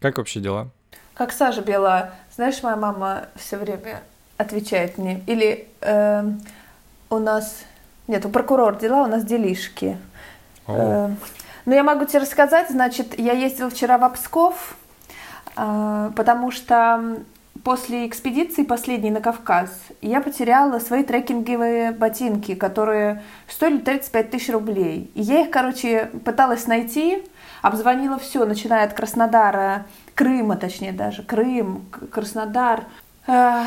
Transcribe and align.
Как 0.00 0.18
вообще 0.18 0.40
дела? 0.40 0.68
Как 1.14 1.32
сажа 1.32 1.62
бела. 1.62 2.10
Знаешь, 2.34 2.62
моя 2.62 2.76
мама 2.76 3.26
все 3.34 3.56
время 3.56 4.00
отвечает 4.36 4.98
мне. 4.98 5.22
Или 5.26 5.66
э, 5.80 6.24
у 7.10 7.18
нас... 7.18 7.56
Нет, 8.06 8.24
у 8.24 8.28
прокурора 8.28 8.76
дела, 8.76 9.02
у 9.02 9.06
нас 9.06 9.24
делишки. 9.24 9.98
Э, 10.68 11.10
ну, 11.66 11.74
я 11.74 11.82
могу 11.82 12.04
тебе 12.04 12.20
рассказать. 12.20 12.70
Значит, 12.70 13.18
я 13.18 13.32
ездила 13.32 13.70
вчера 13.70 13.98
в 13.98 14.08
Псков, 14.10 14.76
э, 15.56 16.10
потому 16.14 16.52
что 16.52 17.18
после 17.64 18.06
экспедиции 18.06 18.62
последней 18.62 19.10
на 19.10 19.20
Кавказ 19.20 19.70
я 20.00 20.20
потеряла 20.20 20.78
свои 20.78 21.02
трекинговые 21.02 21.90
ботинки, 21.90 22.54
которые 22.54 23.22
стоили 23.48 23.78
35 23.78 24.30
тысяч 24.30 24.50
рублей. 24.50 25.10
И 25.14 25.22
я 25.22 25.42
их, 25.42 25.50
короче, 25.50 26.10
пыталась 26.24 26.66
найти, 26.68 27.24
обзвонила 27.62 28.18
все, 28.18 28.44
начиная 28.44 28.84
от 28.84 28.94
Краснодара, 28.94 29.86
Крыма, 30.14 30.56
точнее 30.56 30.92
даже, 30.92 31.22
Крым, 31.22 31.86
Краснодар, 32.10 32.84
э, 33.26 33.64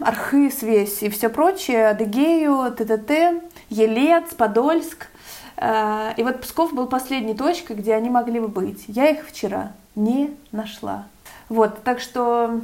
Архыз 0.00 0.62
весь 0.62 1.02
и 1.02 1.08
все 1.08 1.28
прочее, 1.28 1.88
Адыгею, 1.88 2.72
ТТТ, 2.72 3.42
Елец, 3.68 4.34
Подольск. 4.34 5.08
Э, 5.56 6.12
и 6.16 6.22
вот 6.22 6.40
Псков 6.40 6.72
был 6.72 6.86
последней 6.86 7.34
точкой, 7.34 7.76
где 7.76 7.94
они 7.94 8.10
могли 8.10 8.40
бы 8.40 8.48
быть. 8.48 8.84
Я 8.88 9.08
их 9.08 9.26
вчера 9.26 9.72
не 9.94 10.36
нашла. 10.50 11.06
Вот, 11.48 11.82
так 11.84 12.00
что 12.00 12.60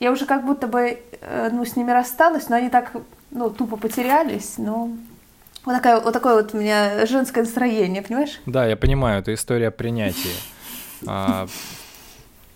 я 0.00 0.10
уже 0.10 0.26
как 0.26 0.44
будто 0.44 0.66
бы 0.66 0.98
э, 1.20 1.50
ну, 1.52 1.64
с 1.64 1.76
ними 1.76 1.90
рассталась, 1.90 2.48
но 2.48 2.56
они 2.56 2.68
так 2.68 2.92
ну, 3.30 3.50
тупо 3.50 3.76
потерялись, 3.76 4.54
но 4.58 4.90
вот, 5.66 5.74
такая, 5.74 6.00
вот 6.00 6.12
такое 6.12 6.42
вот 6.42 6.54
у 6.54 6.58
меня 6.58 7.04
женское 7.06 7.40
настроение, 7.40 8.00
понимаешь? 8.00 8.40
Да, 8.46 8.66
я 8.66 8.76
понимаю, 8.76 9.20
это 9.20 9.34
история 9.34 9.70
принятия. 9.70 10.36
А, 11.06 11.46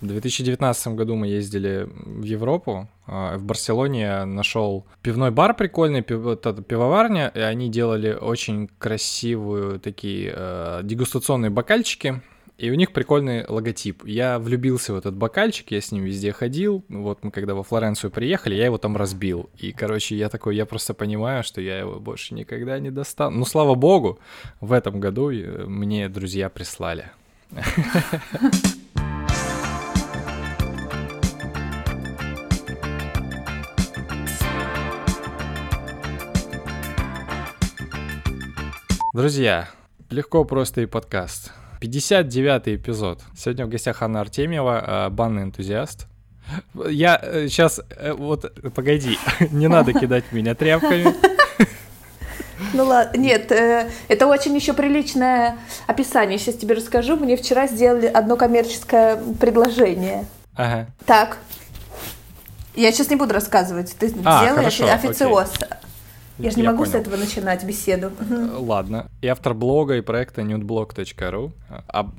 в 0.01 0.07
2019 0.07 0.87
году 0.95 1.15
мы 1.15 1.27
ездили 1.27 1.87
в 1.93 2.23
Европу. 2.23 2.89
А, 3.05 3.37
в 3.37 3.43
Барселоне 3.43 4.01
я 4.01 4.25
нашел 4.25 4.85
пивной 5.01 5.29
бар 5.29 5.53
прикольный, 5.53 6.01
пив, 6.01 6.39
пивоварня, 6.67 7.31
и 7.35 7.39
они 7.39 7.69
делали 7.69 8.13
очень 8.13 8.69
красивую 8.79 9.79
такие 9.79 10.33
э, 10.35 10.79
дегустационные 10.83 11.51
бокальчики 11.51 12.21
и 12.61 12.69
у 12.69 12.75
них 12.75 12.93
прикольный 12.93 13.43
логотип. 13.47 14.05
Я 14.05 14.37
влюбился 14.37 14.93
в 14.93 14.95
этот 14.95 15.15
бокальчик, 15.15 15.71
я 15.71 15.81
с 15.81 15.91
ним 15.91 16.03
везде 16.03 16.31
ходил. 16.31 16.85
Вот 16.89 17.23
мы 17.23 17.31
когда 17.31 17.55
во 17.55 17.63
Флоренцию 17.63 18.11
приехали, 18.11 18.53
я 18.53 18.65
его 18.65 18.77
там 18.77 18.95
разбил. 18.95 19.49
И, 19.57 19.71
короче, 19.71 20.15
я 20.15 20.29
такой, 20.29 20.55
я 20.55 20.67
просто 20.67 20.93
понимаю, 20.93 21.43
что 21.43 21.59
я 21.59 21.79
его 21.79 21.99
больше 21.99 22.35
никогда 22.35 22.77
не 22.77 22.91
достану. 22.91 23.39
Ну, 23.39 23.45
слава 23.45 23.73
богу, 23.73 24.19
в 24.59 24.73
этом 24.73 24.99
году 24.99 25.31
э, 25.31 25.65
мне 25.65 26.07
друзья 26.07 26.49
прислали. 26.49 27.05
Друзья, 39.13 39.67
легко, 40.11 40.45
просто 40.45 40.81
и 40.81 40.85
подкаст. 40.85 41.51
59-й 41.81 42.75
эпизод. 42.75 43.21
Сегодня 43.35 43.65
в 43.65 43.69
гостях 43.69 44.03
Анна 44.03 44.21
Артемьева, 44.21 45.07
э, 45.07 45.09
банный 45.09 45.43
энтузиаст. 45.43 46.05
Я 46.75 47.19
сейчас, 47.47 47.79
э, 47.79 47.83
э, 47.97 48.13
вот, 48.13 48.53
погоди, 48.75 49.17
не 49.51 49.67
надо 49.67 49.93
кидать 49.93 50.31
меня 50.31 50.55
тряпками. 50.55 51.13
Ну 52.73 52.85
ладно, 52.85 53.17
нет, 53.17 53.51
это 53.51 54.27
очень 54.27 54.55
еще 54.55 54.73
приличное 54.73 55.57
описание. 55.87 56.37
Сейчас 56.37 56.55
тебе 56.55 56.75
расскажу. 56.75 57.17
Мне 57.17 57.35
вчера 57.35 57.67
сделали 57.67 58.05
одно 58.05 58.37
коммерческое 58.37 59.21
предложение. 59.41 60.25
Ага. 60.55 60.85
Так. 61.07 61.39
Я 62.75 62.91
сейчас 62.91 63.09
не 63.09 63.15
буду 63.15 63.33
рассказывать. 63.33 63.95
Ты 63.97 64.13
а, 64.23 64.45
делаешь 64.45 64.77
хорошо, 64.77 64.93
официоз. 64.93 65.51
Окей. 65.55 65.77
Я 66.41 66.51
же 66.51 66.57
не 66.57 66.63
я 66.63 66.71
могу 66.71 66.83
понял. 66.83 66.91
с 66.91 66.95
этого 66.95 67.17
начинать 67.17 67.63
беседу. 67.63 68.11
Ладно. 68.57 69.09
И 69.21 69.27
автор 69.27 69.53
блога 69.53 69.97
и 69.97 70.01
проекта 70.01 70.41
nudeblog.ru. 70.41 71.51
А 71.87 72.09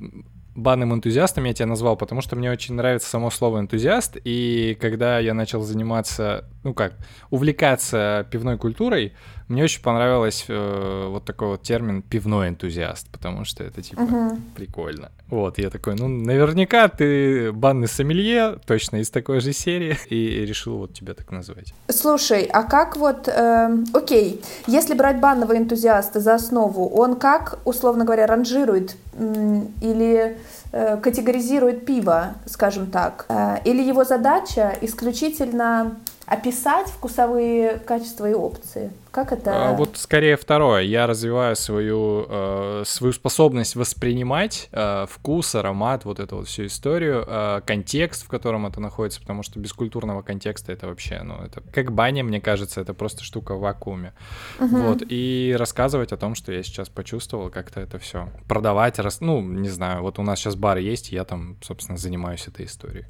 банным 0.55 0.95
энтузиастом 0.95 1.45
я 1.45 1.55
тебя 1.55 1.67
назвал, 1.67 1.97
потому 1.97 2.21
что 2.21 2.37
мне 2.37 2.51
очень 2.51 2.75
нравится 2.75 3.09
само 3.09 3.31
слово 3.31 3.61
энтузиаст, 3.61 4.19
и 4.23 4.77
когда 4.81 5.19
я 5.19 5.35
начал 5.35 5.63
заниматься, 5.63 6.45
ну 6.65 6.75
как, 6.75 6.95
увлекаться 7.31 8.27
пивной 8.31 8.59
культурой, 8.59 9.13
мне 9.53 9.65
очень 9.65 9.83
понравилось 9.83 10.47
э, 10.49 11.07
вот 11.11 11.25
такой 11.27 11.49
вот 11.49 11.63
термин 11.63 12.01
пивной 12.01 12.49
энтузиаст, 12.49 13.09
потому 13.11 13.45
что 13.45 13.63
это 13.63 13.83
типа 13.83 14.01
uh-huh. 14.01 14.41
прикольно. 14.55 15.11
Вот, 15.29 15.59
я 15.59 15.69
такой, 15.69 15.95
ну, 15.95 16.09
наверняка 16.09 16.89
ты 16.89 17.53
банный 17.53 17.89
сомелье, 17.89 18.57
точно 18.67 18.97
из 18.97 19.11
такой 19.11 19.41
же 19.41 19.53
серии, 19.53 19.99
и 20.09 20.47
решил 20.47 20.79
вот 20.79 20.95
тебя 20.95 21.13
так 21.13 21.31
назвать. 21.31 21.75
Слушай, 21.89 22.45
а 22.45 22.63
как 22.63 22.97
вот, 22.97 23.29
э, 23.29 23.77
окей, 23.93 24.41
если 24.67 24.95
брать 24.95 25.21
банного 25.21 25.57
энтузиаста 25.57 26.21
за 26.21 26.35
основу, 26.37 26.89
он 26.89 27.17
как, 27.17 27.59
условно 27.67 28.05
говоря, 28.05 28.27
ранжирует 28.27 28.97
э, 29.13 29.61
или 29.83 30.39
э, 30.73 30.97
категоризирует 30.97 31.85
пиво, 31.85 32.37
скажем 32.47 32.87
так, 32.87 33.27
э, 33.29 33.57
или 33.65 33.83
его 33.83 34.05
задача 34.05 34.77
исключительно 34.81 35.97
описать 36.27 36.89
вкусовые 36.89 37.79
качества 37.79 38.31
и 38.31 38.35
опции? 38.35 38.91
Как 39.13 39.31
это? 39.31 39.69
А, 39.69 39.73
вот 39.75 39.99
скорее 39.99 40.39
второе. 40.39 40.81
Я 40.83 41.07
развиваю 41.07 41.55
свою, 41.55 42.27
э, 42.31 42.83
свою 42.87 43.13
способность 43.13 43.77
воспринимать 43.77 44.71
э, 44.73 45.05
вкус, 45.07 45.55
аромат, 45.55 46.07
вот 46.07 46.19
эту 46.19 46.37
вот 46.37 46.49
всю 46.49 46.65
историю, 46.65 47.23
э, 47.27 47.61
контекст, 47.67 48.25
в 48.25 48.29
котором 48.29 48.65
это 48.65 48.81
находится, 48.81 49.21
потому 49.21 49.43
что 49.43 49.61
без 49.61 49.75
культурного 49.75 50.23
контекста 50.23 50.73
это 50.73 50.87
вообще, 50.87 51.21
ну, 51.23 51.35
это 51.45 51.61
как 51.75 51.93
баня, 51.93 52.25
мне 52.25 52.41
кажется, 52.41 52.81
это 52.81 52.95
просто 52.95 53.23
штука 53.23 53.55
в 53.55 53.61
вакууме. 53.61 54.15
Угу. 54.59 54.77
Вот, 54.77 55.03
и 55.07 55.55
рассказывать 55.59 56.13
о 56.13 56.17
том, 56.17 56.35
что 56.35 56.51
я 56.51 56.63
сейчас 56.63 56.89
почувствовал, 56.89 57.51
как-то 57.51 57.81
это 57.81 57.99
все 57.99 58.31
продавать, 58.49 58.99
рас... 58.99 59.21
ну, 59.21 59.43
не 59.43 59.69
знаю, 59.69 60.01
вот 60.01 60.19
у 60.19 60.23
нас 60.23 60.39
сейчас 60.39 60.57
бар 60.57 60.79
есть, 60.79 61.13
я 61.13 61.25
там, 61.25 61.59
собственно, 61.61 61.99
занимаюсь 61.99 62.49
этой 62.49 62.65
историей. 62.65 63.05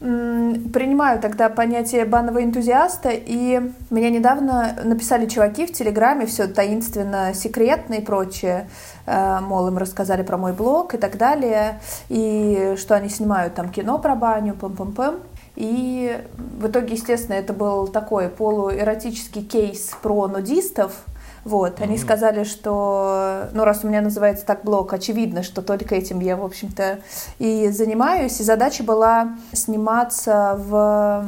Принимаю 0.73 1.21
тогда 1.21 1.49
понятие 1.49 2.07
банного 2.07 2.43
энтузиаста, 2.43 3.11
и 3.13 3.61
меня 3.91 4.11
недавно 4.11 4.77
написали 4.83 5.27
чуваки 5.27 5.65
в 5.67 5.73
телеграме, 5.73 5.92
Телеграме 5.93 6.25
все 6.25 6.47
таинственно, 6.47 7.35
секретно 7.35 7.95
и 7.95 8.01
прочее. 8.01 8.67
Э, 9.05 9.41
мол, 9.41 9.69
им 9.69 9.77
рассказали 9.77 10.23
про 10.23 10.39
мой 10.39 10.55
блог 10.55 10.95
и 10.95 10.97
так 10.97 11.19
далее. 11.19 11.81
И 12.09 12.77
что 12.79 12.95
они 12.95 13.11
снимают 13.11 13.55
там 13.55 13.69
кино 13.69 13.99
про 13.99 14.15
баню, 14.15 14.55
пам-пам-пам. 14.55 15.21
И 15.55 16.19
в 16.59 16.67
итоге, 16.67 16.95
естественно, 16.95 17.35
это 17.35 17.53
был 17.53 17.89
такой 17.89 18.31
полуэротический 18.31 19.43
кейс 19.43 19.91
про 20.01 20.29
нудистов, 20.29 21.05
вот, 21.45 21.79
mm-hmm. 21.79 21.83
они 21.83 21.99
сказали, 21.99 22.45
что, 22.45 23.49
ну, 23.53 23.65
раз 23.65 23.85
у 23.85 23.89
меня 23.89 24.01
называется 24.01 24.47
так 24.47 24.65
блог, 24.65 24.93
очевидно, 24.93 25.43
что 25.43 25.61
только 25.61 25.95
этим 25.95 26.21
я, 26.21 26.37
в 26.37 26.45
общем-то, 26.45 27.01
и 27.39 27.69
занимаюсь. 27.69 28.41
И 28.41 28.45
задача 28.45 28.83
была 28.83 29.37
сниматься 29.53 30.55
в 30.57 31.27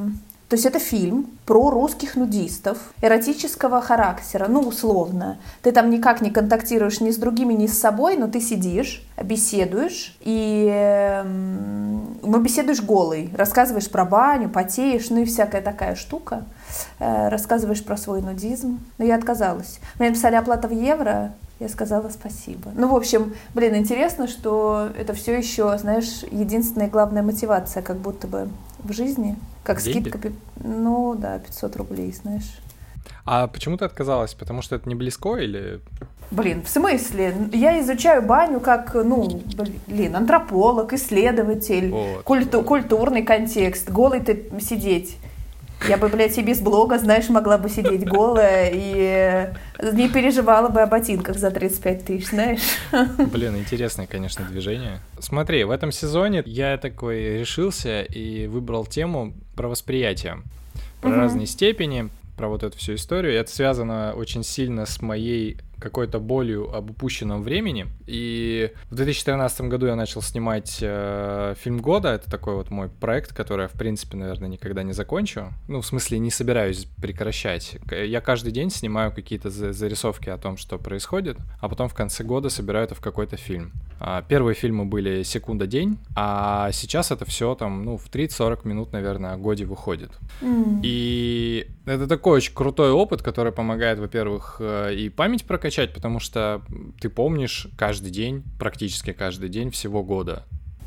то 0.48 0.56
есть 0.56 0.66
это 0.66 0.78
фильм 0.78 1.26
про 1.46 1.70
русских 1.70 2.16
нудистов 2.16 2.78
эротического 3.00 3.80
характера, 3.80 4.46
ну, 4.48 4.60
условно. 4.60 5.38
Ты 5.62 5.72
там 5.72 5.90
никак 5.90 6.20
не 6.20 6.30
контактируешь 6.30 7.00
ни 7.00 7.10
с 7.10 7.16
другими, 7.16 7.54
ни 7.54 7.66
с 7.66 7.78
собой, 7.78 8.16
но 8.16 8.28
ты 8.28 8.40
сидишь, 8.40 9.02
беседуешь, 9.22 10.16
и 10.20 10.68
эм, 10.70 12.18
мы 12.22 12.40
беседуешь 12.40 12.82
голый, 12.82 13.30
рассказываешь 13.34 13.90
про 13.90 14.04
баню, 14.04 14.48
потеешь, 14.48 15.10
ну 15.10 15.22
и 15.22 15.24
всякая 15.24 15.62
такая 15.62 15.94
штука. 15.94 16.44
Э, 16.98 17.28
рассказываешь 17.28 17.84
про 17.84 17.96
свой 17.96 18.20
нудизм. 18.20 18.80
Но 18.98 19.04
я 19.04 19.16
отказалась. 19.16 19.80
Мне 19.98 20.10
написали 20.10 20.34
оплата 20.36 20.68
в 20.68 20.72
евро, 20.72 21.32
я 21.60 21.68
сказала 21.68 22.08
спасибо. 22.08 22.70
Ну, 22.74 22.88
в 22.88 22.96
общем, 22.96 23.34
блин, 23.54 23.76
интересно, 23.76 24.26
что 24.26 24.90
это 24.98 25.14
все 25.14 25.36
еще, 25.36 25.76
знаешь, 25.78 26.24
единственная 26.30 26.88
главная 26.88 27.22
мотивация, 27.22 27.82
как 27.82 27.96
будто 27.96 28.26
бы 28.26 28.48
в 28.84 28.92
жизни. 28.92 29.36
Как 29.62 29.80
Деньги? 29.80 30.08
скидка, 30.08 30.32
ну 30.62 31.14
да, 31.14 31.38
500 31.38 31.76
рублей, 31.76 32.12
знаешь. 32.12 32.58
А 33.26 33.46
почему 33.46 33.76
ты 33.76 33.84
отказалась? 33.86 34.34
Потому 34.34 34.62
что 34.62 34.76
это 34.76 34.88
не 34.88 34.94
близко 34.94 35.36
или... 35.36 35.80
Блин, 36.30 36.62
в 36.62 36.68
смысле? 36.68 37.34
Я 37.52 37.80
изучаю 37.80 38.22
баню 38.22 38.60
как, 38.60 38.94
ну, 38.94 39.42
блин, 39.86 40.16
антрополог, 40.16 40.92
исследователь, 40.92 41.90
вот, 41.90 42.22
культу- 42.22 42.58
вот. 42.58 42.66
культурный 42.66 43.22
контекст. 43.22 43.90
Голый 43.90 44.20
ты 44.20 44.50
сидеть 44.60 45.16
я 45.88 45.96
бы, 45.96 46.08
блядь, 46.08 46.38
и 46.38 46.42
без 46.42 46.60
блога, 46.60 46.98
знаешь, 46.98 47.28
могла 47.28 47.58
бы 47.58 47.68
сидеть 47.68 48.04
голая 48.06 48.70
и 48.72 49.52
не 49.92 50.08
переживала 50.08 50.68
бы 50.68 50.80
о 50.80 50.86
ботинках 50.86 51.36
за 51.36 51.50
35 51.50 52.04
тысяч, 52.04 52.28
знаешь. 52.28 52.62
Блин, 53.32 53.56
интересное, 53.56 54.06
конечно, 54.06 54.44
движение. 54.44 55.00
Смотри, 55.18 55.64
в 55.64 55.70
этом 55.70 55.92
сезоне 55.92 56.42
я 56.46 56.78
такой 56.78 57.38
решился 57.38 58.02
и 58.02 58.46
выбрал 58.46 58.86
тему 58.86 59.34
про 59.56 59.68
восприятие, 59.68 60.38
про 61.00 61.10
угу. 61.10 61.18
разные 61.18 61.46
степени, 61.46 62.08
про 62.36 62.48
вот 62.48 62.62
эту 62.62 62.78
всю 62.78 62.94
историю. 62.94 63.34
И 63.34 63.36
это 63.36 63.50
связано 63.50 64.14
очень 64.16 64.42
сильно 64.42 64.86
с 64.86 65.00
моей 65.02 65.58
какой-то 65.78 66.18
болью 66.18 66.74
об 66.74 66.90
упущенном 66.90 67.42
времени. 67.42 67.86
И 68.06 68.72
в 68.90 68.94
2013 68.94 69.62
году 69.62 69.86
я 69.86 69.96
начал 69.96 70.22
снимать 70.22 70.78
э, 70.80 71.54
фильм 71.58 71.78
года. 71.78 72.10
Это 72.10 72.30
такой 72.30 72.54
вот 72.54 72.70
мой 72.70 72.88
проект, 72.88 73.32
который 73.32 73.62
я, 73.62 73.68
в 73.68 73.72
принципе, 73.72 74.16
наверное, 74.16 74.48
никогда 74.48 74.82
не 74.82 74.92
закончу. 74.92 75.52
Ну, 75.68 75.80
в 75.80 75.86
смысле, 75.86 76.18
не 76.18 76.30
собираюсь 76.30 76.86
прекращать. 77.00 77.76
Я 77.90 78.20
каждый 78.20 78.52
день 78.52 78.70
снимаю 78.70 79.12
какие-то 79.12 79.50
зарисовки 79.50 80.28
о 80.28 80.38
том, 80.38 80.56
что 80.56 80.78
происходит, 80.78 81.38
а 81.60 81.68
потом 81.68 81.88
в 81.88 81.94
конце 81.94 82.24
года 82.24 82.50
собираю 82.50 82.86
это 82.86 82.94
в 82.94 83.00
какой-то 83.00 83.36
фильм. 83.36 83.72
А, 84.00 84.22
первые 84.22 84.54
фильмы 84.54 84.84
были 84.84 85.22
секунда 85.22 85.66
день, 85.66 85.98
а 86.16 86.70
сейчас 86.72 87.10
это 87.10 87.24
все 87.24 87.54
там, 87.54 87.84
ну, 87.84 87.96
в 87.96 88.10
30-40 88.10 88.66
минут, 88.66 88.92
наверное, 88.92 89.32
о 89.32 89.36
годе 89.36 89.64
выходит. 89.64 90.10
Mm. 90.40 90.80
И 90.82 91.66
это 91.86 92.06
такой 92.06 92.36
очень 92.36 92.54
крутой 92.54 92.90
опыт, 92.90 93.22
который 93.22 93.52
помогает, 93.52 93.98
во-первых, 93.98 94.56
э, 94.58 94.94
и 94.94 95.08
память 95.08 95.44
прокачать, 95.44 95.73
потому 95.94 96.20
что 96.20 96.62
ты 97.00 97.08
помнишь 97.08 97.66
каждый 97.76 98.10
день, 98.10 98.42
практически 98.58 99.12
каждый 99.12 99.48
день 99.48 99.70
всего 99.70 100.02
года. 100.02 100.44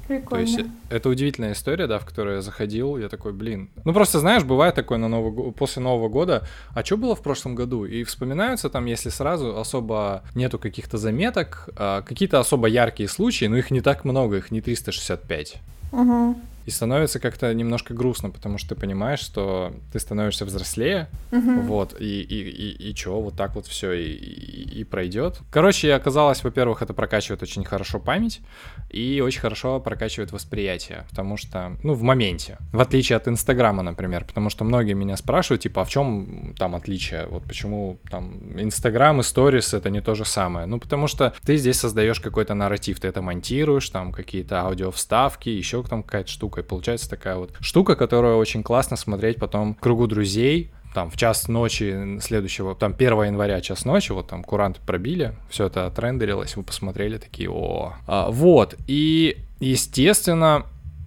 Прикольно. 0.07 0.45
То 0.45 0.51
есть 0.51 0.69
это 0.89 1.09
удивительная 1.09 1.51
история, 1.51 1.85
да, 1.85 1.99
в 1.99 2.05
которую 2.05 2.37
я 2.37 2.41
заходил, 2.41 2.97
я 2.97 3.09
такой, 3.09 3.33
блин. 3.33 3.69
Ну 3.83 3.93
просто 3.93 4.19
знаешь, 4.19 4.43
бывает 4.43 4.73
такое 4.73 4.97
на 4.97 5.09
Новый 5.09 5.51
после 5.51 5.81
Нового 5.81 6.07
года, 6.07 6.47
а 6.73 6.83
что 6.83 6.95
было 6.95 7.13
в 7.13 7.21
прошлом 7.21 7.55
году? 7.55 7.83
И 7.83 8.03
вспоминаются 8.05 8.69
там, 8.69 8.85
если 8.85 9.09
сразу 9.09 9.57
особо 9.57 10.23
нету 10.33 10.59
каких-то 10.59 10.97
заметок, 10.97 11.69
а, 11.75 12.01
какие-то 12.03 12.39
особо 12.39 12.67
яркие 12.67 13.09
случаи, 13.09 13.45
но 13.45 13.57
их 13.57 13.69
не 13.69 13.81
так 13.81 14.05
много, 14.05 14.37
их 14.37 14.49
не 14.49 14.61
365. 14.61 15.55
Угу. 15.91 16.35
И 16.67 16.69
становится 16.69 17.21
как-то 17.21 17.53
немножко 17.53 17.93
грустно, 17.93 18.29
потому 18.29 18.57
что 18.57 18.75
ты 18.75 18.81
понимаешь, 18.81 19.21
что 19.21 19.73
ты 19.93 19.99
становишься 20.01 20.43
взрослее, 20.43 21.07
угу. 21.31 21.61
вот, 21.61 21.95
и, 21.97 22.21
и, 22.21 22.41
и, 22.41 22.89
и 22.89 22.93
чё, 22.93 23.21
вот 23.21 23.37
так 23.37 23.55
вот 23.55 23.67
все 23.67 23.93
и, 23.93 24.11
и, 24.11 24.81
и 24.81 24.83
пройдет. 24.83 25.39
Короче, 25.49 25.93
оказалось, 25.93 26.43
во-первых, 26.43 26.81
это 26.81 26.93
прокачивает 26.93 27.41
очень 27.41 27.63
хорошо 27.63 27.99
память, 27.99 28.41
и 28.89 29.21
очень 29.25 29.39
хорошо 29.39 29.79
прокачивает 29.79 30.33
восприятие, 30.33 31.05
потому 31.09 31.37
что, 31.37 31.77
ну, 31.83 31.93
в 31.93 32.01
моменте, 32.01 32.57
в 32.73 32.81
отличие 32.81 33.15
от 33.15 33.29
Инстаграма, 33.29 33.81
например, 33.81 34.25
потому 34.25 34.49
что 34.49 34.65
многие 34.65 34.93
меня 34.93 35.15
спрашивают, 35.15 35.61
типа, 35.61 35.83
а 35.83 35.85
в 35.85 35.89
чем 35.89 36.53
там 36.59 36.75
отличие, 36.75 37.27
вот 37.27 37.43
почему 37.43 37.97
там 38.11 38.59
Инстаграм 38.59 39.21
и 39.21 39.23
Сторис 39.23 39.73
это 39.73 39.89
не 39.89 40.01
то 40.01 40.15
же 40.15 40.25
самое, 40.25 40.65
ну, 40.65 40.81
потому 40.81 41.07
что 41.07 41.33
ты 41.45 41.55
здесь 41.55 41.79
создаешь 41.79 42.19
какой-то 42.19 42.55
нарратив, 42.55 42.99
ты 42.99 43.07
это 43.07 43.21
монтируешь, 43.21 43.89
там 43.89 44.11
какие-то 44.11 44.63
аудиовставки, 44.63 45.47
еще 45.47 45.81
там 45.83 46.03
какая-то 46.03 46.29
штука. 46.29 46.56
И 46.57 46.63
получается 46.63 47.09
такая 47.09 47.37
вот 47.37 47.53
штука, 47.59 47.95
которую 47.95 48.37
очень 48.37 48.63
классно 48.63 48.97
смотреть 48.97 49.37
потом 49.37 49.75
в 49.75 49.79
кругу 49.79 50.07
друзей, 50.07 50.71
там 50.93 51.09
в 51.11 51.17
час 51.17 51.47
ночи 51.47 52.19
следующего, 52.21 52.73
там 52.73 52.95
1 52.97 53.23
января 53.25 53.61
час 53.61 53.85
ночи, 53.85 54.11
вот 54.11 54.27
там 54.27 54.43
куранты 54.43 54.79
пробили, 54.85 55.35
все 55.49 55.67
это 55.67 55.85
отрендерилось, 55.85 56.55
вы 56.55 56.63
посмотрели 56.63 57.17
такие, 57.17 57.49
о, 57.51 57.93
а, 58.07 58.31
вот, 58.31 58.75
и 58.87 59.37
естественно, 59.59 60.65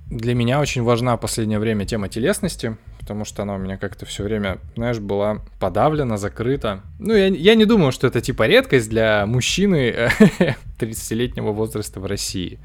для 0.09 0.35
меня 0.35 0.61
очень 0.61 0.83
важна 0.83 1.17
в 1.17 1.21
последнее 1.21 1.59
время 1.59 1.87
тема 1.87 2.09
телесности, 2.09 2.77
потому 3.01 3.25
что 3.25 3.43
она 3.43 3.55
у 3.55 3.59
меня 3.59 3.77
как-то 3.79 4.07
все 4.07 4.23
время, 4.23 4.59
знаешь, 4.77 4.99
была 4.99 5.39
подавлена, 5.59 6.17
закрыта. 6.17 6.83
Ну, 6.99 7.15
я, 7.15 7.27
я 7.27 7.55
не 7.57 7.65
думаю, 7.65 7.91
что 7.91 8.07
это 8.07 8.21
типа 8.21 8.47
редкость 8.47 8.89
для 8.89 9.27
мужчины 9.27 9.93
30-летнего 10.79 11.51
возраста 11.51 11.99
в 11.99 12.07
России. 12.07 12.61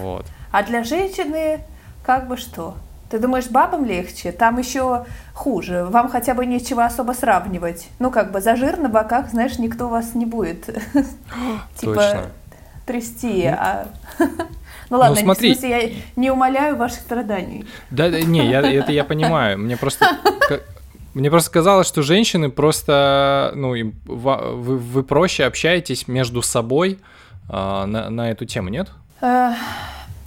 Вот. 0.00 0.26
А 0.50 0.62
для 0.62 0.84
женщины 0.84 1.60
как 2.04 2.28
бы 2.28 2.36
что? 2.36 2.76
Ты 3.10 3.18
думаешь, 3.18 3.48
бабам 3.48 3.84
легче? 3.84 4.30
Там 4.30 4.58
еще 4.58 5.04
хуже. 5.34 5.84
Вам 5.84 6.08
хотя 6.08 6.34
бы 6.34 6.46
нечего 6.46 6.84
особо 6.84 7.12
сравнивать. 7.12 7.88
Ну, 7.98 8.10
как 8.10 8.30
бы 8.30 8.40
за 8.40 8.54
жир 8.54 8.78
на 8.78 8.88
боках, 8.88 9.30
знаешь, 9.30 9.58
никто 9.58 9.88
вас 9.88 10.14
не 10.14 10.26
будет 10.26 10.66
типа 11.76 12.26
трясти. 12.86 13.48
Ну. 13.50 13.56
А... 13.58 13.86
Ну 14.90 14.98
ладно, 14.98 15.14
ну, 15.14 15.22
смотри. 15.22 15.54
в 15.54 15.56
смысле, 15.56 15.70
я 15.70 15.90
не 16.16 16.32
умоляю 16.32 16.74
ваших 16.74 16.98
страданий. 16.98 17.64
Да, 17.92 18.08
да 18.08 18.22
не, 18.22 18.50
я, 18.50 18.60
это 18.60 18.90
я 18.90 19.04
понимаю. 19.04 19.56
Мне 19.56 19.76
просто 19.76 20.04
мне 21.14 21.30
просто 21.30 21.50
казалось, 21.50 21.86
что 21.88 22.02
женщины 22.02 22.50
просто, 22.50 23.52
ну, 23.54 23.74
им, 23.74 23.94
вы, 24.04 24.76
вы 24.76 25.02
проще 25.02 25.44
общаетесь 25.44 26.06
между 26.08 26.42
собой 26.42 26.98
э, 27.48 27.52
на, 27.52 28.10
на 28.10 28.30
эту 28.30 28.46
тему, 28.46 28.68
нет? 28.68 28.90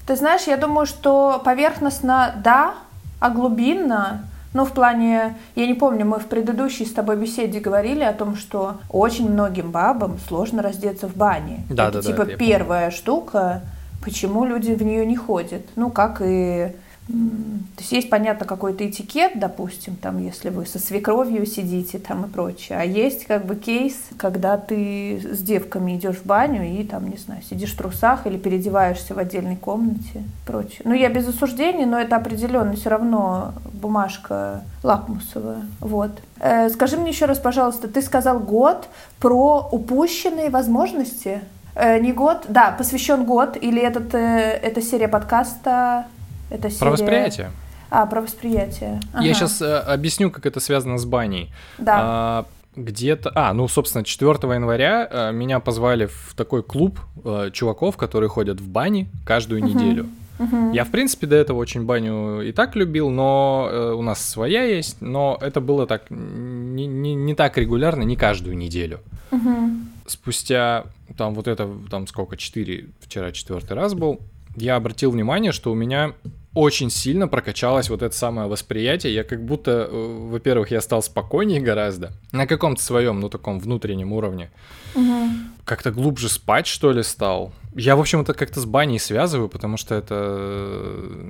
Ты 0.06 0.16
знаешь, 0.16 0.44
я 0.48 0.58
думаю, 0.58 0.86
что 0.86 1.42
поверхностно 1.44 2.36
да, 2.44 2.76
а 3.20 3.30
глубинно 3.30 4.24
ну, 4.54 4.66
в 4.66 4.72
плане, 4.72 5.36
я 5.56 5.68
не 5.68 5.74
помню, 5.74 6.06
мы 6.06 6.20
в 6.20 6.28
предыдущей 6.28 6.86
с 6.86 6.94
тобой 6.94 7.16
беседе 7.18 7.60
говорили 7.60 8.04
о 8.04 8.14
том, 8.14 8.36
что 8.36 8.78
очень 8.90 9.32
многим 9.32 9.72
бабам 9.72 10.20
сложно 10.28 10.62
раздеться 10.62 11.08
в 11.08 11.16
бане. 11.16 11.64
Да, 11.70 11.90
это 11.90 12.02
да, 12.02 12.08
типа 12.08 12.26
да, 12.26 12.36
первая 12.36 12.92
штука, 12.92 13.62
почему 14.04 14.46
люди 14.46 14.74
в 14.74 14.84
нее 14.84 15.06
не 15.06 15.16
ходят. 15.16 15.64
Ну, 15.76 15.90
как 15.90 16.22
и 16.24 16.72
то 17.08 17.80
есть 17.80 17.92
есть, 17.92 18.10
понятно, 18.10 18.46
какой-то 18.46 18.88
этикет, 18.88 19.34
допустим, 19.36 19.96
там, 19.98 20.24
если 20.24 20.50
вы 20.50 20.66
со 20.66 20.80
свекровью 20.80 21.46
сидите 21.46 22.00
там 22.00 22.26
и 22.26 22.30
прочее. 22.30 22.80
А 22.80 22.86
есть 22.86 23.26
как 23.26 23.46
бы 23.46 23.56
кейс, 23.56 23.96
когда 24.18 24.58
ты 24.58 25.20
с 25.20 25.40
девками 25.40 25.98
идешь 25.98 26.18
в 26.18 26.26
баню 26.26 26.64
и 26.64 26.84
там, 26.86 27.10
не 27.10 27.18
знаю, 27.18 27.42
сидишь 27.42 27.74
в 27.74 27.78
трусах 27.78 28.26
или 28.26 28.38
переодеваешься 28.38 29.14
в 29.14 29.20
отдельной 29.20 29.58
комнате 29.58 30.20
и 30.20 30.48
прочее. 30.48 30.82
Ну, 30.86 30.94
я 30.94 31.10
без 31.10 31.28
осуждения, 31.28 31.86
но 31.86 32.00
это 32.00 32.16
определенно 32.16 32.74
все 32.74 32.90
равно 32.90 33.54
бумажка 33.74 34.64
лакмусовая. 34.82 35.64
Вот. 35.82 36.12
Э, 36.40 36.70
скажи 36.70 36.96
мне 36.96 37.10
еще 37.10 37.26
раз, 37.26 37.38
пожалуйста, 37.38 37.90
ты 37.90 38.02
сказал 38.02 38.40
год 38.40 38.88
про 39.20 39.68
упущенные 39.72 40.50
возможности? 40.50 41.42
Э, 41.76 42.00
не 42.00 42.14
год, 42.14 42.46
да, 42.48 42.74
посвящен 42.78 43.26
год, 43.26 43.58
или 43.60 43.82
этот, 43.82 44.14
э, 44.14 44.60
эта 44.62 44.82
серия 44.82 45.08
подкаста 45.08 46.06
это 46.54 46.70
серия... 46.70 46.80
Про 46.80 46.92
восприятие. 46.92 47.52
А, 47.90 48.06
про 48.06 48.22
восприятие. 48.22 49.00
Ага. 49.12 49.24
Я 49.24 49.34
сейчас 49.34 49.62
э, 49.62 49.78
объясню, 49.78 50.32
как 50.32 50.46
это 50.46 50.60
связано 50.60 50.98
с 50.98 51.06
баней. 51.06 51.52
Да. 51.78 52.00
А, 52.00 52.46
где-то... 52.76 53.32
А, 53.36 53.54
ну, 53.54 53.68
собственно, 53.68 54.04
4 54.04 54.32
января 54.54 55.08
э, 55.10 55.32
меня 55.32 55.60
позвали 55.60 56.06
в 56.06 56.34
такой 56.36 56.64
клуб 56.64 57.00
э, 57.24 57.50
чуваков, 57.54 57.98
которые 57.98 58.30
ходят 58.30 58.62
в 58.62 58.68
бане 58.68 59.08
каждую 59.26 59.64
угу. 59.64 59.70
неделю. 59.70 60.10
Угу. 60.40 60.74
Я, 60.74 60.84
в 60.84 60.92
принципе, 60.92 61.28
до 61.28 61.36
этого 61.36 61.58
очень 61.58 61.86
баню 61.86 62.42
и 62.42 62.52
так 62.52 62.76
любил, 62.76 63.10
но 63.10 63.70
э, 63.72 63.92
у 63.94 64.02
нас 64.02 64.24
своя 64.24 64.64
есть, 64.64 65.02
но 65.02 65.38
это 65.42 65.62
было 65.62 65.86
так 65.86 66.06
не, 66.10 66.88
не, 66.88 67.14
не 67.14 67.36
так 67.36 67.58
регулярно, 67.58 68.04
не 68.04 68.16
каждую 68.16 68.58
неделю. 68.58 69.00
Угу. 69.32 69.70
Спустя 70.08 70.86
там 71.18 71.36
вот 71.36 71.48
это, 71.48 71.70
там 71.90 72.08
сколько, 72.08 72.38
4, 72.38 72.88
вчера 73.00 73.32
четвертый 73.32 73.74
раз 73.74 73.94
был, 73.94 74.20
я 74.56 74.76
обратил 74.76 75.12
внимание, 75.12 75.52
что 75.52 75.72
у 75.72 75.76
меня 75.76 76.14
очень 76.54 76.90
сильно 76.90 77.28
прокачалось 77.28 77.90
вот 77.90 78.02
это 78.02 78.16
самое 78.16 78.48
восприятие. 78.48 79.14
Я 79.14 79.24
как 79.24 79.44
будто, 79.44 79.88
э, 79.90 80.28
во-первых, 80.30 80.72
я 80.72 80.82
стал 80.82 81.02
спокойнее 81.02 81.60
гораздо 81.60 82.12
на 82.32 82.46
каком-то 82.46 82.82
своем, 82.82 83.20
ну 83.20 83.30
таком 83.30 83.60
внутреннем 83.60 84.14
уровне. 84.14 84.52
Угу. 84.94 85.30
Как-то 85.66 85.92
глубже 85.92 86.30
спать, 86.30 86.68
что 86.68 86.92
ли, 86.92 87.02
стал. 87.02 87.52
Я, 87.76 87.96
в 87.96 88.00
общем, 88.00 88.22
это 88.22 88.34
как-то 88.34 88.60
с 88.60 88.66
баней 88.66 89.00
связываю, 89.00 89.50
потому 89.50 89.78
что 89.78 89.96
это, 89.96 90.16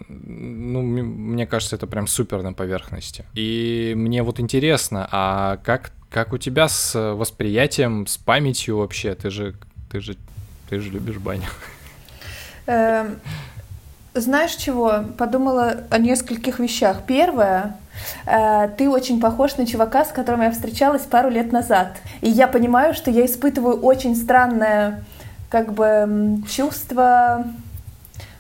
ну, 0.10 0.82
мне 0.82 1.48
кажется, 1.48 1.78
это 1.78 1.88
прям 1.88 2.08
супер 2.08 2.42
на 2.42 2.52
поверхности. 2.52 3.26
И 3.34 3.94
мне 3.96 4.24
вот 4.24 4.42
интересно, 4.42 5.08
а 5.10 5.58
как, 5.64 5.94
как 6.10 6.34
у 6.34 6.38
тебя 6.38 6.68
с 6.68 7.14
восприятием, 7.14 8.08
с 8.08 8.18
памятью 8.18 8.80
вообще? 8.80 9.16
Ты 9.16 9.30
же, 9.30 9.56
ты 9.90 10.02
же, 10.02 10.18
ты 10.70 10.80
же 10.80 10.90
любишь 10.90 11.18
баню. 11.18 11.48
Знаешь 14.16 14.54
чего? 14.56 15.06
Подумала 15.18 15.86
о 15.90 15.98
нескольких 15.98 16.60
вещах. 16.60 17.02
Первое, 17.08 17.78
э, 18.28 18.70
ты 18.78 18.88
очень 18.88 19.20
похож 19.20 19.58
на 19.58 19.66
чувака, 19.66 20.06
с 20.06 20.10
которым 20.10 20.44
я 20.44 20.52
встречалась 20.52 21.02
пару 21.02 21.30
лет 21.30 21.52
назад. 21.52 21.98
И 22.22 22.30
я 22.30 22.48
понимаю, 22.48 22.94
что 22.94 23.10
я 23.10 23.26
испытываю 23.26 23.80
очень 23.80 24.16
странное 24.16 25.04
как 25.50 25.74
бы 25.74 26.38
чувство, 26.48 27.46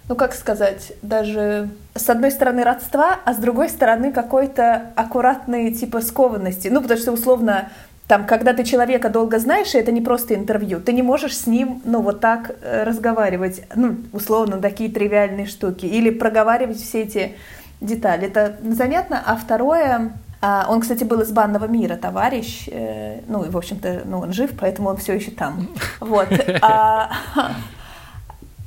ну 0.08 0.15
как 0.15 0.36
сказать, 0.36 0.94
даже 1.01 1.70
с 1.96 2.08
одной 2.08 2.30
стороны 2.30 2.63
родства, 2.63 3.20
а 3.25 3.34
с 3.34 3.38
другой 3.38 3.70
стороны 3.70 4.12
какой-то 4.12 4.92
аккуратной 4.96 5.74
типа 5.74 6.01
скованности. 6.01 6.68
Ну 6.68 6.82
потому 6.82 7.00
что 7.00 7.12
условно 7.12 7.70
там, 8.13 8.27
когда 8.27 8.53
ты 8.53 8.63
человека 8.63 9.10
долго 9.10 9.39
знаешь, 9.39 9.74
и 9.74 9.79
это 9.79 9.91
не 9.91 10.00
просто 10.00 10.36
интервью, 10.36 10.79
ты 10.79 10.93
не 10.93 11.01
можешь 11.01 11.36
с 11.36 11.48
ним, 11.48 11.82
ну, 11.84 12.00
вот 12.00 12.20
так 12.20 12.51
э, 12.62 12.84
разговаривать, 12.84 13.63
ну, 13.74 13.96
условно, 14.12 14.62
такие 14.62 14.91
тривиальные 14.91 15.48
штуки, 15.48 15.88
или 15.88 16.12
проговаривать 16.12 16.77
все 16.77 17.01
эти 17.01 17.36
детали. 17.82 18.27
Это 18.27 18.55
занятно. 18.62 19.20
А 19.25 19.36
второе, 19.36 20.12
а, 20.41 20.67
он, 20.70 20.82
кстати, 20.82 21.03
был 21.03 21.22
из 21.22 21.32
банного 21.32 21.65
мира, 21.65 21.96
товарищ, 21.96 22.67
э, 22.67 23.22
ну, 23.27 23.46
и, 23.46 23.50
в 23.50 23.58
общем-то, 23.58 24.03
ну, 24.05 24.20
он 24.20 24.32
жив, 24.32 24.51
поэтому 24.60 24.89
он 24.89 24.98
все 24.98 25.13
еще 25.13 25.32
там. 25.32 25.67
Вот. 26.00 26.27
А, 26.62 27.10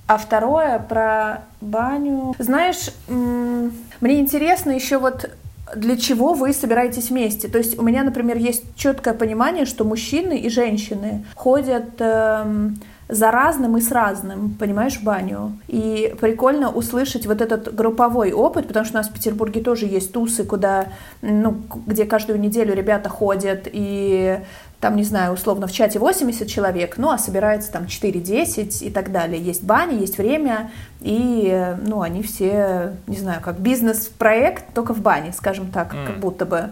а 0.08 0.18
второе 0.18 0.80
про 0.80 1.42
баню. 1.60 2.34
Знаешь, 2.40 2.90
мне 3.06 4.18
интересно 4.18 4.72
еще 4.72 4.98
вот 4.98 5.30
для 5.76 5.96
чего 5.96 6.34
вы 6.34 6.52
собираетесь 6.52 7.10
вместе. 7.10 7.48
То 7.48 7.58
есть 7.58 7.78
у 7.78 7.82
меня, 7.82 8.02
например, 8.02 8.36
есть 8.36 8.64
четкое 8.76 9.14
понимание, 9.14 9.66
что 9.66 9.84
мужчины 9.84 10.38
и 10.38 10.48
женщины 10.48 11.24
ходят... 11.34 12.00
Эм, 12.00 12.76
за 13.08 13.30
разным 13.30 13.76
и 13.76 13.80
с 13.80 13.92
разным, 13.92 14.56
понимаешь, 14.58 14.96
в 14.96 15.04
баню. 15.04 15.56
И 15.68 16.14
прикольно 16.20 16.70
услышать 16.70 17.26
вот 17.26 17.40
этот 17.40 17.72
групповой 17.74 18.32
опыт, 18.32 18.66
потому 18.66 18.84
что 18.84 18.94
у 18.94 18.98
нас 18.98 19.08
в 19.08 19.12
Петербурге 19.12 19.60
тоже 19.60 19.86
есть 19.86 20.12
тусы, 20.12 20.44
куда, 20.44 20.88
ну, 21.22 21.56
где 21.86 22.04
каждую 22.04 22.40
неделю 22.40 22.74
ребята 22.74 23.08
ходят 23.08 23.68
и 23.72 24.40
там, 24.86 24.94
не 24.94 25.02
знаю, 25.02 25.32
условно 25.32 25.66
в 25.66 25.72
чате 25.72 25.98
80 25.98 26.46
человек, 26.46 26.96
ну, 26.96 27.10
а 27.10 27.18
собирается 27.18 27.72
там 27.72 27.86
4-10 27.86 28.84
и 28.84 28.90
так 28.90 29.10
далее. 29.10 29.42
Есть 29.42 29.64
бани, 29.64 29.98
есть 29.98 30.16
время, 30.16 30.70
и, 31.00 31.74
ну, 31.82 32.02
они 32.02 32.22
все, 32.22 32.92
не 33.08 33.16
знаю, 33.16 33.40
как 33.42 33.58
бизнес-проект, 33.58 34.72
только 34.74 34.94
в 34.94 35.00
бане, 35.00 35.32
скажем 35.32 35.72
так, 35.72 35.92
mm. 35.92 36.06
как 36.06 36.20
будто 36.20 36.46
бы. 36.46 36.70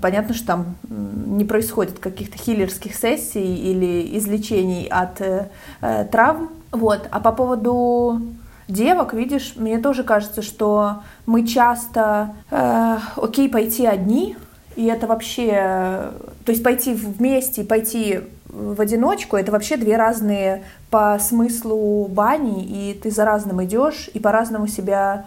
Понятно, 0.00 0.32
что 0.32 0.46
там 0.46 0.76
не 0.88 1.44
происходит 1.44 1.98
каких-то 1.98 2.38
хиллерских 2.38 2.94
сессий 2.94 3.56
или 3.56 4.16
излечений 4.16 4.86
от 4.86 5.20
э, 5.20 5.50
э, 5.82 6.06
травм. 6.10 6.48
Вот. 6.72 7.08
А 7.10 7.20
по 7.20 7.32
поводу 7.32 8.22
девок, 8.68 9.12
видишь, 9.12 9.52
мне 9.56 9.78
тоже 9.80 10.02
кажется, 10.02 10.40
что 10.40 11.02
мы 11.26 11.46
часто, 11.46 12.30
э, 12.50 12.96
окей, 13.16 13.50
пойти 13.50 13.84
одни, 13.84 14.34
и 14.76 14.84
это 14.86 15.06
вообще, 15.06 16.12
то 16.44 16.52
есть 16.52 16.62
пойти 16.62 16.94
вместе, 16.94 17.64
пойти 17.64 18.20
в 18.48 18.80
одиночку, 18.80 19.36
это 19.36 19.52
вообще 19.52 19.76
две 19.76 19.96
разные 19.96 20.62
по 20.90 21.18
смыслу 21.18 22.06
бани, 22.08 22.64
и 22.64 22.94
ты 22.94 23.10
за 23.10 23.24
разным 23.24 23.64
идешь, 23.64 24.08
и 24.14 24.18
по-разному 24.18 24.66
себя 24.66 25.26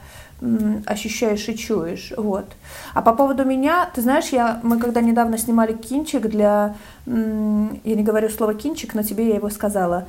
ощущаешь 0.85 1.49
и 1.49 1.57
чуешь, 1.57 2.13
вот. 2.15 2.45
А 2.93 3.01
по 3.01 3.13
поводу 3.13 3.43
меня, 3.43 3.89
ты 3.93 4.01
знаешь, 4.01 4.29
я, 4.29 4.59
мы 4.63 4.79
когда 4.79 5.01
недавно 5.01 5.37
снимали 5.37 5.73
кинчик 5.73 6.27
для, 6.27 6.75
я 7.05 7.15
не 7.83 8.03
говорю 8.03 8.29
слово 8.29 8.53
кинчик, 8.53 8.93
но 8.93 9.03
тебе 9.03 9.27
я 9.29 9.35
его 9.35 9.49
сказала, 9.49 10.05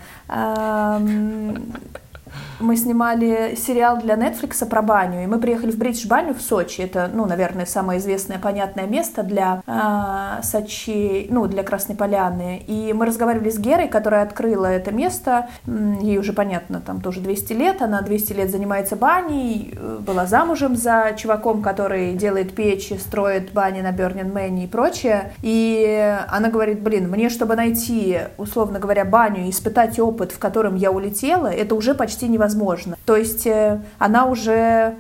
мы 2.61 2.77
снимали 2.77 3.57
сериал 3.57 3.99
для 3.99 4.15
Netflix 4.15 4.65
про 4.67 4.83
баню, 4.83 5.23
и 5.25 5.27
мы 5.27 5.39
приехали 5.39 5.71
в 5.71 5.79
Бридж 5.79 6.07
баню 6.07 6.35
в 6.35 6.43
Сочи. 6.43 6.83
Это, 6.83 7.11
ну, 7.13 7.27
наверное, 7.27 7.67
самое 7.67 8.01
известное, 8.01 8.39
понятное 8.39 8.87
место 8.87 9.23
для 9.23 9.63
э, 9.67 10.43
Сочи, 10.43 11.27
ну, 11.31 11.47
для 11.47 11.63
Красной 11.63 11.97
Поляны. 11.97 12.63
И 12.67 12.93
мы 12.93 13.07
разговаривали 13.07 13.51
с 13.51 13.59
Герой, 13.59 13.89
которая 13.89 14.23
открыла 14.23 14.67
это 14.67 14.93
место. 14.93 15.49
Ей 15.67 16.19
уже, 16.19 16.33
понятно, 16.33 16.81
там 16.81 17.01
тоже 17.01 17.21
200 17.21 17.53
лет. 17.55 17.83
Она 17.83 18.03
200 18.03 18.33
лет 18.33 18.51
занимается 18.51 18.97
баней, 18.97 19.75
э, 19.77 19.99
была 20.01 20.27
замужем 20.27 20.77
за 20.77 21.15
чуваком, 21.17 21.63
который 21.63 22.15
делает 22.15 22.55
печи, 22.55 22.95
строит 22.99 23.53
бани 23.53 23.81
на 23.81 23.93
Бернин 23.93 24.33
Мэне 24.33 24.65
и 24.65 24.67
прочее. 24.67 25.33
И 25.43 26.17
она 26.29 26.51
говорит, 26.51 26.81
блин, 26.81 27.11
мне, 27.11 27.29
чтобы 27.31 27.57
найти, 27.57 28.21
условно 28.37 28.79
говоря, 28.79 29.05
баню 29.05 29.47
и 29.47 29.51
испытать 29.51 29.99
опыт, 29.99 30.33
в 30.33 30.39
котором 30.39 30.77
я 30.77 30.91
улетела, 30.91 31.47
это 31.47 31.75
уже 31.75 31.95
почти 31.95 32.20
невозможно. 32.27 32.97
То 33.05 33.17
есть 33.17 33.47
э, 33.47 33.81
она 33.99 34.27
уже 34.27 34.97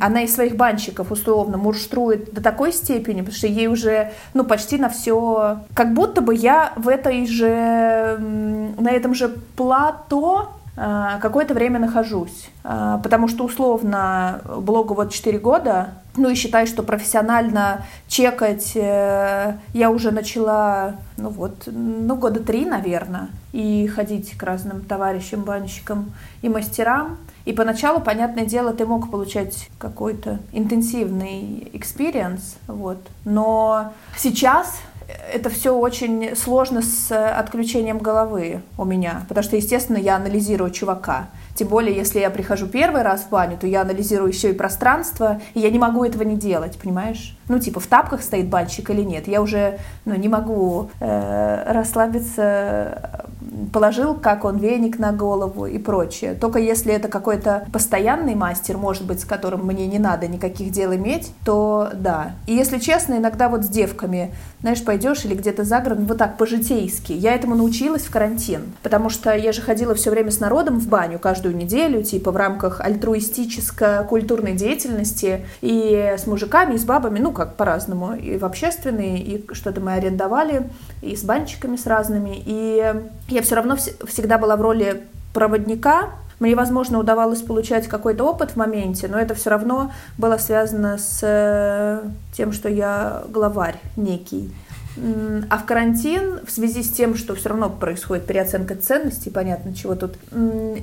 она 0.00 0.22
из 0.22 0.34
своих 0.34 0.56
банщиков 0.56 1.12
условно 1.12 1.58
мурштрует 1.58 2.32
до 2.32 2.42
такой 2.42 2.72
степени, 2.72 3.20
потому 3.20 3.36
что 3.36 3.46
ей 3.46 3.66
уже, 3.66 4.12
ну, 4.32 4.44
почти 4.44 4.78
на 4.78 4.88
все... 4.88 5.58
Как 5.74 5.92
будто 5.92 6.22
бы 6.22 6.34
я 6.34 6.72
в 6.76 6.88
этой 6.88 7.26
же... 7.26 8.16
на 8.18 8.90
этом 8.90 9.14
же 9.14 9.28
плато 9.56 10.52
э, 10.76 11.18
какое-то 11.20 11.52
время 11.52 11.78
нахожусь. 11.78 12.48
Э, 12.64 12.98
потому 13.02 13.28
что, 13.28 13.44
условно, 13.44 14.40
блогу 14.60 14.94
вот 14.94 15.12
4 15.12 15.38
года, 15.38 15.90
ну 16.18 16.28
и 16.28 16.34
считай, 16.34 16.66
что 16.66 16.82
профессионально 16.82 17.84
чекать 18.08 18.74
я 18.74 19.90
уже 19.90 20.10
начала, 20.10 20.96
ну 21.16 21.30
вот, 21.30 21.66
ну 21.66 22.16
года 22.16 22.40
три, 22.40 22.64
наверное, 22.64 23.28
и 23.52 23.86
ходить 23.86 24.36
к 24.36 24.42
разным 24.42 24.82
товарищам, 24.82 25.42
банщикам 25.42 26.12
и 26.42 26.48
мастерам. 26.48 27.16
И 27.44 27.52
поначалу, 27.54 28.00
понятное 28.00 28.44
дело, 28.44 28.74
ты 28.74 28.84
мог 28.84 29.10
получать 29.10 29.70
какой-то 29.78 30.38
интенсивный 30.52 31.70
experience, 31.72 32.56
вот. 32.66 32.98
Но 33.24 33.94
сейчас 34.18 34.80
это 35.32 35.48
все 35.48 35.74
очень 35.74 36.36
сложно 36.36 36.82
с 36.82 37.10
отключением 37.10 37.98
головы 37.98 38.60
у 38.76 38.84
меня, 38.84 39.24
потому 39.28 39.42
что, 39.42 39.56
естественно, 39.56 39.96
я 39.96 40.16
анализирую 40.16 40.70
чувака. 40.70 41.28
Тем 41.58 41.66
более, 41.66 41.96
если 41.96 42.20
я 42.20 42.30
прихожу 42.30 42.68
первый 42.68 43.02
раз 43.02 43.22
в 43.22 43.30
баню, 43.30 43.58
то 43.58 43.66
я 43.66 43.80
анализирую 43.80 44.30
еще 44.30 44.50
и 44.50 44.52
пространство, 44.52 45.40
и 45.54 45.60
я 45.60 45.70
не 45.70 45.78
могу 45.80 46.04
этого 46.04 46.22
не 46.22 46.36
делать, 46.36 46.78
понимаешь? 46.78 47.36
Ну, 47.48 47.58
типа, 47.58 47.80
в 47.80 47.86
тапках 47.88 48.22
стоит 48.22 48.46
банщик 48.46 48.90
или 48.90 49.02
нет. 49.02 49.26
Я 49.26 49.42
уже 49.42 49.80
ну, 50.04 50.14
не 50.14 50.28
могу 50.28 50.90
э, 51.00 51.72
расслабиться, 51.72 53.24
положил, 53.72 54.14
как 54.14 54.44
он 54.44 54.58
веник 54.58 54.98
на 54.98 55.12
голову 55.12 55.66
и 55.66 55.78
прочее. 55.78 56.34
Только 56.34 56.58
если 56.58 56.92
это 56.92 57.08
какой-то 57.08 57.66
постоянный 57.72 58.34
мастер, 58.34 58.76
может 58.76 59.04
быть, 59.04 59.20
с 59.20 59.24
которым 59.24 59.66
мне 59.66 59.86
не 59.86 59.98
надо 59.98 60.28
никаких 60.28 60.70
дел 60.72 60.94
иметь, 60.94 61.32
то 61.44 61.90
да. 61.94 62.32
И 62.46 62.54
если 62.54 62.78
честно, 62.78 63.14
иногда 63.14 63.48
вот 63.48 63.64
с 63.64 63.68
девками, 63.68 64.34
знаешь, 64.60 64.84
пойдешь 64.84 65.24
или 65.24 65.34
где-то 65.34 65.64
за 65.64 65.80
город, 65.80 65.98
вот 66.00 66.18
так, 66.18 66.36
по-житейски. 66.36 67.12
Я 67.12 67.34
этому 67.34 67.54
научилась 67.54 68.02
в 68.02 68.10
карантин, 68.10 68.72
потому 68.82 69.10
что 69.10 69.32
я 69.32 69.52
же 69.52 69.60
ходила 69.60 69.94
все 69.94 70.10
время 70.10 70.30
с 70.30 70.40
народом 70.40 70.78
в 70.80 70.88
баню 70.88 71.18
каждую 71.18 71.56
неделю, 71.56 72.02
типа 72.02 72.30
в 72.32 72.36
рамках 72.36 72.80
альтруистическо-культурной 72.80 74.54
деятельности, 74.54 75.44
и 75.60 76.14
с 76.18 76.26
мужиками, 76.26 76.74
и 76.74 76.78
с 76.78 76.84
бабами, 76.84 77.18
ну, 77.18 77.32
как 77.32 77.56
по-разному, 77.56 78.14
и 78.14 78.38
в 78.38 78.44
общественные, 78.44 79.20
и 79.20 79.46
что-то 79.52 79.80
мы 79.80 79.92
арендовали, 79.92 80.70
и 81.02 81.16
с 81.16 81.22
банчиками 81.22 81.76
с 81.76 81.86
разными, 81.86 82.42
и 82.44 82.94
я 83.28 83.37
все 83.42 83.56
равно 83.56 83.74
вс- 83.74 84.06
всегда 84.06 84.38
была 84.38 84.56
в 84.56 84.60
роли 84.62 85.02
проводника, 85.34 86.10
мне, 86.40 86.54
возможно, 86.54 86.98
удавалось 86.98 87.42
получать 87.42 87.88
какой-то 87.88 88.24
опыт 88.24 88.52
в 88.52 88.56
моменте, 88.56 89.08
но 89.08 89.18
это 89.18 89.34
все 89.34 89.50
равно 89.50 89.90
было 90.18 90.36
связано 90.36 90.96
с 90.98 91.18
э, 91.22 92.02
тем, 92.32 92.52
что 92.52 92.68
я 92.68 93.22
главарь 93.28 93.80
некий. 93.96 94.52
А 95.50 95.58
в 95.58 95.64
карантин, 95.64 96.40
в 96.44 96.50
связи 96.50 96.82
с 96.82 96.90
тем, 96.90 97.16
что 97.16 97.34
все 97.34 97.50
равно 97.50 97.70
происходит 97.70 98.26
переоценка 98.26 98.74
ценностей, 98.74 99.30
понятно, 99.30 99.74
чего 99.74 99.94
тут 99.94 100.16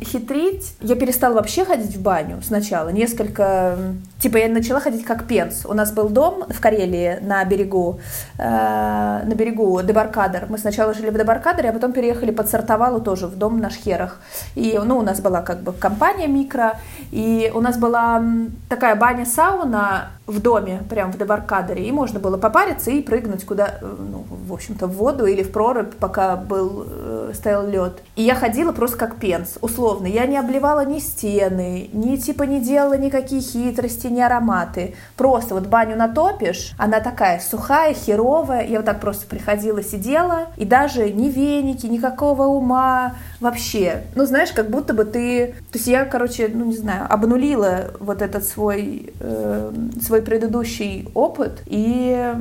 хитрить, 0.01 0.75
я 0.81 0.95
перестала 0.95 1.35
вообще 1.35 1.65
ходить 1.65 1.95
в 1.95 2.01
баню 2.01 2.41
сначала. 2.43 2.89
Несколько... 2.89 3.77
Типа 4.19 4.37
я 4.37 4.49
начала 4.49 4.79
ходить 4.79 5.05
как 5.05 5.25
пенс. 5.25 5.65
У 5.65 5.73
нас 5.73 5.91
был 5.91 6.09
дом 6.09 6.45
в 6.49 6.59
Карелии 6.61 7.19
на 7.21 7.43
берегу, 7.45 7.99
э, 8.37 8.43
на 8.43 9.33
берегу 9.35 9.81
Дебаркадер. 9.81 10.47
Мы 10.49 10.57
сначала 10.57 10.93
жили 10.93 11.09
в 11.09 11.17
Дебаркадере, 11.17 11.69
а 11.69 11.73
потом 11.73 11.91
переехали 11.91 12.31
под 12.31 12.49
Сартовалу 12.49 13.01
тоже, 13.01 13.27
в 13.27 13.35
дом 13.35 13.59
на 13.59 13.69
Шхерах. 13.69 14.19
И, 14.55 14.79
ну, 14.83 14.97
у 14.97 15.01
нас 15.01 15.19
была 15.19 15.41
как 15.41 15.61
бы 15.61 15.73
компания 15.73 16.27
микро, 16.27 16.79
и 17.11 17.51
у 17.53 17.61
нас 17.61 17.77
была 17.77 18.23
такая 18.69 18.95
баня-сауна 18.95 20.09
в 20.27 20.41
доме, 20.41 20.83
прям 20.89 21.11
в 21.11 21.17
Дебаркадере, 21.17 21.85
и 21.85 21.91
можно 21.91 22.19
было 22.19 22.37
попариться 22.37 22.89
и 22.91 23.01
прыгнуть 23.01 23.45
куда, 23.45 23.77
э, 23.81 23.95
ну, 23.99 24.25
в 24.29 24.53
общем-то, 24.53 24.87
в 24.87 24.93
воду 24.93 25.25
или 25.25 25.43
в 25.43 25.51
прорубь, 25.51 25.93
пока 25.95 26.35
был, 26.35 26.85
э, 26.87 27.31
стоял 27.35 27.67
лед. 27.67 28.01
И 28.15 28.23
я 28.23 28.35
ходила 28.35 28.71
просто 28.71 28.97
как 28.97 29.17
пенс, 29.17 29.57
условно. 29.61 30.07
Я 30.07 30.25
не 30.25 30.37
обливала 30.37 30.83
ни 30.83 30.99
стены, 30.99 31.89
ни 31.93 32.15
типа 32.15 32.43
не 32.43 32.59
делала 32.59 32.97
никакие 32.97 33.41
хитрости, 33.41 34.07
ни 34.07 34.21
ароматы. 34.21 34.95
Просто 35.15 35.53
вот 35.53 35.67
баню 35.67 35.95
натопишь, 35.95 36.73
она 36.77 37.01
такая 37.01 37.39
сухая, 37.39 37.93
херовая. 37.93 38.65
Я 38.65 38.77
вот 38.77 38.85
так 38.85 38.99
просто 38.99 39.27
приходила, 39.27 39.83
сидела, 39.83 40.47
и 40.57 40.65
даже 40.65 41.11
ни 41.11 41.29
веники, 41.29 41.85
никакого 41.85 42.43
ума, 42.43 43.13
вообще. 43.39 44.03
Ну, 44.15 44.25
знаешь, 44.25 44.51
как 44.51 44.69
будто 44.69 44.93
бы 44.93 45.05
ты... 45.05 45.55
То 45.71 45.77
есть 45.77 45.87
я, 45.87 46.05
короче, 46.05 46.49
ну, 46.53 46.65
не 46.65 46.77
знаю, 46.77 47.05
обнулила 47.09 47.91
вот 47.99 48.21
этот 48.21 48.43
свой, 48.43 49.13
э, 49.19 49.71
свой 50.01 50.14
предыдущий 50.21 51.07
опыт 51.13 51.61
и 51.65 52.33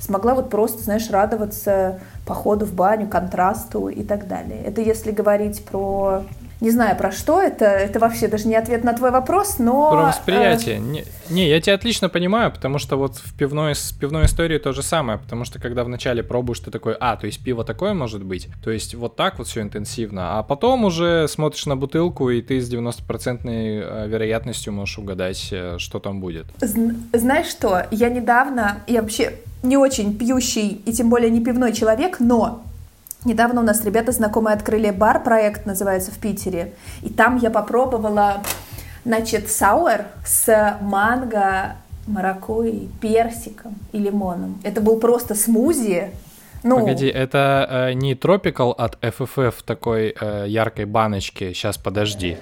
смогла 0.00 0.34
вот 0.34 0.50
просто, 0.50 0.82
знаешь, 0.82 1.10
радоваться 1.10 2.00
походу 2.26 2.66
в 2.66 2.74
баню, 2.74 3.08
контрасту 3.08 3.88
и 3.88 4.02
так 4.02 4.28
далее. 4.28 4.62
Это 4.64 4.80
если 4.80 5.10
говорить 5.10 5.64
про 5.64 6.22
не 6.60 6.70
знаю, 6.70 6.96
про 6.96 7.12
что 7.12 7.40
это, 7.40 7.64
это 7.64 7.98
вообще 7.98 8.28
даже 8.28 8.48
не 8.48 8.56
ответ 8.56 8.82
на 8.84 8.92
твой 8.92 9.10
вопрос, 9.10 9.58
но... 9.58 9.90
Про 9.90 10.06
восприятие. 10.06 10.76
Э... 10.76 10.80
Не, 10.80 11.04
не, 11.30 11.48
я 11.48 11.60
тебя 11.60 11.74
отлично 11.74 12.08
понимаю, 12.08 12.50
потому 12.50 12.78
что 12.78 12.96
вот 12.96 13.16
в 13.16 13.34
пивной, 13.36 13.74
с 13.74 13.92
пивной 13.92 14.26
историей 14.26 14.58
то 14.58 14.72
же 14.72 14.82
самое, 14.82 15.18
потому 15.18 15.44
что 15.44 15.60
когда 15.60 15.84
вначале 15.84 16.22
пробуешь, 16.22 16.60
ты 16.60 16.70
такой, 16.70 16.96
а, 16.98 17.16
то 17.16 17.26
есть 17.26 17.42
пиво 17.44 17.64
такое 17.64 17.94
может 17.94 18.24
быть, 18.24 18.48
то 18.64 18.70
есть 18.70 18.94
вот 18.94 19.14
так 19.14 19.38
вот 19.38 19.46
все 19.46 19.62
интенсивно, 19.62 20.38
а 20.38 20.42
потом 20.42 20.84
уже 20.84 21.28
смотришь 21.28 21.66
на 21.66 21.76
бутылку, 21.76 22.30
и 22.30 22.42
ты 22.42 22.60
с 22.60 22.72
90% 22.72 23.40
э, 23.44 24.08
вероятностью 24.08 24.72
можешь 24.72 24.98
угадать, 24.98 25.48
э, 25.52 25.76
что 25.78 26.00
там 26.00 26.20
будет. 26.20 26.46
Знаешь 26.60 27.46
что, 27.46 27.86
я 27.90 28.08
недавно, 28.08 28.80
я 28.86 29.02
вообще 29.02 29.34
не 29.62 29.76
очень 29.76 30.16
пьющий 30.16 30.80
и 30.84 30.92
тем 30.92 31.10
более 31.10 31.30
не 31.30 31.40
пивной 31.40 31.72
человек, 31.72 32.20
но 32.20 32.62
Недавно 33.24 33.60
у 33.60 33.64
нас 33.64 33.84
ребята 33.84 34.12
знакомые 34.12 34.54
открыли 34.54 34.90
бар, 34.90 35.22
проект 35.22 35.66
называется 35.66 36.12
в 36.12 36.18
Питере, 36.18 36.72
и 37.02 37.08
там 37.08 37.36
я 37.36 37.50
попробовала, 37.50 38.42
значит, 39.04 39.50
сауэр 39.50 40.06
с 40.24 40.78
манго, 40.80 41.76
маракуйей, 42.06 42.88
персиком 43.00 43.74
и 43.92 43.98
лимоном. 43.98 44.60
Это 44.62 44.80
был 44.80 45.00
просто 45.00 45.34
смузи. 45.34 46.10
Ну... 46.62 46.80
Погоди, 46.80 47.06
это 47.06 47.66
э, 47.68 47.92
не 47.92 48.14
Tropical 48.14 48.72
от 48.72 48.98
FFF 49.02 49.54
такой 49.64 50.14
э, 50.20 50.44
яркой 50.48 50.86
баночки. 50.86 51.52
Сейчас, 51.52 51.76
подожди. 51.76 52.36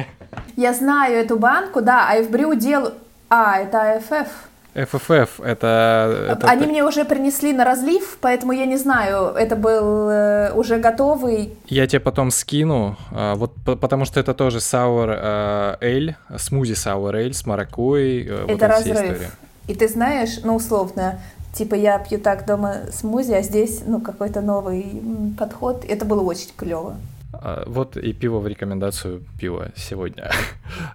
Я 0.56 0.74
знаю 0.74 1.16
эту 1.16 1.38
банку, 1.38 1.80
да, 1.80 2.08
а 2.10 2.22
в 2.22 2.30
брю 2.30 2.54
делаю... 2.54 2.94
А, 3.30 3.58
это 3.58 4.00
AFF. 4.00 4.28
FFF, 4.74 5.44
это, 5.44 6.28
это... 6.32 6.48
Они 6.48 6.66
мне 6.66 6.84
уже 6.84 7.04
принесли 7.04 7.52
на 7.52 7.64
разлив, 7.64 8.18
поэтому 8.20 8.52
я 8.52 8.66
не 8.66 8.76
знаю, 8.76 9.34
это 9.34 9.54
был 9.54 10.08
э, 10.08 10.52
уже 10.52 10.78
готовый. 10.78 11.52
Я 11.68 11.86
тебе 11.86 12.00
потом 12.00 12.30
скину, 12.30 12.96
э, 13.12 13.34
вот 13.36 13.52
потому 13.64 14.04
что 14.04 14.18
это 14.18 14.34
тоже 14.34 14.58
sour 14.58 15.16
э, 15.16 15.76
ale, 15.80 16.16
смузи 16.38 16.72
sour 16.72 17.14
ale 17.14 17.32
с 17.32 17.46
маракуей. 17.46 18.26
Э, 18.28 18.44
это 18.48 18.52
вот 18.52 18.62
разрыв. 18.62 19.36
И 19.68 19.74
ты 19.74 19.88
знаешь, 19.88 20.40
ну 20.42 20.56
условно, 20.56 21.20
типа 21.52 21.74
я 21.74 21.98
пью 21.98 22.18
так 22.18 22.44
дома 22.44 22.74
смузи, 22.92 23.32
а 23.32 23.42
здесь 23.42 23.82
ну 23.86 24.00
какой-то 24.00 24.40
новый 24.40 25.02
подход. 25.38 25.84
Это 25.88 26.04
было 26.04 26.22
очень 26.22 26.50
клево. 26.56 26.96
А, 27.42 27.64
вот 27.66 27.96
и 27.96 28.12
пиво 28.12 28.38
в 28.38 28.46
рекомендацию 28.46 29.22
пива 29.38 29.72
сегодня. 29.76 30.30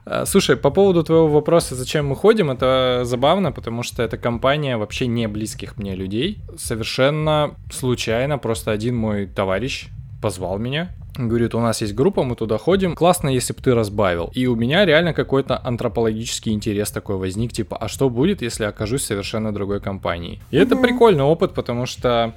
А, 0.05 0.25
слушай, 0.25 0.55
по 0.55 0.71
поводу 0.71 1.03
твоего 1.03 1.27
вопроса, 1.27 1.75
зачем 1.75 2.07
мы 2.07 2.15
ходим, 2.15 2.49
это 2.49 3.01
забавно, 3.03 3.51
потому 3.51 3.83
что 3.83 4.01
эта 4.03 4.17
компания 4.17 4.77
вообще 4.77 5.07
не 5.07 5.27
близких 5.27 5.77
мне 5.77 5.95
людей. 5.95 6.39
Совершенно 6.57 7.55
случайно 7.71 8.37
просто 8.37 8.71
один 8.71 8.95
мой 8.95 9.27
товарищ 9.27 9.89
позвал 10.21 10.57
меня, 10.57 10.89
Говорит, 11.19 11.53
у 11.53 11.59
нас 11.59 11.81
есть 11.81 11.93
группа, 11.93 12.23
мы 12.23 12.35
туда 12.35 12.57
ходим. 12.57 12.95
Классно, 12.95 13.27
если 13.27 13.53
бы 13.53 13.61
ты 13.61 13.75
разбавил. 13.75 14.31
И 14.33 14.47
у 14.47 14.55
меня 14.55 14.85
реально 14.85 15.13
какой-то 15.13 15.59
антропологический 15.61 16.53
интерес 16.53 16.91
такой 16.91 17.17
возник, 17.17 17.51
типа, 17.51 17.75
а 17.75 17.89
что 17.89 18.09
будет, 18.09 18.41
если 18.41 18.63
окажусь 18.63 19.01
в 19.01 19.05
совершенно 19.05 19.51
другой 19.51 19.81
компании? 19.81 20.39
И 20.51 20.55
mm-hmm. 20.55 20.61
это 20.61 20.75
прикольный 20.77 21.23
опыт, 21.23 21.53
потому 21.53 21.85
что 21.87 22.33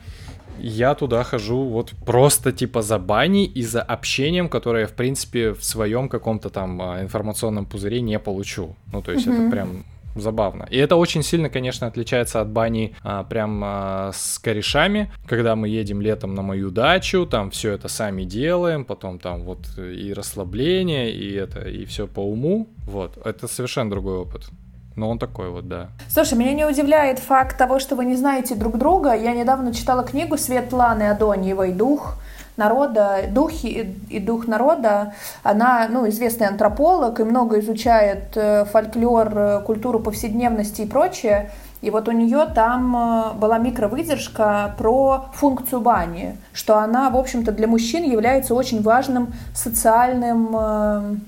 я 0.58 0.94
туда 0.94 1.24
хожу 1.24 1.64
вот 1.64 1.92
просто 2.04 2.52
типа 2.52 2.82
за 2.82 2.98
баней 2.98 3.44
и 3.44 3.62
за 3.62 3.82
общением, 3.82 4.48
которое 4.48 4.82
я, 4.82 4.86
в 4.86 4.92
принципе, 4.92 5.52
в 5.52 5.64
своем 5.64 6.08
каком-то 6.08 6.50
там 6.50 6.80
а, 6.80 7.02
информационном 7.02 7.66
пузыре 7.66 8.00
не 8.00 8.18
получу. 8.18 8.76
Ну, 8.92 9.02
то 9.02 9.12
есть 9.12 9.26
mm-hmm. 9.26 9.40
это 9.40 9.50
прям 9.50 9.84
забавно. 10.14 10.66
И 10.70 10.76
это 10.76 10.96
очень 10.96 11.22
сильно, 11.22 11.48
конечно, 11.48 11.86
отличается 11.86 12.40
от 12.40 12.48
бани 12.48 12.94
а, 13.02 13.24
прям 13.24 13.62
а, 13.64 14.10
с 14.14 14.38
корешами, 14.38 15.10
когда 15.26 15.56
мы 15.56 15.68
едем 15.68 16.00
летом 16.00 16.34
на 16.34 16.42
мою 16.42 16.70
дачу, 16.70 17.26
там 17.26 17.50
все 17.50 17.72
это 17.72 17.88
сами 17.88 18.24
делаем, 18.24 18.84
потом 18.84 19.18
там 19.18 19.42
вот 19.42 19.78
и 19.78 20.12
расслабление, 20.12 21.12
и 21.12 21.32
это, 21.32 21.68
и 21.68 21.84
все 21.84 22.06
по 22.06 22.20
уму. 22.20 22.68
Вот, 22.86 23.18
это 23.24 23.48
совершенно 23.48 23.90
другой 23.90 24.18
опыт. 24.18 24.50
Но 24.96 25.08
он 25.08 25.18
такой 25.18 25.50
вот, 25.50 25.68
да. 25.68 25.88
Слушай, 26.08 26.38
меня 26.38 26.52
не 26.52 26.64
удивляет 26.64 27.18
факт 27.18 27.56
того, 27.56 27.78
что 27.78 27.96
вы 27.96 28.04
не 28.04 28.16
знаете 28.16 28.54
друг 28.54 28.78
друга. 28.78 29.14
Я 29.14 29.32
недавно 29.32 29.72
читала 29.72 30.02
книгу 30.02 30.36
Светланы 30.36 31.10
Адоньевой 31.10 31.72
«Дух 31.72 32.16
народа, 32.56 33.22
дух 33.30 33.64
и, 33.64 33.96
и 34.10 34.18
дух 34.18 34.46
народа». 34.46 35.14
Она, 35.42 35.88
ну, 35.88 36.08
известный 36.08 36.46
антрополог 36.46 37.20
и 37.20 37.24
много 37.24 37.60
изучает 37.60 38.36
э, 38.36 38.64
фольклор, 38.66 39.32
э, 39.34 39.60
культуру 39.64 40.00
повседневности 40.00 40.82
и 40.82 40.86
прочее. 40.86 41.50
И 41.80 41.90
вот 41.90 42.08
у 42.08 42.12
нее 42.12 42.46
там 42.54 42.94
э, 42.94 43.32
была 43.34 43.58
микровыдержка 43.58 44.74
про 44.76 45.30
функцию 45.32 45.80
бани, 45.80 46.36
что 46.52 46.78
она, 46.78 47.08
в 47.08 47.16
общем-то, 47.16 47.52
для 47.52 47.66
мужчин 47.66 48.04
является 48.04 48.54
очень 48.54 48.82
важным 48.82 49.32
социальным 49.54 51.22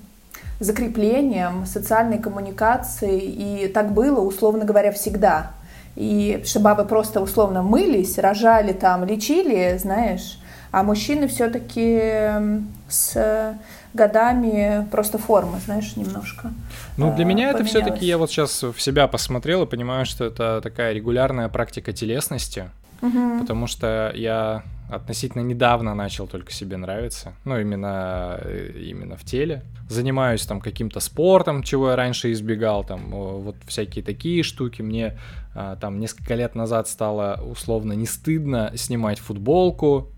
закреплением 0.61 1.67
социальной 1.67 2.19
коммуникации, 2.19 3.21
и 3.21 3.69
так 3.69 3.93
было, 3.93 4.21
условно 4.21 4.65
говоря, 4.65 4.93
всегда. 4.93 5.53
И 5.97 6.43
что 6.45 6.61
бабы 6.61 6.85
просто 6.85 7.21
условно 7.21 7.63
мылись, 7.63 8.19
рожали 8.19 8.73
там, 8.73 9.05
лечили, 9.05 9.77
знаешь, 9.79 10.39
а 10.71 10.83
мужчины 10.83 11.29
все-таки 11.29 12.33
с 12.89 13.57
годами 13.95 14.89
просто 14.91 15.19
форма, 15.19 15.61
знаешь, 15.65 15.95
немножко. 15.95 16.51
Ну, 16.97 17.15
для 17.15 17.25
меня 17.25 17.51
это 17.51 17.63
все-таки 17.65 18.05
я 18.05 18.19
вот 18.19 18.31
сейчас 18.31 18.63
в 18.63 18.81
себя 18.81 19.07
посмотрел 19.07 19.63
и 19.63 19.67
понимаю, 19.67 20.05
что 20.05 20.25
это 20.25 20.61
такая 20.61 20.93
регулярная 20.93 21.49
практика 21.49 21.93
телесности, 21.93 22.71
угу. 23.05 23.41
потому 23.41 23.67
что 23.67 24.13
я 24.15 24.63
относительно 24.89 25.43
недавно 25.43 25.95
начал 25.95 26.27
только 26.27 26.53
себе 26.53 26.77
нравиться, 26.77 27.35
ну, 27.45 27.59
именно, 27.59 28.39
э, 28.41 28.73
именно 28.77 29.17
в 29.17 29.25
теле. 29.25 29.63
Занимаюсь 29.89 30.45
там 30.47 30.61
каким-то 30.61 31.01
спортом, 31.01 31.63
чего 31.63 31.91
я 31.91 31.97
раньше 31.97 32.33
избегал, 32.33 32.85
там, 32.85 33.11
вот 33.11 33.57
всякие 33.67 34.05
такие 34.05 34.43
штуки. 34.43 34.83
Мне 34.83 35.19
а, 35.55 35.77
там 35.77 36.01
несколько 36.01 36.35
лет 36.35 36.55
назад 36.55 36.89
стало 36.89 37.41
условно 37.45 37.93
не 37.93 38.07
стыдно 38.07 38.73
снимать 38.77 39.19
футболку, 39.19 40.11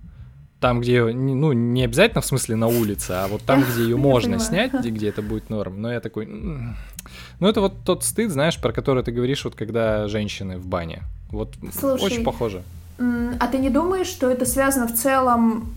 там, 0.61 0.81
где, 0.81 1.05
ну, 1.05 1.53
не 1.53 1.85
обязательно 1.85 2.23
в 2.23 2.27
смысле 2.27 2.57
на 2.57 2.67
улице, 2.69 3.11
а 3.13 3.29
вот 3.29 3.43
там, 3.43 3.63
где 3.71 3.83
ее 3.83 3.97
можно 3.97 4.39
снять, 4.39 4.73
где, 4.73 4.91
где 4.91 5.09
это 5.09 5.23
будет 5.23 5.51
норм. 5.51 5.81
Но 5.81 5.93
я 5.93 6.01
такой, 6.01 6.27
ну, 6.27 7.49
это 7.49 7.61
вот 7.61 7.85
тот 7.85 8.05
стыд, 8.05 8.31
знаешь, 8.31 8.59
про 8.61 8.73
который 8.73 9.03
ты 9.03 9.13
говоришь, 9.13 9.45
вот 9.45 9.55
когда 9.55 10.09
женщины 10.09 10.59
в 10.59 10.67
бане. 10.67 11.03
Вот 11.29 11.55
Слушай, 11.73 12.05
очень 12.05 12.25
похоже. 12.25 12.63
А 12.99 13.47
ты 13.49 13.59
не 13.59 13.71
думаешь, 13.71 14.07
что 14.07 14.31
это 14.31 14.47
связано 14.47 14.87
в 14.87 14.95
целом 14.95 15.75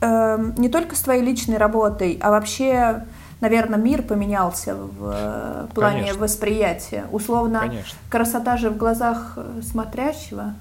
э, 0.00 0.52
не 0.56 0.68
только 0.68 0.94
с 0.94 1.00
твоей 1.00 1.22
личной 1.22 1.56
работой, 1.56 2.18
а 2.20 2.30
вообще, 2.30 3.04
наверное, 3.40 3.78
мир 3.78 4.02
поменялся 4.02 4.76
в 4.76 5.12
э, 5.12 5.66
плане 5.74 6.00
Конечно. 6.00 6.20
восприятия? 6.20 7.04
Условно, 7.10 7.60
Конечно. 7.60 7.98
красота 8.08 8.56
же 8.56 8.70
в 8.70 8.76
глазах 8.76 9.34
э, 9.36 9.60
смотрящего 9.62 10.54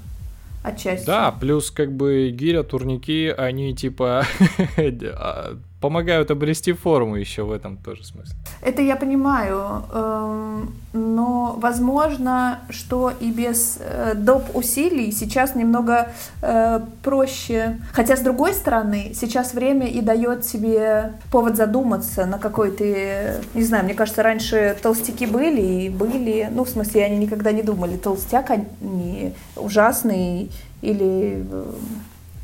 отчасти. 0.63 1.05
Да, 1.05 1.31
плюс 1.31 1.71
как 1.71 1.91
бы 1.91 2.29
гиря, 2.31 2.63
турники, 2.63 3.27
они 3.35 3.75
типа 3.75 4.25
а, 4.77 5.57
помогают 5.81 6.29
обрести 6.29 6.73
форму 6.73 7.15
еще 7.15 7.43
в 7.43 7.51
этом 7.51 7.75
тоже 7.77 8.05
смысле. 8.05 8.35
Это 8.61 8.83
я 8.83 8.95
понимаю, 8.95 9.83
эм, 9.91 10.75
но 10.93 11.55
возможно, 11.57 12.59
что 12.69 13.11
и 13.19 13.31
без 13.31 13.79
э, 13.79 14.13
доп. 14.15 14.43
усилий 14.53 15.11
сейчас 15.11 15.55
немного 15.55 16.09
э, 16.43 16.81
проще. 17.01 17.79
Хотя, 17.93 18.15
с 18.15 18.21
другой 18.21 18.53
стороны, 18.53 19.11
сейчас 19.15 19.55
время 19.55 19.87
и 19.87 20.01
дает 20.01 20.43
тебе 20.43 21.13
повод 21.31 21.55
задуматься, 21.55 22.25
на 22.27 22.37
какой 22.37 22.71
ты... 22.71 23.41
Не 23.55 23.63
знаю, 23.63 23.83
мне 23.83 23.95
кажется, 23.95 24.21
раньше 24.21 24.77
толстяки 24.81 25.25
были 25.25 25.61
и 25.61 25.89
были... 25.89 26.47
Ну, 26.51 26.63
в 26.63 26.69
смысле, 26.69 27.05
они 27.05 27.17
никогда 27.17 27.51
не 27.51 27.63
думали, 27.63 27.97
толстяк 27.97 28.51
они 28.51 29.33
ужасный 29.55 30.51
или, 30.83 31.43
э, 31.51 31.63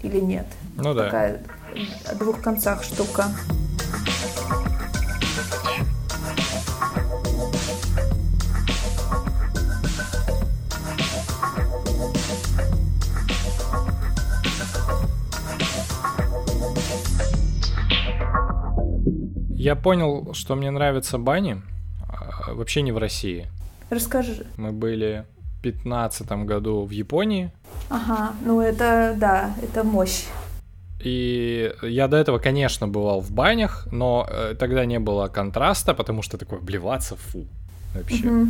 или 0.01 0.19
нет. 0.19 0.47
Ну 0.75 0.95
да. 0.95 1.05
Такая 1.05 1.39
двух 2.17 2.41
концах 2.41 2.83
штука. 2.83 3.25
Я 19.67 19.75
понял, 19.75 20.33
что 20.33 20.55
мне 20.55 20.71
нравятся 20.71 21.17
бани, 21.17 21.61
а, 22.07 22.53
вообще 22.53 22.81
не 22.81 22.93
в 22.93 22.97
России. 22.97 23.47
Расскажи. 23.89 24.45
Мы 24.55 24.71
были 24.71 25.25
в 25.59 25.61
2015 25.63 26.45
году 26.45 26.85
в 26.85 26.91
Японии. 26.91 27.51
Ага, 27.89 28.33
ну 28.45 28.61
это, 28.61 29.13
да, 29.17 29.51
это 29.61 29.83
мощь. 29.83 30.23
И 30.99 31.71
я 31.83 32.07
до 32.07 32.17
этого, 32.17 32.39
конечно, 32.39 32.87
бывал 32.87 33.21
в 33.21 33.31
банях, 33.31 33.87
но 33.91 34.27
э, 34.29 34.55
тогда 34.57 34.85
не 34.85 34.99
было 34.99 35.27
контраста, 35.27 35.93
потому 35.93 36.21
что 36.21 36.37
такое 36.37 36.59
обливаться, 36.59 37.15
фу, 37.15 37.45
вообще. 37.93 38.23
Mm-hmm. 38.23 38.49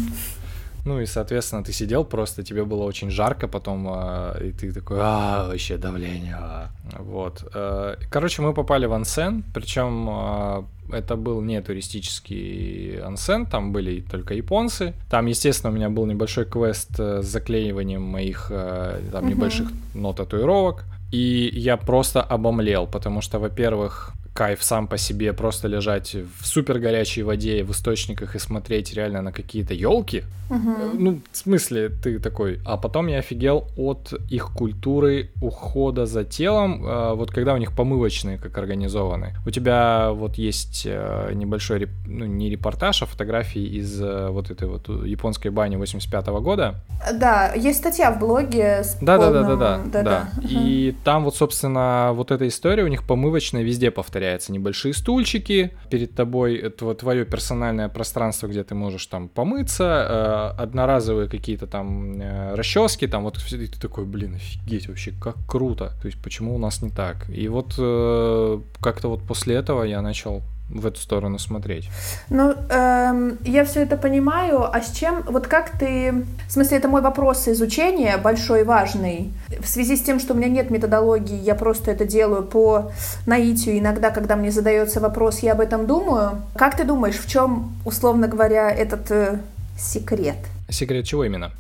Ну 0.88 1.02
и, 1.02 1.06
соответственно, 1.06 1.64
ты 1.64 1.74
сидел 1.74 2.06
просто, 2.06 2.44
тебе 2.44 2.64
было 2.64 2.84
очень 2.84 3.12
жарко, 3.12 3.50
потом, 3.50 3.88
э, 3.90 4.48
и 4.48 4.52
ты 4.54 4.72
такой, 4.72 4.98
а, 5.02 5.48
вообще 5.48 5.78
давление. 5.78 6.38
А. 6.40 6.70
Вот. 7.00 7.44
Э, 7.54 7.96
короче, 8.10 8.42
мы 8.42 8.54
попали 8.54 8.86
в 8.86 8.94
ансен, 8.94 9.44
причем 9.54 10.08
э, 10.10 10.64
это 10.94 11.18
был 11.18 11.42
не 11.42 11.62
туристический 11.62 13.02
ансен, 13.02 13.46
там 13.46 13.74
были 13.74 14.00
только 14.00 14.34
японцы. 14.34 14.94
Там, 15.10 15.26
естественно, 15.26 15.74
у 15.74 15.76
меня 15.76 15.90
был 15.90 16.06
небольшой 16.06 16.46
квест 16.46 16.98
э, 17.00 17.22
с 17.22 17.26
заклеиванием 17.26 18.02
моих 18.02 18.48
э, 18.50 19.02
там, 19.12 19.26
mm-hmm. 19.26 19.30
небольших 19.30 19.68
нот 19.94 20.18
татуировок. 20.18 20.86
И 21.12 21.50
я 21.54 21.78
просто 21.78 22.22
обомлел, 22.22 22.88
потому 22.88 23.22
что, 23.22 23.40
во-первых, 23.40 24.14
кайф 24.38 24.64
сам 24.64 24.88
по 24.88 24.98
себе 24.98 25.34
просто 25.34 25.68
лежать 25.68 26.16
в 26.16 26.46
супер 26.46 26.78
горячей 26.78 27.24
воде, 27.24 27.64
в 27.64 27.72
источниках 27.72 28.36
и 28.36 28.40
смотреть 28.40 28.94
реально 28.94 29.24
на 29.24 29.32
какие-то 29.32 29.74
елки. 29.74 30.24
Угу. 30.50 30.72
Ну, 30.94 31.20
в 31.32 31.38
смысле, 31.38 31.90
ты 31.90 32.20
такой. 32.20 32.60
А 32.64 32.78
потом 32.78 33.08
я 33.08 33.18
офигел 33.18 33.68
от 33.76 34.14
их 34.30 34.52
культуры 34.54 35.32
ухода 35.42 36.06
за 36.06 36.24
телом, 36.24 36.86
э, 36.86 37.16
вот 37.16 37.32
когда 37.32 37.54
у 37.54 37.58
них 37.58 37.76
помывочные 37.76 38.38
как 38.38 38.58
организованы. 38.58 39.34
У 39.46 39.50
тебя 39.50 40.12
вот 40.12 40.38
есть 40.38 40.84
э, 40.86 41.32
небольшой, 41.34 41.90
ну, 42.06 42.26
не 42.26 42.50
репортаж, 42.52 43.02
а 43.02 43.06
фотографии 43.08 43.80
из 43.80 44.00
вот 44.00 44.52
этой 44.52 44.68
вот 44.68 44.88
японской 45.06 45.50
бани 45.50 45.78
85 45.78 46.28
-го 46.28 46.42
года. 46.42 46.76
Да, 47.14 47.54
есть 47.56 47.80
статья 47.80 48.12
в 48.12 48.20
блоге 48.20 48.84
с 48.84 48.98
да, 49.02 49.18
полным... 49.18 49.34
да, 49.34 49.42
да, 49.44 49.56
да, 49.56 49.78
да, 49.78 49.84
да, 49.92 50.04
да. 50.04 50.30
Угу. 50.38 50.48
И 50.48 50.96
там 51.04 51.24
вот, 51.24 51.36
собственно, 51.36 52.12
вот 52.14 52.32
эта 52.32 52.48
история 52.48 52.84
у 52.84 52.88
них 52.88 53.04
помывочная 53.04 53.64
везде 53.64 53.90
повторяется. 53.90 54.27
Небольшие 54.50 54.94
стульчики, 54.94 55.72
перед 55.90 56.16
тобой 56.16 56.70
твое 56.70 57.26
персональное 57.26 57.90
пространство, 57.90 58.48
где 58.48 58.64
ты 58.64 58.76
можешь 58.76 59.06
там 59.08 59.30
помыться, 59.30 60.54
э, 60.58 60.62
одноразовые 60.62 61.30
какие-то 61.30 61.68
там 61.68 62.20
э, 62.20 62.56
расчески, 62.56 63.08
там 63.08 63.24
вот 63.24 63.38
и 63.52 63.68
ты 63.68 63.80
такой, 63.80 64.06
блин, 64.06 64.36
офигеть 64.36 64.88
вообще, 64.88 65.12
как 65.12 65.36
круто. 65.48 65.94
То 66.02 66.08
есть 66.08 66.22
почему 66.22 66.56
у 66.56 66.58
нас 66.58 66.82
не 66.82 66.90
так? 66.90 67.30
И 67.30 67.48
вот 67.48 67.76
э, 67.78 68.62
как-то 68.82 69.10
вот 69.10 69.24
после 69.24 69.56
этого 69.56 69.84
я 69.84 70.02
начал 70.02 70.44
в 70.70 70.86
эту 70.86 71.00
сторону 71.00 71.40
смотреть. 71.40 71.90
Ну, 72.30 72.54
эм, 72.70 73.38
я 73.44 73.64
все 73.64 73.84
это 73.84 73.98
понимаю, 73.98 74.64
а 74.64 74.82
с 74.82 74.92
чем, 74.92 75.24
вот 75.24 75.48
как 75.48 75.72
ты, 75.78 76.26
в 76.48 76.52
смысле, 76.52 76.78
это 76.78 76.88
мой 76.88 77.02
вопрос 77.02 77.48
изучения, 77.48 78.18
большой, 78.18 78.64
важный, 78.64 79.32
в 79.60 79.68
связи 79.68 79.96
с 79.96 80.02
тем, 80.02 80.20
что 80.20 80.34
у 80.34 80.38
меня 80.38 80.50
нет 80.50 80.70
методологии, 80.70 81.38
я 81.38 81.56
просто 81.56 81.92
это 81.92 82.06
делаю 82.06 82.44
по 82.44 82.92
наитию, 83.26 83.78
иногда, 83.78 84.12
когда 84.12 84.36
мне 84.36 84.52
задается 84.52 85.00
вопрос, 85.00 85.40
я 85.40 85.54
об 85.54 85.62
этом 85.62 85.88
думаю. 85.88 86.42
Как 86.56 86.76
ты 86.76 86.84
думаешь, 86.84 87.18
в 87.18 87.30
чем, 87.30 87.74
условно 87.86 88.28
говоря, 88.28 88.70
этот 88.70 89.10
э, 89.12 89.40
секрет? 89.78 90.38
Секрет 90.70 91.06
чего 91.06 91.24
именно? 91.24 91.52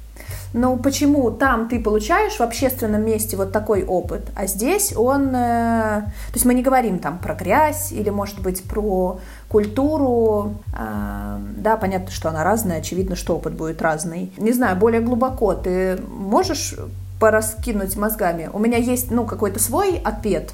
Ну, 0.53 0.77
почему 0.77 1.30
там 1.32 1.67
ты 1.67 1.80
получаешь 1.80 2.38
в 2.38 2.41
общественном 2.41 3.06
месте 3.06 3.36
вот 3.36 3.51
такой 3.51 3.84
опыт, 3.84 4.32
а 4.36 4.47
здесь 4.47 4.95
он... 4.95 5.30
Э, 5.36 6.01
то 6.01 6.34
есть 6.34 6.45
мы 6.45 6.53
не 6.53 6.63
говорим 6.63 6.99
там 6.99 7.19
про 7.19 7.36
грязь 7.36 7.91
или, 7.91 8.10
может 8.10 8.41
быть, 8.41 8.63
про 8.63 9.19
культуру. 9.49 10.56
Э, 10.77 11.38
да, 11.58 11.77
понятно, 11.77 12.12
что 12.12 12.30
она 12.30 12.43
разная, 12.43 12.80
очевидно, 12.80 13.15
что 13.15 13.36
опыт 13.36 13.53
будет 13.53 13.82
разный. 13.82 14.32
Не 14.38 14.53
знаю, 14.53 14.77
более 14.77 15.01
глубоко 15.01 15.53
ты 15.53 15.99
можешь 16.10 16.75
пораскинуть 17.19 17.97
мозгами? 17.97 18.49
У 18.53 18.60
меня 18.60 18.77
есть, 18.77 19.12
ну, 19.12 19.25
какой-то 19.25 19.60
свой 19.60 19.99
ответ, 20.03 20.53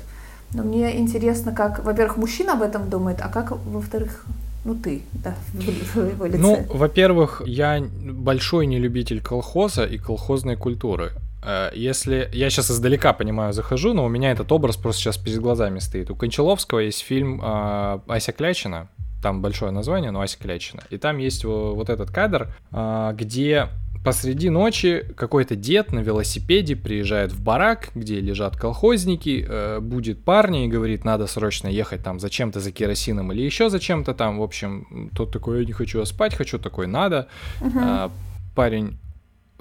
но 0.53 0.63
мне 0.63 0.99
интересно, 0.99 1.51
как, 1.51 1.83
во-первых, 1.83 2.17
мужчина 2.17 2.53
об 2.53 2.61
этом 2.61 2.89
думает, 2.89 3.19
а 3.21 3.29
как, 3.29 3.51
во-вторых, 3.51 4.25
ну, 4.63 4.75
ты, 4.75 5.01
да, 5.13 5.35
в 5.53 6.09
его 6.09 6.25
лице. 6.25 6.37
Ну, 6.37 6.65
во-первых, 6.69 7.41
я 7.45 7.81
большой 7.81 8.65
нелюбитель 8.65 9.21
колхоза 9.21 9.85
и 9.85 9.97
колхозной 9.97 10.55
культуры. 10.55 11.11
Э, 11.43 11.71
если 11.73 12.29
я 12.33 12.49
сейчас 12.49 12.71
издалека 12.71 13.13
понимаю, 13.13 13.53
захожу, 13.53 13.93
но 13.93 14.05
у 14.05 14.09
меня 14.09 14.31
этот 14.31 14.51
образ 14.51 14.77
просто 14.77 15.01
сейчас 15.01 15.17
перед 15.17 15.39
глазами 15.39 15.79
стоит. 15.79 16.09
У 16.09 16.15
Кончаловского 16.15 16.79
есть 16.79 17.01
фильм 17.01 17.41
э, 17.43 17.99
Ася 18.07 18.31
Клячина, 18.31 18.89
там 19.21 19.41
большое 19.41 19.71
название, 19.71 20.11
но 20.11 20.21
Ася 20.21 20.37
Клячина. 20.37 20.83
И 20.89 20.97
там 20.97 21.17
есть 21.17 21.43
вот 21.43 21.89
этот 21.89 22.11
кадр, 22.11 22.53
э, 22.71 23.13
где 23.15 23.67
посреди 24.03 24.49
ночи 24.49 25.05
какой-то 25.15 25.55
дед 25.55 25.91
на 25.91 25.99
велосипеде 25.99 26.75
приезжает 26.75 27.31
в 27.31 27.41
барак, 27.41 27.89
где 27.95 28.19
лежат 28.19 28.57
колхозники, 28.57 29.45
э, 29.47 29.79
будет 29.79 30.23
парни 30.23 30.65
и 30.65 30.67
говорит, 30.67 31.05
надо 31.05 31.27
срочно 31.27 31.67
ехать 31.67 32.03
там 32.03 32.19
зачем-то 32.19 32.59
за 32.59 32.71
керосином 32.71 33.31
или 33.31 33.41
еще 33.41 33.69
зачем-то 33.69 34.13
там. 34.13 34.39
В 34.39 34.43
общем, 34.43 35.09
тот 35.15 35.31
такой, 35.31 35.61
я 35.61 35.65
не 35.65 35.73
хочу 35.73 36.03
спать, 36.05 36.35
хочу 36.35 36.59
такой, 36.59 36.87
надо. 36.87 37.27
Угу. 37.61 37.79
А, 37.81 38.11
парень 38.55 38.97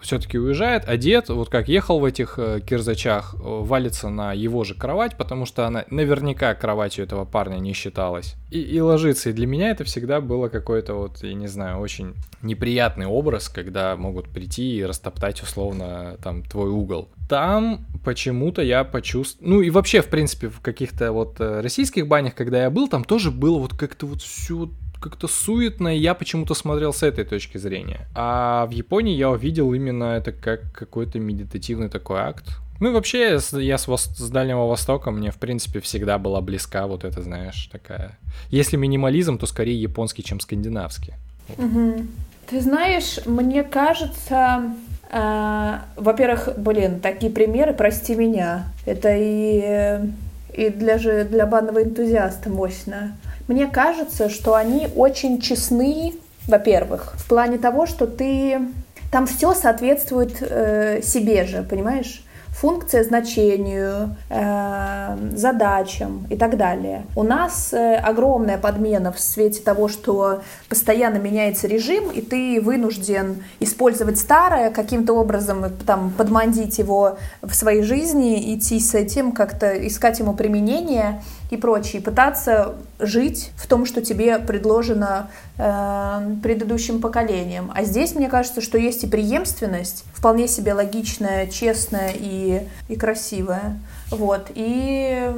все-таки 0.02 0.38
уезжает, 0.38 0.84
а 0.86 0.96
дед, 0.96 1.28
вот 1.28 1.48
как 1.48 1.68
ехал 1.68 2.00
в 2.00 2.04
этих 2.04 2.38
э, 2.38 2.60
кирзачах, 2.60 3.34
э, 3.34 3.38
валится 3.40 4.08
на 4.08 4.32
его 4.32 4.64
же 4.64 4.74
кровать, 4.74 5.16
потому 5.16 5.46
что 5.46 5.66
она 5.66 5.84
наверняка 5.90 6.54
кроватью 6.54 7.04
этого 7.04 7.24
парня 7.24 7.58
не 7.58 7.72
считалась. 7.72 8.34
И, 8.50 8.60
и 8.60 8.80
ложится. 8.80 9.30
И 9.30 9.32
для 9.32 9.46
меня 9.46 9.70
это 9.70 9.84
всегда 9.84 10.20
было 10.20 10.48
какой-то 10.48 10.94
вот, 10.94 11.22
я 11.22 11.34
не 11.34 11.46
знаю, 11.46 11.78
очень 11.78 12.14
неприятный 12.42 13.06
образ, 13.06 13.48
когда 13.48 13.96
могут 13.96 14.28
прийти 14.28 14.76
и 14.76 14.84
растоптать 14.84 15.42
условно 15.42 16.18
там 16.22 16.42
твой 16.42 16.68
угол. 16.68 17.08
Там 17.28 17.86
почему-то 18.04 18.60
я 18.62 18.84
почувствовал... 18.84 19.50
Ну 19.50 19.60
и 19.62 19.70
вообще, 19.70 20.02
в 20.02 20.08
принципе, 20.08 20.48
в 20.48 20.60
каких-то 20.60 21.12
вот 21.12 21.40
э, 21.40 21.60
российских 21.60 22.08
банях, 22.08 22.34
когда 22.34 22.62
я 22.62 22.70
был, 22.70 22.88
там 22.88 23.04
тоже 23.04 23.30
было 23.30 23.58
вот 23.58 23.74
как-то 23.74 24.06
вот 24.06 24.20
все 24.20 24.68
как-то 25.02 25.28
суетно, 25.28 25.94
и 25.94 25.98
я 25.98 26.14
почему-то 26.14 26.54
смотрел 26.54 26.92
с 26.94 27.02
этой 27.02 27.24
точки 27.24 27.58
зрения. 27.58 28.06
А 28.14 28.66
в 28.66 28.70
Японии 28.70 29.14
я 29.14 29.30
увидел 29.30 29.74
именно 29.74 30.16
это 30.16 30.32
как 30.32 30.72
какой-то 30.72 31.18
медитативный 31.18 31.88
такой 31.88 32.20
акт. 32.20 32.46
Ну 32.80 32.90
и 32.90 32.92
вообще, 32.92 33.38
я 33.52 33.78
с, 33.78 33.86
с 33.86 34.30
Дальнего 34.30 34.66
Востока, 34.66 35.10
мне, 35.10 35.30
в 35.30 35.36
принципе, 35.36 35.80
всегда 35.80 36.18
была 36.18 36.40
близка 36.40 36.86
вот 36.86 37.04
это, 37.04 37.22
знаешь, 37.22 37.68
такая... 37.70 38.18
Если 38.50 38.76
минимализм, 38.76 39.38
то 39.38 39.46
скорее 39.46 39.80
японский, 39.80 40.24
чем 40.24 40.40
скандинавский. 40.40 41.14
Угу. 41.58 42.06
Ты 42.50 42.60
знаешь, 42.60 43.20
мне 43.24 43.62
кажется, 43.62 44.74
э, 45.10 45.78
во-первых, 45.96 46.58
блин, 46.58 46.98
такие 47.00 47.30
примеры, 47.30 47.72
прости 47.72 48.16
меня, 48.16 48.66
это 48.84 49.14
и, 49.16 50.00
и 50.52 50.70
для, 50.70 50.98
же, 50.98 51.24
для 51.24 51.46
банного 51.46 51.84
энтузиаста 51.84 52.50
мощно. 52.50 53.16
Мне 53.52 53.66
кажется, 53.66 54.30
что 54.30 54.54
они 54.54 54.88
очень 54.96 55.38
честны, 55.38 56.14
во-первых, 56.48 57.12
в 57.18 57.28
плане 57.28 57.58
того, 57.58 57.84
что 57.84 58.06
ты 58.06 58.58
там 59.10 59.26
все 59.26 59.52
соответствует 59.52 60.38
э, 60.40 61.02
себе 61.02 61.44
же, 61.44 61.62
понимаешь? 61.62 62.24
функция 62.52 63.02
значению, 63.02 64.14
э, 64.28 65.16
задачам 65.34 66.26
и 66.30 66.36
так 66.36 66.56
далее. 66.58 67.06
У 67.16 67.22
нас 67.22 67.72
э, 67.72 67.96
огромная 67.96 68.58
подмена 68.58 69.10
в 69.10 69.18
свете 69.18 69.62
того, 69.62 69.88
что 69.88 70.42
постоянно 70.68 71.16
меняется 71.16 71.66
режим, 71.66 72.10
и 72.10 72.20
ты 72.20 72.60
вынужден 72.60 73.42
использовать 73.58 74.18
старое, 74.18 74.70
каким-то 74.70 75.14
образом 75.14 75.64
там, 75.86 76.10
подмандить 76.10 76.78
его 76.78 77.16
в 77.40 77.54
своей 77.54 77.82
жизни, 77.82 78.54
идти 78.54 78.78
с 78.78 78.94
этим, 78.94 79.32
как-то 79.32 79.86
искать 79.86 80.18
ему 80.18 80.34
применение 80.34 81.22
и 81.52 81.58
прочее, 81.58 82.00
пытаться 82.00 82.76
жить 82.98 83.52
в 83.56 83.66
том, 83.66 83.84
что 83.84 84.00
тебе 84.00 84.38
предложено 84.38 85.28
э, 85.58 86.34
предыдущим 86.42 86.98
поколением. 87.02 87.70
А 87.74 87.84
здесь, 87.84 88.14
мне 88.14 88.28
кажется, 88.30 88.62
что 88.62 88.78
есть 88.78 89.04
и 89.04 89.06
преемственность, 89.06 90.04
вполне 90.14 90.48
себе 90.48 90.72
логичная, 90.72 91.46
честная 91.48 92.12
и, 92.14 92.66
и 92.88 92.96
красивая. 92.96 93.78
Вот. 94.10 94.50
И 94.54 95.30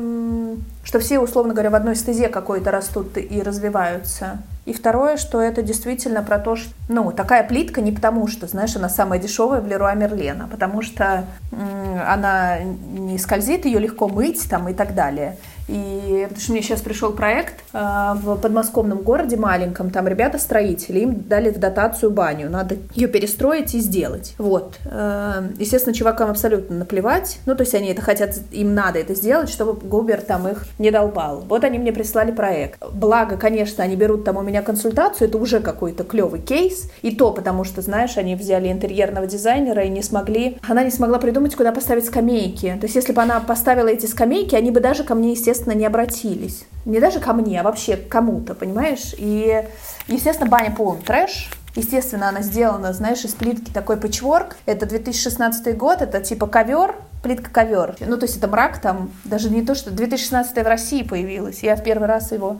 что 0.84 1.00
все, 1.00 1.18
условно 1.18 1.52
говоря, 1.52 1.70
в 1.70 1.74
одной 1.74 1.96
стезе 1.96 2.28
какой-то 2.28 2.70
растут 2.70 3.16
и 3.18 3.42
развиваются. 3.42 4.38
И 4.66 4.72
второе, 4.72 5.16
что 5.16 5.40
это 5.42 5.62
действительно 5.62 6.22
про 6.22 6.38
то, 6.38 6.56
что, 6.56 6.70
ну, 6.88 7.12
такая 7.12 7.46
плитка 7.46 7.80
не 7.82 7.92
потому, 7.92 8.28
что, 8.28 8.46
знаешь, 8.46 8.74
она 8.76 8.88
самая 8.88 9.18
дешевая 9.18 9.60
в 9.60 9.66
Леруа 9.66 9.94
Мерлен, 9.94 10.42
а 10.42 10.46
потому 10.46 10.80
что 10.80 11.24
м- 11.52 12.00
она 12.08 12.60
не 12.60 13.18
скользит, 13.18 13.66
ее 13.66 13.78
легко 13.78 14.08
мыть 14.08 14.48
там 14.48 14.68
и 14.68 14.74
так 14.74 14.94
далее. 14.94 15.36
И 15.68 16.26
потому 16.28 16.40
что 16.40 16.52
мне 16.52 16.62
сейчас 16.62 16.80
пришел 16.80 17.12
проект 17.12 17.54
э, 17.72 18.12
в 18.14 18.36
подмосковном 18.36 18.98
городе 18.98 19.36
маленьком, 19.36 19.90
там 19.90 20.06
ребята 20.06 20.38
строители, 20.38 21.00
им 21.00 21.22
дали 21.26 21.50
в 21.50 21.58
дотацию 21.58 22.10
баню, 22.10 22.50
надо 22.50 22.76
ее 22.94 23.08
перестроить 23.08 23.74
и 23.74 23.80
сделать. 23.80 24.34
Вот. 24.38 24.78
Э, 24.84 25.48
естественно, 25.58 25.94
чувакам 25.94 26.30
абсолютно 26.30 26.76
наплевать, 26.76 27.38
ну 27.46 27.54
то 27.54 27.62
есть 27.62 27.74
они 27.74 27.88
это 27.88 28.02
хотят, 28.02 28.34
им 28.52 28.74
надо 28.74 28.98
это 28.98 29.14
сделать, 29.14 29.48
чтобы 29.48 29.74
Губер 29.74 30.20
там 30.20 30.46
их 30.48 30.66
не 30.78 30.90
долбал. 30.90 31.44
Вот 31.48 31.64
они 31.64 31.78
мне 31.78 31.92
прислали 31.92 32.30
проект. 32.30 32.82
Благо, 32.92 33.36
конечно, 33.36 33.82
они 33.82 33.96
берут 33.96 34.24
там 34.24 34.36
у 34.36 34.42
меня 34.42 34.62
консультацию, 34.62 35.28
это 35.28 35.38
уже 35.38 35.60
какой-то 35.60 36.04
клевый 36.04 36.40
кейс, 36.40 36.90
и 37.02 37.14
то 37.14 37.30
потому 37.32 37.64
что, 37.64 37.80
знаешь, 37.80 38.16
они 38.16 38.34
взяли 38.34 38.70
интерьерного 38.70 39.26
дизайнера 39.26 39.82
и 39.82 39.88
не 39.88 40.02
смогли, 40.02 40.58
она 40.68 40.84
не 40.84 40.90
смогла 40.90 41.18
придумать, 41.18 41.56
куда 41.56 41.72
поставить 41.72 42.04
скамейки. 42.04 42.76
То 42.80 42.84
есть 42.84 42.96
если 42.96 43.12
бы 43.12 43.22
она 43.22 43.40
поставила 43.40 43.88
эти 43.88 44.06
скамейки, 44.06 44.54
они 44.54 44.70
бы 44.70 44.80
даже 44.80 45.04
ко 45.04 45.14
мне, 45.14 45.32
естественно, 45.32 45.53
естественно, 45.54 45.74
не 45.78 45.86
обратились. 45.86 46.64
Не 46.84 47.00
даже 47.00 47.20
ко 47.20 47.32
мне, 47.32 47.60
а 47.60 47.62
вообще 47.62 47.96
к 47.96 48.08
кому-то, 48.08 48.54
понимаешь? 48.54 49.14
И, 49.16 49.64
естественно, 50.08 50.50
баня 50.50 50.74
полный 50.74 51.02
трэш. 51.02 51.50
Естественно, 51.76 52.28
она 52.28 52.42
сделана, 52.42 52.92
знаешь, 52.92 53.24
из 53.24 53.34
плитки 53.34 53.70
такой 53.70 53.96
пэтчворк. 53.96 54.56
Это 54.66 54.86
2016 54.86 55.76
год, 55.76 56.02
это 56.02 56.20
типа 56.20 56.46
ковер, 56.46 56.94
плитка 57.22 57.50
ковер. 57.50 57.96
Ну, 58.00 58.16
то 58.16 58.26
есть 58.26 58.36
это 58.36 58.46
мрак 58.46 58.80
там, 58.80 59.10
даже 59.24 59.50
не 59.50 59.62
то, 59.62 59.74
что 59.74 59.90
2016 59.90 60.56
в 60.56 60.66
России 60.66 61.02
появилась. 61.02 61.62
Я 61.62 61.74
в 61.74 61.82
первый 61.82 62.06
раз 62.06 62.30
его 62.32 62.58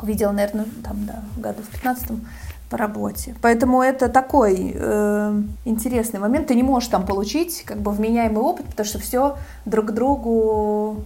увидела, 0.00 0.30
наверное, 0.30 0.66
там, 0.84 1.06
да, 1.06 1.22
году 1.36 1.62
в 1.62 1.68
15 1.68 2.10
по 2.70 2.76
работе. 2.76 3.34
Поэтому 3.42 3.82
это 3.82 4.08
такой 4.08 4.72
э, 4.74 5.42
интересный 5.64 6.20
момент. 6.20 6.46
Ты 6.46 6.54
не 6.54 6.62
можешь 6.62 6.88
там 6.88 7.06
получить 7.06 7.62
как 7.66 7.78
бы 7.78 7.90
вменяемый 7.90 8.42
опыт, 8.42 8.66
потому 8.66 8.86
что 8.86 8.98
все 8.98 9.36
друг 9.64 9.92
другу 9.92 11.04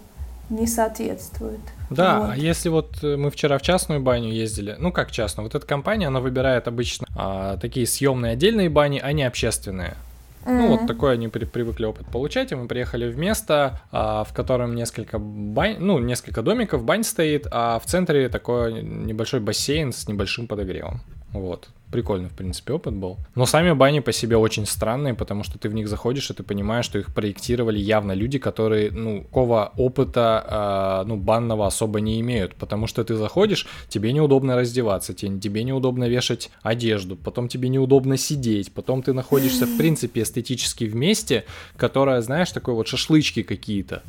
не 0.50 0.66
соответствует. 0.66 1.60
Да, 1.90 2.20
вот. 2.20 2.30
а 2.30 2.36
если 2.36 2.68
вот 2.68 3.02
э, 3.02 3.16
мы 3.16 3.30
вчера 3.30 3.58
в 3.58 3.62
частную 3.62 4.00
баню 4.00 4.30
ездили, 4.30 4.76
ну 4.78 4.92
как 4.92 5.10
частную, 5.10 5.46
вот 5.46 5.54
эта 5.54 5.66
компания, 5.66 6.06
она 6.06 6.20
выбирает 6.20 6.68
обычно 6.68 7.06
а, 7.16 7.56
такие 7.58 7.86
съемные 7.86 8.32
отдельные 8.32 8.68
бани, 8.68 9.00
а 9.02 9.12
не 9.12 9.24
общественные. 9.24 9.96
Mm-hmm. 10.44 10.52
Ну, 10.52 10.68
вот 10.68 10.86
такой 10.86 11.14
они 11.14 11.28
при, 11.28 11.44
привыкли 11.44 11.84
опыт 11.84 12.06
получать, 12.06 12.52
и 12.52 12.54
мы 12.54 12.68
приехали 12.68 13.10
в 13.10 13.18
место, 13.18 13.80
а, 13.92 14.24
в 14.24 14.32
котором 14.32 14.74
несколько 14.74 15.18
бань, 15.18 15.76
ну, 15.78 15.98
несколько 15.98 16.42
домиков, 16.42 16.84
бань 16.84 17.04
стоит, 17.04 17.46
а 17.50 17.78
в 17.78 17.84
центре 17.84 18.28
такой 18.28 18.82
небольшой 18.82 19.40
бассейн 19.40 19.92
с 19.92 20.08
небольшим 20.08 20.46
подогревом. 20.46 21.02
Вот. 21.32 21.68
Прикольный, 21.90 22.28
в 22.28 22.34
принципе, 22.34 22.74
опыт 22.74 22.94
был. 22.94 23.16
Но 23.34 23.46
сами 23.46 23.72
бани 23.72 24.00
по 24.00 24.12
себе 24.12 24.36
очень 24.36 24.66
странные, 24.66 25.14
потому 25.14 25.42
что 25.42 25.58
ты 25.58 25.68
в 25.68 25.74
них 25.74 25.88
заходишь, 25.88 26.30
и 26.30 26.34
ты 26.34 26.42
понимаешь, 26.42 26.84
что 26.84 26.98
их 26.98 27.14
проектировали 27.14 27.78
явно 27.78 28.12
люди, 28.12 28.38
которые, 28.38 28.90
ну, 28.90 29.24
такого 29.38 29.72
опыта, 29.76 31.02
э, 31.04 31.08
ну, 31.08 31.16
банного 31.16 31.66
особо 31.66 32.00
не 32.00 32.20
имеют. 32.20 32.54
Потому 32.54 32.86
что 32.86 33.04
ты 33.04 33.14
заходишь, 33.14 33.66
тебе 33.88 34.12
неудобно 34.12 34.56
раздеваться, 34.56 35.14
тебе, 35.14 35.38
тебе 35.38 35.64
неудобно 35.64 36.08
вешать 36.08 36.50
одежду, 36.62 37.16
потом 37.16 37.48
тебе 37.48 37.68
неудобно 37.68 38.16
сидеть, 38.16 38.72
потом 38.72 39.02
ты 39.02 39.12
находишься, 39.12 39.66
в 39.66 39.76
принципе, 39.78 40.22
эстетически 40.22 40.84
в 40.84 40.94
месте, 40.94 41.44
которое, 41.76 42.20
знаешь, 42.20 42.50
такой 42.52 42.74
вот 42.74 42.88
шашлычки 42.88 43.42
какие-то. 43.42 44.02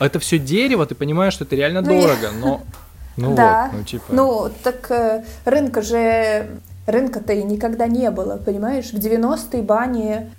Это 0.00 0.18
все 0.18 0.38
дерево, 0.38 0.84
ты 0.84 0.94
понимаешь, 0.94 1.34
что 1.34 1.44
это 1.44 1.56
реально 1.56 1.80
ну, 1.80 1.88
дорого, 1.88 2.30
но 2.40 2.62
ну 3.16 3.34
да. 3.36 3.70
вот, 3.72 3.78
ну 3.78 3.84
типа. 3.84 4.04
Ну, 4.10 4.50
так 4.62 4.90
э, 4.90 5.24
рынка 5.44 5.82
же 5.82 6.46
рынка-то 6.86 7.32
и 7.32 7.42
никогда 7.42 7.86
не 7.86 8.10
было, 8.10 8.36
понимаешь? 8.36 8.90
В 8.90 8.94
90-е 8.94 9.62
бани 9.62 10.30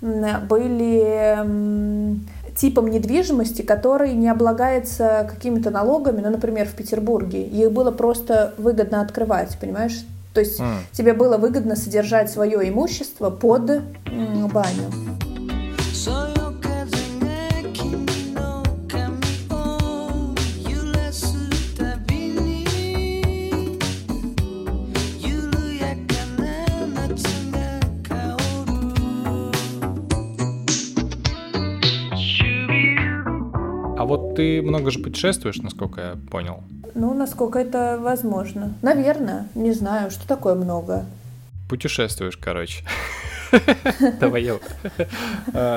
были 0.48 2.16
типом 2.56 2.88
недвижимости, 2.88 3.62
который 3.62 4.14
не 4.14 4.28
облагается 4.28 5.28
какими-то 5.30 5.70
налогами, 5.70 6.20
ну, 6.22 6.30
например, 6.30 6.66
в 6.66 6.72
Петербурге. 6.74 7.42
Их 7.42 7.70
было 7.70 7.90
просто 7.90 8.54
выгодно 8.56 9.02
открывать, 9.02 9.56
понимаешь? 9.60 10.04
То 10.32 10.40
есть 10.40 10.60
mm. 10.60 10.74
тебе 10.92 11.12
было 11.12 11.36
выгодно 11.38 11.76
содержать 11.76 12.30
свое 12.30 12.68
имущество 12.68 13.30
под 13.30 13.82
баню. 14.52 15.35
Вот 34.06 34.34
ты 34.36 34.62
много 34.62 34.90
же 34.90 35.00
путешествуешь, 35.00 35.58
насколько 35.58 36.00
я 36.00 36.16
понял. 36.30 36.62
Ну, 36.94 37.12
насколько 37.12 37.58
это 37.58 37.98
возможно. 38.00 38.74
Наверное, 38.82 39.48
не 39.54 39.72
знаю, 39.72 40.10
что 40.10 40.26
такое 40.26 40.54
много. 40.54 41.04
Путешествуешь, 41.68 42.36
короче. 42.36 42.84
Давай 44.20 44.42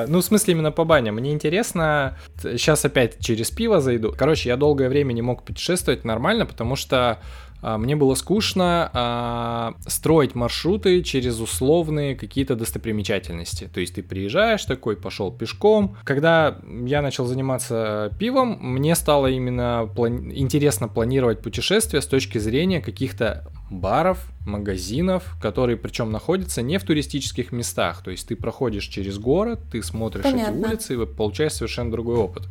Ну, 0.07 0.19
в 0.19 0.23
смысле, 0.23 0.53
именно 0.53 0.71
по 0.71 0.85
баням. 0.85 1.15
Мне 1.15 1.31
интересно, 1.31 2.17
сейчас 2.41 2.85
опять 2.85 3.19
через 3.19 3.51
пиво 3.51 3.81
зайду. 3.81 4.13
Короче, 4.17 4.49
я 4.49 4.57
долгое 4.57 4.89
время 4.89 5.13
не 5.13 5.21
мог 5.21 5.43
путешествовать 5.43 6.03
нормально, 6.03 6.45
потому 6.45 6.75
что 6.75 7.19
а, 7.61 7.77
мне 7.77 7.95
было 7.95 8.15
скучно 8.15 8.89
а, 8.93 9.73
строить 9.85 10.35
маршруты 10.35 11.03
через 11.03 11.39
условные 11.39 12.15
какие-то 12.15 12.55
достопримечательности. 12.55 13.69
То 13.73 13.79
есть 13.79 13.95
ты 13.95 14.03
приезжаешь 14.03 14.63
такой, 14.65 14.95
пошел 14.95 15.31
пешком. 15.31 15.97
Когда 16.03 16.57
я 16.85 17.01
начал 17.01 17.25
заниматься 17.25 18.11
пивом, 18.17 18.57
мне 18.61 18.95
стало 18.95 19.27
именно 19.27 19.89
плани- 19.93 20.31
интересно 20.35 20.87
планировать 20.87 21.41
путешествия 21.41 22.01
с 22.01 22.05
точки 22.05 22.37
зрения 22.37 22.81
каких-то 22.81 23.51
баров, 23.69 24.25
магазинов, 24.45 25.35
которые 25.41 25.77
причем 25.77 26.11
находятся 26.11 26.61
не 26.61 26.77
в 26.77 26.83
туристических 26.83 27.51
местах. 27.51 28.01
То 28.03 28.11
есть 28.11 28.27
ты 28.27 28.35
проходишь 28.35 28.85
через 28.85 29.17
город, 29.17 29.59
ты 29.71 29.83
смотришь 29.83 30.23
Понятно. 30.23 30.59
эти 30.59 30.67
улицы 30.67 30.93
и 30.95 31.05
получаешь 31.05 31.53
совершенно 31.53 31.91
другой 31.91 32.17
опыт. 32.17 32.43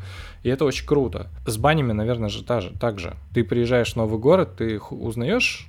И 0.43 0.49
это 0.49 0.65
очень 0.65 0.87
круто. 0.87 1.29
С 1.47 1.57
банями, 1.57 1.93
наверное, 1.93 2.29
же 2.29 2.45
та 2.45 2.61
же, 2.61 2.73
так 2.79 2.99
же. 2.99 3.17
Ты 3.35 3.45
приезжаешь 3.45 3.93
в 3.93 3.97
новый 3.97 4.19
город, 4.19 4.57
ты 4.57 4.79
узнаешь 4.79 5.69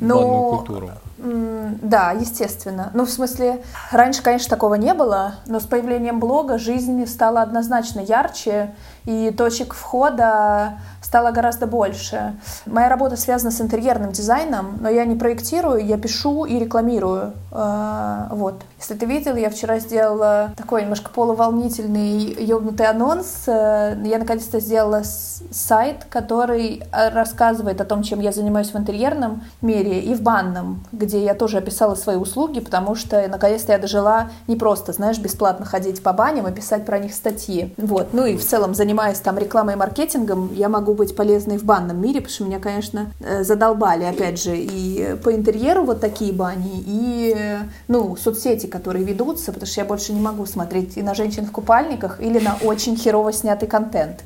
ну, 0.00 0.56
культуру. 0.56 0.90
Да, 1.18 2.10
естественно. 2.12 2.90
Ну, 2.94 3.06
в 3.06 3.10
смысле, 3.10 3.62
раньше, 3.92 4.22
конечно, 4.22 4.50
такого 4.50 4.74
не 4.74 4.92
было, 4.92 5.36
но 5.46 5.60
с 5.60 5.64
появлением 5.64 6.18
блога 6.18 6.58
жизнь 6.58 7.06
стала 7.06 7.42
однозначно 7.42 8.00
ярче, 8.00 8.74
и 9.04 9.32
точек 9.36 9.74
входа 9.74 10.80
стало 11.02 11.32
гораздо 11.32 11.66
больше. 11.66 12.34
Моя 12.64 12.88
работа 12.88 13.16
связана 13.16 13.50
с 13.50 13.60
интерьерным 13.60 14.12
дизайном, 14.12 14.78
но 14.80 14.88
я 14.88 15.04
не 15.04 15.16
проектирую, 15.16 15.84
я 15.84 15.98
пишу 15.98 16.44
и 16.44 16.58
рекламирую. 16.58 17.32
А, 17.50 18.28
вот. 18.30 18.62
Если 18.78 18.94
ты 18.94 19.06
видел, 19.06 19.36
я 19.36 19.50
вчера 19.50 19.78
сделала 19.78 20.52
такой 20.56 20.82
немножко 20.82 21.10
полуволнительный 21.10 22.34
ёбнутый 22.42 22.86
анонс. 22.86 23.44
Э, 23.46 23.96
я 24.04 24.18
наконец-то 24.18 24.58
сделала 24.58 25.02
сайт, 25.04 26.06
который 26.08 26.82
э, 26.90 27.08
рассказывает 27.10 27.80
о 27.80 27.84
том, 27.84 28.02
чем 28.02 28.20
я 28.20 28.32
занимаюсь 28.32 28.72
в 28.72 28.76
интерьерном 28.76 29.42
мире 29.60 30.00
и 30.00 30.14
в 30.14 30.22
банном, 30.22 30.84
где 30.92 31.22
я 31.22 31.34
тоже 31.34 31.58
описала 31.58 31.94
свои 31.94 32.16
услуги, 32.16 32.60
потому 32.60 32.94
что 32.94 33.26
наконец-то 33.28 33.72
я 33.72 33.78
дожила 33.78 34.30
не 34.46 34.56
просто, 34.56 34.92
знаешь, 34.92 35.18
бесплатно 35.18 35.66
ходить 35.66 36.02
по 36.02 36.12
баням 36.12 36.48
и 36.48 36.52
писать 36.52 36.86
про 36.86 36.98
них 36.98 37.14
статьи. 37.14 37.74
Вот. 37.76 38.08
Ну 38.12 38.24
и 38.24 38.36
в 38.36 38.44
целом 38.44 38.74
занимаясь 38.74 39.18
там 39.18 39.38
рекламой 39.38 39.74
и 39.74 39.76
маркетингом, 39.76 40.52
я 40.54 40.68
могу 40.68 40.91
быть 40.94 41.16
полезной 41.16 41.58
в 41.58 41.64
банном 41.64 42.00
мире, 42.00 42.20
потому 42.20 42.34
что 42.34 42.44
меня, 42.44 42.58
конечно, 42.58 43.12
э, 43.20 43.44
задолбали, 43.44 44.04
опять 44.04 44.42
же, 44.42 44.56
и 44.56 45.16
по 45.22 45.34
интерьеру 45.34 45.84
вот 45.84 46.00
такие 46.00 46.32
бани, 46.32 46.82
и, 46.86 47.36
ну, 47.88 48.16
соцсети, 48.16 48.66
которые 48.66 49.04
ведутся, 49.04 49.52
потому 49.52 49.66
что 49.66 49.80
я 49.80 49.86
больше 49.86 50.12
не 50.12 50.20
могу 50.20 50.46
смотреть 50.46 50.96
и 50.96 51.02
на 51.02 51.14
женщин 51.14 51.46
в 51.46 51.52
купальниках, 51.52 52.20
или 52.20 52.38
на 52.38 52.56
очень 52.62 52.96
херово 52.96 53.32
снятый 53.32 53.68
контент. 53.68 54.24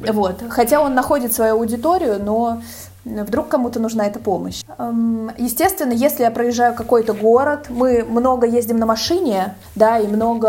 Вот. 0.00 0.42
Хотя 0.50 0.80
он 0.80 0.94
находит 0.94 1.32
свою 1.32 1.54
аудиторию, 1.54 2.22
но 2.22 2.62
вдруг 3.04 3.48
кому-то 3.48 3.80
нужна 3.80 4.06
эта 4.06 4.18
помощь. 4.18 4.62
Эм, 4.78 5.30
естественно, 5.38 5.92
если 5.92 6.22
я 6.22 6.30
проезжаю 6.30 6.74
какой-то 6.74 7.14
город, 7.14 7.66
мы 7.68 8.04
много 8.04 8.46
ездим 8.46 8.78
на 8.78 8.86
машине, 8.86 9.54
да, 9.74 9.98
и 9.98 10.06
много 10.06 10.48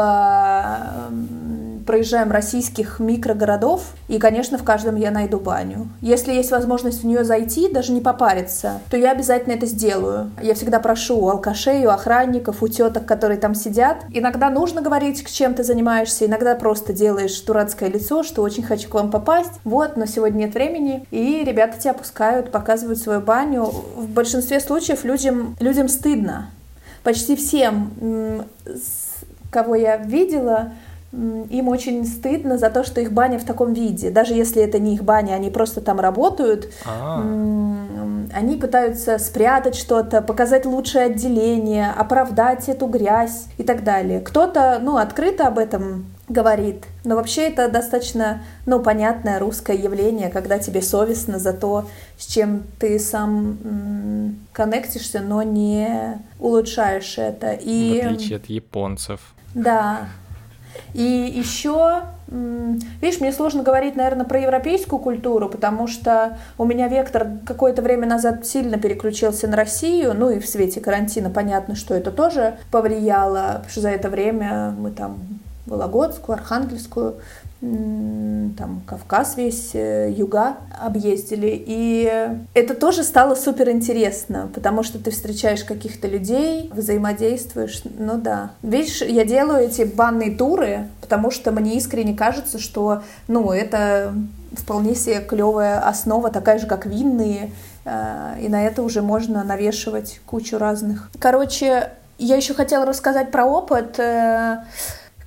эм, 1.10 1.39
проезжаем 1.90 2.32
российских 2.32 3.00
микрогородов, 3.00 3.82
и, 4.08 4.20
конечно, 4.20 4.60
в 4.60 4.64
каждом 4.64 4.96
я 4.96 5.10
найду 5.10 5.40
баню. 5.40 5.88
Если 6.02 6.32
есть 6.34 6.52
возможность 6.52 7.02
в 7.02 7.08
нее 7.08 7.24
зайти, 7.24 7.68
даже 7.68 7.94
не 7.94 8.00
попариться, 8.00 8.80
то 8.92 8.96
я 8.96 9.10
обязательно 9.10 9.54
это 9.54 9.66
сделаю. 9.66 10.30
Я 10.40 10.54
всегда 10.54 10.80
прошу 10.80 11.18
у 11.18 11.30
алкашей, 11.30 11.88
у 11.88 11.90
охранников, 11.90 12.62
у 12.62 12.68
теток, 12.68 13.08
которые 13.08 13.40
там 13.40 13.56
сидят. 13.56 14.04
Иногда 14.12 14.52
нужно 14.52 14.84
говорить, 14.84 15.24
к 15.24 15.32
чем 15.32 15.56
ты 15.56 15.64
занимаешься, 15.64 16.28
иногда 16.28 16.54
просто 16.54 16.94
делаешь 16.94 17.42
дурацкое 17.42 17.90
лицо, 17.90 18.22
что 18.22 18.44
очень 18.44 18.62
хочу 18.62 18.88
к 18.88 18.94
вам 18.94 19.10
попасть. 19.10 19.54
Вот, 19.64 19.98
но 19.98 20.06
сегодня 20.06 20.42
нет 20.42 20.54
времени. 20.54 21.08
И 21.10 21.44
ребята 21.44 21.80
тебя 21.80 21.96
пускают, 21.96 22.52
показывают 22.52 23.00
свою 23.00 23.20
баню. 23.20 23.64
В 23.64 24.08
большинстве 24.10 24.60
случаев 24.60 25.06
людям, 25.06 25.58
людям 25.60 25.90
стыдно. 25.90 26.52
Почти 27.04 27.36
всем, 27.36 28.46
кого 29.50 29.74
я 29.74 29.98
видела, 29.98 30.74
им 31.12 31.68
очень 31.68 32.06
стыдно 32.06 32.58
за 32.58 32.70
то, 32.70 32.84
что 32.84 33.02
их 33.02 33.12
баня 33.12 33.40
в 33.40 33.44
таком 33.44 33.74
виде. 33.74 34.12
Даже 34.12 34.34
если 34.34 34.62
это 34.62 34.78
не 34.78 34.94
их 34.96 35.04
баня, 35.04 35.34
они 35.34 35.50
просто 35.50 35.82
там 35.82 36.00
работают, 36.00 36.72
А-а-а. 36.86 37.22
они 38.34 38.58
пытаются 38.58 39.18
спрятать 39.18 39.76
что-то, 39.76 40.22
показать 40.22 40.66
лучшее 40.66 41.06
отделение, 41.06 41.92
оправдать 41.92 42.70
эту 42.70 42.86
грязь 42.86 43.48
и 43.58 43.64
так 43.64 43.84
далее. 43.84 44.20
Кто-то, 44.20 44.80
ну, 44.82 44.98
открыто 44.98 45.48
об 45.48 45.58
этом 45.58 46.06
говорит. 46.28 46.86
Но 47.04 47.16
вообще 47.16 47.48
это 47.48 47.70
достаточно, 47.70 48.44
ну, 48.68 48.80
понятное 48.80 49.40
русское 49.40 49.76
явление, 49.76 50.30
когда 50.30 50.60
тебе 50.60 50.84
совестно 50.84 51.40
за 51.40 51.54
то, 51.54 51.88
с 52.20 52.28
чем 52.28 52.64
ты 52.80 53.00
сам 53.00 54.38
коннектишься, 54.54 55.22
но 55.22 55.42
не 55.42 56.22
улучшаешь 56.40 57.18
это. 57.18 57.54
И... 57.54 58.02
В 58.04 58.06
отличие 58.06 58.38
от 58.38 58.46
японцев. 58.46 59.22
Да, 59.56 60.10
и 60.94 61.02
еще, 61.02 62.02
видишь, 62.28 63.20
мне 63.20 63.32
сложно 63.32 63.64
говорить, 63.64 63.96
наверное, 63.96 64.26
про 64.26 64.40
европейскую 64.40 65.00
культуру, 65.00 65.50
потому 65.50 65.88
что 65.88 66.38
у 66.58 66.66
меня 66.66 66.88
вектор 66.88 67.28
какое-то 67.46 67.82
время 67.82 68.08
назад 68.08 68.46
сильно 68.46 68.78
переключился 68.78 69.48
на 69.48 69.56
Россию, 69.56 70.14
ну 70.14 70.30
и 70.30 70.40
в 70.40 70.48
свете 70.48 70.82
карантина 70.82 71.30
понятно, 71.30 71.76
что 71.76 71.94
это 71.94 72.12
тоже 72.12 72.58
повлияло, 72.72 73.56
потому 73.58 73.70
что 73.70 73.82
за 73.82 73.90
это 73.90 74.10
время 74.10 74.74
мы 74.78 74.92
там 74.92 75.20
Вологодскую, 75.66 76.36
Архангельскую, 76.36 77.16
там 77.62 78.82
Кавказ 78.88 79.36
весь, 79.36 79.72
э, 79.74 80.14
юга 80.16 80.58
объездили. 80.80 81.62
И 81.68 82.38
это 82.54 82.74
тоже 82.74 83.04
стало 83.04 83.36
супер 83.36 83.70
интересно, 83.70 84.50
потому 84.54 84.82
что 84.82 84.98
ты 84.98 85.12
встречаешь 85.12 85.66
каких-то 85.66 86.08
людей, 86.08 86.70
взаимодействуешь. 86.74 87.82
Ну 87.84 88.18
да. 88.18 88.52
Видишь, 88.64 89.02
я 89.02 89.26
делаю 89.26 89.66
эти 89.66 89.82
банные 89.82 90.36
туры, 90.36 90.88
потому 91.02 91.32
что 91.32 91.52
мне 91.52 91.76
искренне 91.76 92.16
кажется, 92.16 92.60
что, 92.60 93.04
ну, 93.28 93.52
это 93.52 94.14
вполне 94.54 94.96
себе 94.96 95.20
клевая 95.20 95.80
основа, 95.80 96.32
такая 96.32 96.60
же, 96.60 96.68
как 96.68 96.86
винные, 96.86 97.52
э, 97.84 98.36
и 98.42 98.48
на 98.48 98.66
это 98.66 98.84
уже 98.84 99.02
можно 99.02 99.44
навешивать 99.44 100.22
кучу 100.26 100.58
разных. 100.58 101.10
Короче, 101.20 101.92
я 102.18 102.38
еще 102.38 102.54
хотела 102.54 102.86
рассказать 102.86 103.32
про 103.32 103.46
опыт. 103.46 104.00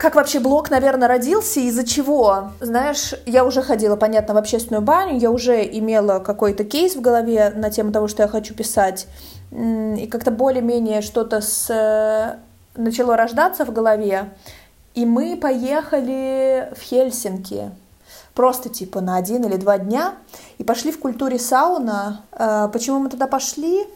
Как 0.02 0.16
вообще 0.16 0.40
блог, 0.40 0.68
наверное, 0.68 1.06
родился, 1.06 1.60
из-за 1.60 1.86
чего? 1.86 2.50
Знаешь, 2.58 3.14
я 3.24 3.44
уже 3.44 3.62
ходила, 3.62 3.94
понятно, 3.94 4.34
в 4.34 4.36
общественную 4.36 4.82
баню, 4.82 5.16
я 5.16 5.30
уже 5.30 5.62
имела 5.62 6.18
какой-то 6.18 6.64
кейс 6.64 6.96
в 6.96 7.00
голове 7.00 7.52
на 7.54 7.70
тему 7.70 7.92
того, 7.92 8.08
что 8.08 8.24
я 8.24 8.28
хочу 8.28 8.52
писать, 8.52 9.06
и 9.52 10.08
как-то 10.10 10.32
более-менее 10.32 11.02
что-то 11.02 11.40
с... 11.40 11.70
Э, 11.70 12.40
начало 12.74 13.16
рождаться 13.16 13.64
в 13.64 13.72
голове, 13.72 14.30
и 14.96 15.06
мы 15.06 15.36
поехали 15.36 16.72
в 16.76 16.80
Хельсинки, 16.80 17.70
просто 18.34 18.70
типа 18.70 19.00
на 19.00 19.14
один 19.14 19.44
или 19.44 19.54
два 19.54 19.78
дня, 19.78 20.14
и 20.58 20.64
пошли 20.64 20.90
в 20.90 20.98
культуре 20.98 21.38
сауна. 21.38 22.22
Э, 22.32 22.68
почему 22.72 22.98
мы 22.98 23.08
туда 23.08 23.28
пошли? 23.28 23.86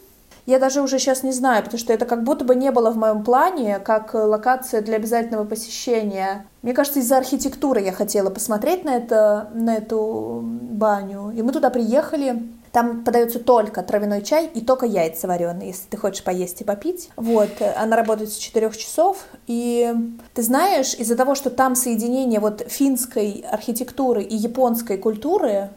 Я 0.47 0.61
даже 0.61 0.81
уже 0.81 0.99
сейчас 0.99 1.25
не 1.25 1.33
знаю, 1.33 1.65
потому 1.65 1.79
что 1.79 1.93
это 1.93 2.07
как 2.07 2.23
будто 2.23 2.45
бы 2.45 2.55
не 2.55 2.71
было 2.71 2.91
в 2.91 2.97
моем 2.97 3.25
плане, 3.25 3.81
как 3.81 4.15
локация 4.15 4.81
для 4.81 4.97
обязательного 4.97 5.45
посещения. 5.45 6.47
Мне 6.63 6.73
кажется, 6.73 7.01
из-за 7.01 7.19
архитектуры 7.19 7.81
я 7.81 7.93
хотела 7.93 8.31
посмотреть 8.31 8.85
на, 8.85 8.97
это, 8.97 9.51
на 9.55 9.77
эту 9.77 10.41
баню. 10.43 11.33
И 11.37 11.43
мы 11.43 11.53
туда 11.53 11.71
приехали, 11.71 12.43
там 12.71 13.05
подается 13.05 13.41
только 13.41 13.83
травяной 13.83 14.23
чай 14.23 14.51
и 14.53 14.61
только 14.61 14.87
яйца 14.87 15.27
вареные, 15.27 15.69
если 15.69 15.89
ты 15.89 15.97
хочешь 15.97 16.23
поесть 16.23 16.61
и 16.61 16.65
попить. 16.65 17.11
Вот, 17.17 17.51
она 17.77 17.97
работает 17.97 18.31
с 18.31 18.37
4 18.37 18.71
часов. 18.73 19.25
И 19.47 19.93
ты 20.35 20.43
знаешь, 20.43 20.95
из-за 20.95 21.17
того, 21.17 21.35
что 21.35 21.51
там 21.51 21.75
соединение 21.75 22.39
вот 22.39 22.63
финской 22.69 23.45
архитектуры 23.51 24.23
и 24.23 24.37
японской 24.37 24.99
культуры, 24.99 25.71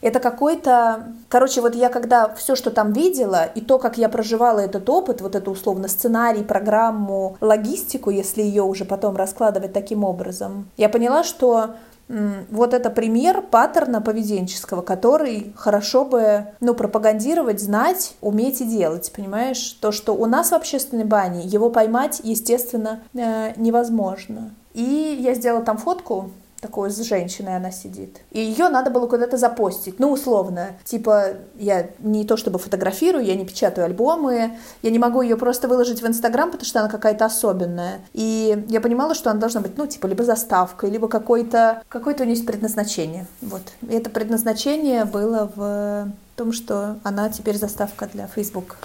это 0.00 0.20
какой-то... 0.20 1.12
Короче, 1.28 1.60
вот 1.60 1.74
я 1.74 1.88
когда 1.88 2.34
все, 2.34 2.56
что 2.56 2.70
там 2.70 2.92
видела, 2.92 3.44
и 3.44 3.60
то, 3.60 3.78
как 3.78 3.98
я 3.98 4.08
проживала 4.08 4.60
этот 4.60 4.88
опыт, 4.88 5.20
вот 5.20 5.34
это 5.34 5.50
условно 5.50 5.88
сценарий, 5.88 6.42
программу, 6.42 7.36
логистику, 7.40 8.10
если 8.10 8.42
ее 8.42 8.62
уже 8.62 8.84
потом 8.84 9.16
раскладывать 9.16 9.72
таким 9.72 10.04
образом, 10.04 10.68
я 10.76 10.88
поняла, 10.88 11.24
что 11.24 11.74
вот 12.08 12.72
это 12.72 12.90
пример 12.90 13.42
паттерна 13.42 14.00
поведенческого, 14.00 14.82
который 14.82 15.52
хорошо 15.56 16.04
бы, 16.04 16.46
ну, 16.60 16.74
пропагандировать, 16.74 17.60
знать, 17.60 18.14
уметь 18.20 18.60
и 18.60 18.64
делать, 18.64 19.12
понимаешь? 19.14 19.76
То, 19.80 19.92
что 19.92 20.14
у 20.14 20.26
нас 20.26 20.50
в 20.50 20.54
общественной 20.54 21.04
бане, 21.04 21.42
его 21.44 21.70
поймать, 21.70 22.20
естественно, 22.24 23.00
э, 23.14 23.52
невозможно. 23.56 24.52
И 24.72 25.18
я 25.20 25.34
сделала 25.34 25.62
там 25.62 25.76
фотку, 25.76 26.30
такой 26.60 26.90
с 26.90 26.98
женщиной 27.00 27.56
она 27.56 27.70
сидит. 27.70 28.20
И 28.30 28.40
ее 28.40 28.68
надо 28.68 28.90
было 28.90 29.06
куда-то 29.06 29.36
запостить, 29.36 29.98
ну, 29.98 30.10
условно. 30.10 30.70
Типа, 30.84 31.34
я 31.56 31.90
не 32.00 32.24
то 32.24 32.36
чтобы 32.36 32.58
фотографирую, 32.58 33.24
я 33.24 33.36
не 33.36 33.46
печатаю 33.46 33.84
альбомы, 33.84 34.58
я 34.82 34.90
не 34.90 34.98
могу 34.98 35.22
ее 35.22 35.36
просто 35.36 35.68
выложить 35.68 36.02
в 36.02 36.06
Инстаграм, 36.06 36.50
потому 36.50 36.66
что 36.66 36.80
она 36.80 36.88
какая-то 36.88 37.24
особенная. 37.24 38.00
И 38.12 38.64
я 38.68 38.80
понимала, 38.80 39.14
что 39.14 39.30
она 39.30 39.40
должна 39.40 39.60
быть, 39.60 39.76
ну, 39.76 39.86
типа, 39.86 40.06
либо 40.06 40.24
заставкой, 40.24 40.90
либо 40.90 41.08
какой-то, 41.08 41.82
какое-то 41.88 42.22
у 42.22 42.26
нее 42.26 42.34
есть 42.34 42.46
предназначение. 42.46 43.26
Вот. 43.40 43.62
И 43.82 43.94
это 43.94 44.10
предназначение 44.10 45.04
было 45.04 45.50
в 45.54 46.08
том, 46.36 46.52
что 46.52 46.96
она 47.04 47.28
теперь 47.30 47.56
заставка 47.56 48.08
для 48.12 48.26
Facebook 48.26 48.76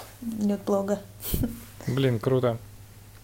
блога. 0.66 0.98
Блин, 1.86 2.18
круто. 2.18 2.58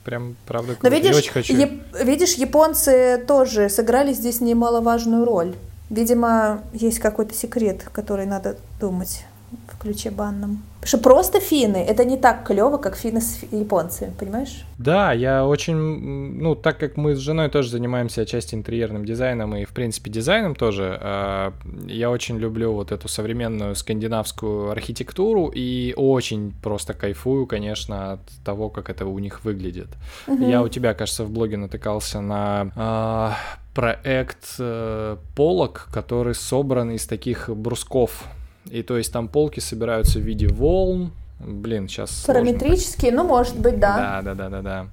Прям, 0.05 0.37
правда, 0.47 0.75
круто. 0.75 0.89
Но 0.91 0.97
видишь, 0.97 1.17
очень 1.17 1.31
хочу. 1.33 1.55
Яп- 1.55 2.05
видишь, 2.05 2.35
японцы 2.35 3.23
тоже 3.27 3.69
сыграли 3.69 4.13
здесь 4.13 4.41
немаловажную 4.41 5.25
роль. 5.25 5.55
Видимо, 5.91 6.63
есть 6.73 7.01
какой-то 7.01 7.35
секрет, 7.35 7.87
который 7.93 8.25
надо 8.25 8.57
думать 8.81 9.25
в 9.69 9.79
ключе 9.79 10.11
банном. 10.11 10.63
Потому 10.81 10.89
что 10.89 10.99
просто 10.99 11.41
финны— 11.41 11.77
это 11.89 12.05
не 12.05 12.17
так 12.17 12.47
клево, 12.47 12.79
как 12.79 12.97
финны 12.97 13.21
с 13.21 13.43
японцами, 13.53 14.15
понимаешь? 14.19 14.65
Да, 14.79 15.13
я 15.13 15.45
очень... 15.45 15.75
Ну, 15.75 16.55
так 16.55 16.79
как 16.79 16.97
мы 16.97 17.15
с 17.15 17.19
женой 17.19 17.51
тоже 17.51 17.71
занимаемся 17.71 18.23
отчасти 18.23 18.55
интерьерным 18.55 19.05
дизайном 19.05 19.55
и, 19.57 19.65
в 19.65 19.71
принципе, 19.71 20.11
дизайном 20.11 20.55
тоже, 20.55 20.99
э, 21.01 21.53
я 21.87 22.11
очень 22.11 22.39
люблю 22.39 22.73
вот 22.73 22.93
эту 22.93 23.09
современную 23.09 23.75
скандинавскую 23.75 24.71
архитектуру 24.71 25.53
и 25.55 25.93
очень 25.97 26.55
просто 26.63 26.95
кайфую, 26.95 27.47
конечно, 27.47 28.13
от 28.13 28.21
того, 28.43 28.71
как 28.71 28.89
это 28.89 29.05
у 29.05 29.19
них 29.19 29.45
выглядит. 29.45 29.89
Угу. 30.29 30.47
Я 30.47 30.63
у 30.63 30.69
тебя, 30.69 30.95
кажется, 30.95 31.25
в 31.25 31.31
блоге 31.31 31.59
натыкался 31.59 32.23
на 32.23 32.71
э, 32.75 33.75
проект 33.75 34.55
э, 34.59 35.17
полок, 35.37 35.89
который 35.93 36.35
собран 36.35 36.93
из 36.93 37.07
таких 37.07 37.51
брусков 37.51 38.25
и 38.71 38.83
то 38.83 38.97
есть 38.97 39.13
там 39.13 39.29
полки 39.29 39.61
собираются 39.61 40.19
в 40.19 40.23
виде 40.23 40.49
волн. 40.49 41.13
Блин, 41.41 41.89
сейчас 41.89 42.25
Параметрические, 42.27 43.13
ну, 43.13 43.25
может 43.25 43.59
быть, 43.59 43.81
да. 43.81 44.21
Да, 44.23 44.35
да, 44.35 44.35
да, 44.35 44.49
да, 44.51 44.63
да. 44.63 44.87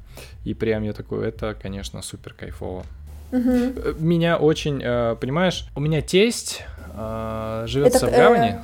И 0.45 0.53
прям 0.53 0.83
я 0.83 0.93
такой, 0.93 1.27
это, 1.27 1.53
конечно, 1.61 2.01
супер 2.01 2.33
кайфово. 2.33 2.83
Угу. 3.31 3.99
Меня 3.99 4.37
очень, 4.37 4.81
э, 4.81 5.15
понимаешь, 5.19 5.67
у 5.75 5.81
меня 5.81 6.01
тесть 6.01 6.63
э, 6.95 7.65
живет 7.67 7.89
это, 7.89 7.97
в 7.97 7.99
Савгаване. 7.99 8.63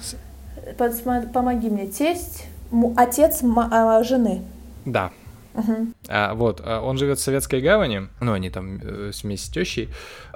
Э, 0.78 1.22
помоги 1.34 1.70
мне, 1.70 1.88
тесть, 1.88 2.48
отец 2.96 3.42
жены. 3.42 4.42
Да, 4.86 5.12
Uh-huh. 5.54 5.94
А, 6.08 6.34
вот, 6.34 6.62
а 6.64 6.82
он 6.82 6.98
живет 6.98 7.20
в 7.20 7.22
Советской 7.22 7.62
Гавани, 7.62 8.08
ну, 8.20 8.34
они 8.34 8.50
там 8.50 8.80
э, 8.82 9.12
вместе 9.24 9.48
с 9.48 9.50
тещей. 9.50 9.90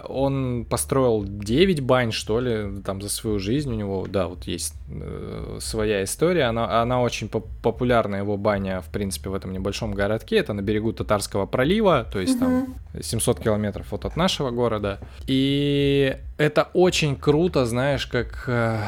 Он 0.04 0.66
построил 0.70 1.24
9 1.26 1.82
бань, 1.82 2.12
что 2.12 2.40
ли, 2.40 2.82
там 2.84 3.02
за 3.02 3.10
свою 3.10 3.40
жизнь 3.40 3.72
у 3.72 3.76
него, 3.76 4.06
да, 4.08 4.28
вот 4.28 4.44
есть 4.46 4.76
э, 4.90 5.58
своя 5.60 6.04
история. 6.04 6.44
Она, 6.44 6.82
она 6.82 7.02
очень 7.02 7.30
поп- 7.30 7.50
популярна, 7.62 8.18
его 8.18 8.38
баня, 8.38 8.82
в 8.82 8.90
принципе, 8.90 9.30
в 9.30 9.34
этом 9.34 9.52
небольшом 9.54 9.94
городке. 9.94 10.38
Это 10.38 10.54
на 10.54 10.62
берегу 10.62 10.94
Татарского 10.94 11.46
пролива, 11.46 12.06
то 12.12 12.20
есть 12.20 12.36
uh-huh. 12.38 12.66
там 12.94 13.02
700 13.02 13.40
километров 13.40 13.88
вот 13.92 14.06
от 14.06 14.16
нашего 14.16 14.52
города. 14.52 15.00
И 15.26 16.16
это 16.38 16.70
очень 16.74 17.16
круто, 17.16 17.66
знаешь, 17.66 18.06
как... 18.06 18.46
Э, 18.48 18.82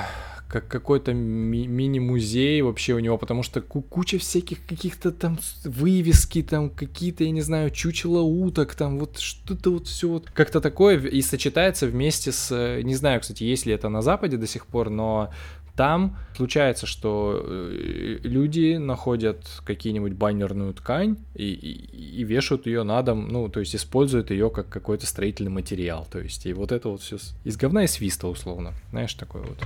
как 0.50 0.68
какой-то 0.68 1.14
ми- 1.14 1.68
мини-музей 1.68 2.62
вообще 2.64 2.96
у 2.96 3.00
него, 3.00 3.18
потому 3.18 3.44
что 3.44 3.62
куча 3.62 4.18
всяких 4.18 4.66
каких-то 4.66 5.12
там 5.12 5.38
вывески, 5.64 6.42
там 6.42 6.72
какие-то, 6.72 7.24
я 7.24 7.30
не 7.30 7.42
знаю, 7.42 7.70
чучело 7.70 8.22
уток, 8.22 8.74
там 8.74 8.98
вот 8.98 9.20
что-то 9.20 9.72
вот 9.72 9.88
все 9.88 10.10
вот 10.10 10.30
как-то 10.32 10.60
такое 10.60 11.00
и 11.00 11.22
сочетается 11.22 11.86
вместе 11.86 12.32
с, 12.32 12.82
не 12.84 12.96
знаю, 12.96 13.22
кстати, 13.22 13.44
есть 13.44 13.68
ли 13.68 13.74
это 13.74 13.90
на 13.90 14.02
Западе 14.02 14.38
до 14.38 14.48
сих 14.48 14.66
пор, 14.66 14.90
но 14.90 15.32
там 15.76 16.18
случается, 16.36 16.88
что 16.88 17.42
э, 17.42 18.18
люди 18.24 18.76
находят 18.76 19.46
какие-нибудь 19.64 20.14
баннерную 20.14 20.74
ткань 20.74 21.16
и, 21.36 21.46
и, 21.46 22.20
и 22.20 22.24
вешают 22.24 22.66
ее 22.66 22.84
на 22.84 23.02
дом, 23.04 23.30
ну, 23.30 23.48
то 23.50 23.60
есть 23.60 23.76
используют 23.76 24.32
ее 24.32 24.50
как 24.50 24.68
какой-то 24.68 25.06
строительный 25.06 25.52
материал, 25.52 26.08
то 26.12 26.20
есть 26.20 26.46
и 26.48 26.54
вот 26.54 26.72
это 26.72 26.90
вот 26.90 27.02
все 27.02 27.18
из 27.46 27.56
говна 27.56 27.84
и 27.84 27.88
свиста 27.88 28.28
условно, 28.28 28.74
знаешь, 28.90 29.14
такое 29.14 29.44
вот. 29.44 29.58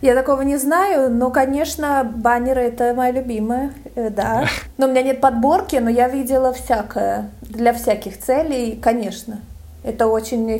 Я 0.00 0.14
такого 0.14 0.42
не 0.42 0.58
знаю, 0.58 1.10
но, 1.10 1.30
конечно, 1.30 2.04
баннеры— 2.04 2.60
это 2.62 2.92
моя 2.94 3.12
любимая, 3.12 3.72
э, 3.94 4.10
да. 4.10 4.46
Но 4.76 4.86
у 4.86 4.90
меня 4.90 5.02
нет 5.02 5.20
подборки, 5.20 5.76
но 5.76 5.88
я 5.88 6.08
видела 6.08 6.52
всякое. 6.52 7.30
Для 7.42 7.72
всяких 7.72 8.18
целей, 8.18 8.78
конечно. 8.82 9.40
Это 9.82 10.06
очень 10.06 10.50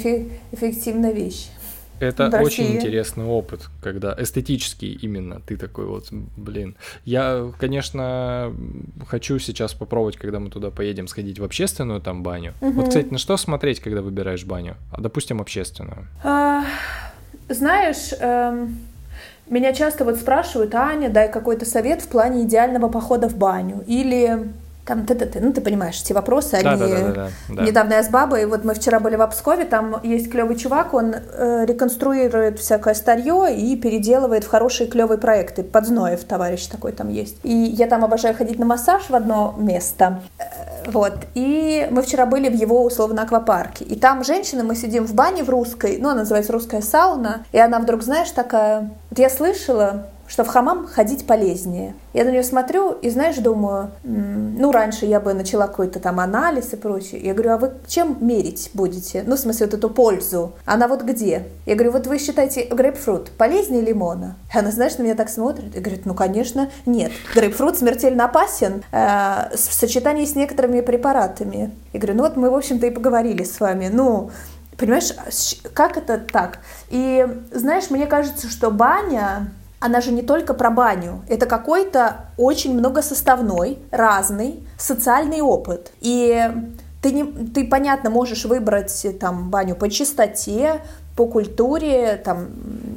эффективная 0.52 1.12
вещь. 1.12 1.48
Это 2.00 2.40
очень 2.40 2.76
интересный 2.76 3.24
опыт, 3.24 3.68
когда 3.82 4.14
эстетический 4.18 4.92
именно 4.92 5.40
ты 5.46 5.56
такой 5.56 5.86
вот, 5.86 6.08
блин. 6.36 6.76
Я, 7.04 7.50
конечно, 7.58 8.52
хочу 9.06 9.38
сейчас 9.38 9.74
попробовать, 9.74 10.16
когда 10.16 10.40
мы 10.40 10.50
туда 10.50 10.70
поедем, 10.70 11.06
сходить 11.06 11.38
в 11.38 11.44
общественную 11.44 12.00
там 12.00 12.22
баню. 12.22 12.54
Угу. 12.60 12.72
Вот, 12.72 12.88
кстати, 12.88 13.08
на 13.10 13.18
что 13.18 13.36
смотреть, 13.36 13.80
когда 13.80 14.02
выбираешь 14.02 14.44
баню? 14.44 14.76
А, 14.90 15.00
допустим, 15.00 15.40
общественную. 15.40 16.08
А, 16.22 16.64
знаешь, 17.48 18.12
эм, 18.18 18.78
меня 19.48 19.72
часто 19.72 20.04
вот 20.04 20.16
спрашивают, 20.16 20.74
Аня, 20.74 21.10
дай 21.10 21.30
какой-то 21.30 21.64
совет 21.66 22.00
в 22.02 22.08
плане 22.08 22.44
идеального 22.44 22.88
похода 22.88 23.28
в 23.28 23.36
баню. 23.36 23.84
Или 23.86 24.48
там 24.86 25.06
ты, 25.06 25.14
ты, 25.14 25.26
ты, 25.26 25.40
ну 25.40 25.52
ты 25.52 25.60
понимаешь, 25.60 26.00
эти 26.00 26.12
вопросы, 26.12 26.60
Да, 26.62 26.72
они... 26.72 26.80
да, 26.80 26.88
да, 26.88 27.12
да, 27.12 27.28
да. 27.48 27.62
Недавно 27.62 27.94
я 27.94 28.02
с 28.02 28.08
бабой, 28.08 28.46
вот 28.46 28.64
мы 28.64 28.74
вчера 28.74 29.00
были 29.00 29.16
в 29.16 29.22
Обскове, 29.22 29.64
там 29.64 29.96
есть 30.02 30.30
клевый 30.30 30.56
чувак, 30.56 30.92
он 30.92 31.14
э, 31.14 31.64
реконструирует 31.66 32.58
всякое 32.58 32.94
старье 32.94 33.54
и 33.56 33.76
переделывает 33.76 34.44
в 34.44 34.48
хорошие 34.48 34.88
клевые 34.88 35.18
проекты. 35.18 35.62
Подзноев 35.62 36.22
товарищ 36.24 36.66
такой 36.66 36.92
там 36.92 37.08
есть. 37.08 37.36
И 37.42 37.52
я 37.52 37.86
там 37.86 38.04
обожаю 38.04 38.34
ходить 38.36 38.58
на 38.58 38.66
массаж 38.66 39.08
в 39.08 39.14
одно 39.14 39.54
место. 39.58 40.20
Э, 40.38 40.90
Вот. 40.90 41.14
И 41.34 41.88
мы 41.90 42.02
вчера 42.02 42.26
были 42.26 42.50
в 42.50 42.54
его 42.54 42.84
условно 42.84 43.22
аквапарке. 43.22 43.84
И 43.86 43.98
там 43.98 44.22
женщины, 44.22 44.64
мы 44.64 44.76
сидим 44.76 45.06
в 45.06 45.14
бане 45.14 45.42
в 45.42 45.48
русской, 45.48 45.96
ну, 45.98 46.10
она 46.10 46.20
называется 46.20 46.52
русская 46.52 46.82
сауна. 46.82 47.46
И 47.52 47.58
она 47.58 47.78
вдруг, 47.78 48.02
знаешь, 48.02 48.30
такая... 48.30 48.90
Вот 49.08 49.18
я 49.18 49.30
слышала, 49.30 50.08
что 50.26 50.44
в 50.44 50.48
хамам 50.48 50.86
ходить 50.86 51.26
полезнее. 51.26 51.94
Я 52.12 52.24
на 52.24 52.30
нее 52.30 52.42
смотрю 52.42 52.92
и, 52.92 53.10
знаешь, 53.10 53.36
думаю, 53.36 53.90
ну, 54.02 54.72
раньше 54.72 55.06
я 55.06 55.20
бы 55.20 55.34
начала 55.34 55.66
какой-то 55.66 56.00
там 56.00 56.20
анализ 56.20 56.72
и 56.72 56.76
прочее. 56.76 57.20
Я 57.20 57.34
говорю, 57.34 57.52
а 57.52 57.58
вы 57.58 57.72
чем 57.86 58.16
мерить 58.20 58.70
будете? 58.74 59.24
Ну, 59.26 59.36
в 59.36 59.38
смысле, 59.38 59.66
вот 59.66 59.74
эту 59.74 59.90
пользу. 59.90 60.52
Она 60.64 60.88
вот 60.88 61.02
где? 61.02 61.44
Я 61.66 61.74
говорю, 61.74 61.92
вот 61.92 62.06
вы 62.06 62.18
считаете 62.18 62.64
грейпфрут 62.64 63.30
полезнее 63.32 63.82
лимона? 63.82 64.36
Она, 64.52 64.70
знаешь, 64.70 64.96
на 64.98 65.02
меня 65.02 65.14
так 65.14 65.28
смотрит 65.28 65.76
и 65.76 65.80
говорит, 65.80 66.06
ну, 66.06 66.14
конечно, 66.14 66.70
нет. 66.86 67.12
Грейпфрут 67.34 67.76
смертельно 67.76 68.24
опасен 68.26 68.82
э, 68.92 69.54
в 69.54 69.58
сочетании 69.58 70.24
с 70.24 70.36
некоторыми 70.36 70.80
препаратами. 70.80 71.72
Я 71.92 72.00
говорю, 72.00 72.16
ну, 72.16 72.22
вот 72.24 72.36
мы, 72.36 72.50
в 72.50 72.54
общем-то, 72.54 72.86
и 72.86 72.90
поговорили 72.90 73.44
с 73.44 73.60
вами. 73.60 73.90
Ну, 73.92 74.30
Понимаешь, 74.76 75.12
как 75.72 75.96
это 75.96 76.18
так? 76.18 76.58
И 76.90 77.26
знаешь, 77.52 77.90
мне 77.90 78.06
кажется, 78.06 78.48
что 78.48 78.70
баня, 78.70 79.52
она 79.84 80.00
же 80.00 80.12
не 80.12 80.22
только 80.22 80.54
про 80.54 80.70
баню. 80.70 81.22
Это 81.28 81.44
какой-то 81.44 82.24
очень 82.38 82.72
многосоставной, 82.74 83.78
разный 83.90 84.66
социальный 84.78 85.42
опыт. 85.42 85.92
И 86.00 86.50
ты, 87.02 87.12
не, 87.12 87.24
ты 87.24 87.66
понятно, 87.66 88.08
можешь 88.08 88.46
выбрать 88.46 89.06
там 89.20 89.50
баню 89.50 89.76
по 89.76 89.90
чистоте, 89.90 90.80
по 91.18 91.26
культуре, 91.26 92.16
там, 92.24 92.48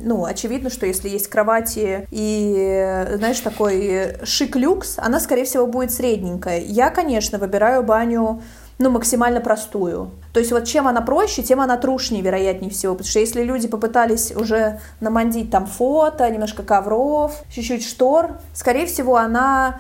ну, 0.02 0.24
очевидно, 0.24 0.70
что 0.70 0.86
если 0.86 1.10
есть 1.10 1.28
кровати 1.28 2.08
и, 2.10 3.06
знаешь, 3.16 3.42
такой 3.42 4.14
шик-люкс, 4.24 4.94
она, 4.96 5.20
скорее 5.20 5.44
всего, 5.44 5.68
будет 5.68 5.92
средненькая. 5.92 6.62
Я, 6.62 6.90
конечно, 6.90 7.38
выбираю 7.38 7.84
баню 7.84 8.42
ну, 8.80 8.90
максимально 8.92 9.42
простую. 9.42 10.12
То 10.34 10.40
есть 10.40 10.52
вот 10.52 10.66
чем 10.66 10.88
она 10.88 11.02
проще, 11.02 11.42
тем 11.42 11.62
она 11.62 11.78
трушнее, 11.78 12.22
вероятнее 12.22 12.70
всего. 12.70 12.94
Потому 12.94 13.10
что 13.10 13.20
если 13.20 13.42
люди 13.44 13.68
попытались 13.68 14.32
уже 14.32 14.80
намандить 15.00 15.50
там 15.50 15.66
фото, 15.66 16.30
немножко 16.30 16.64
ковров, 16.64 17.42
чуть-чуть 17.50 17.84
штор, 17.84 18.38
скорее 18.54 18.86
всего, 18.86 19.18
она... 19.18 19.80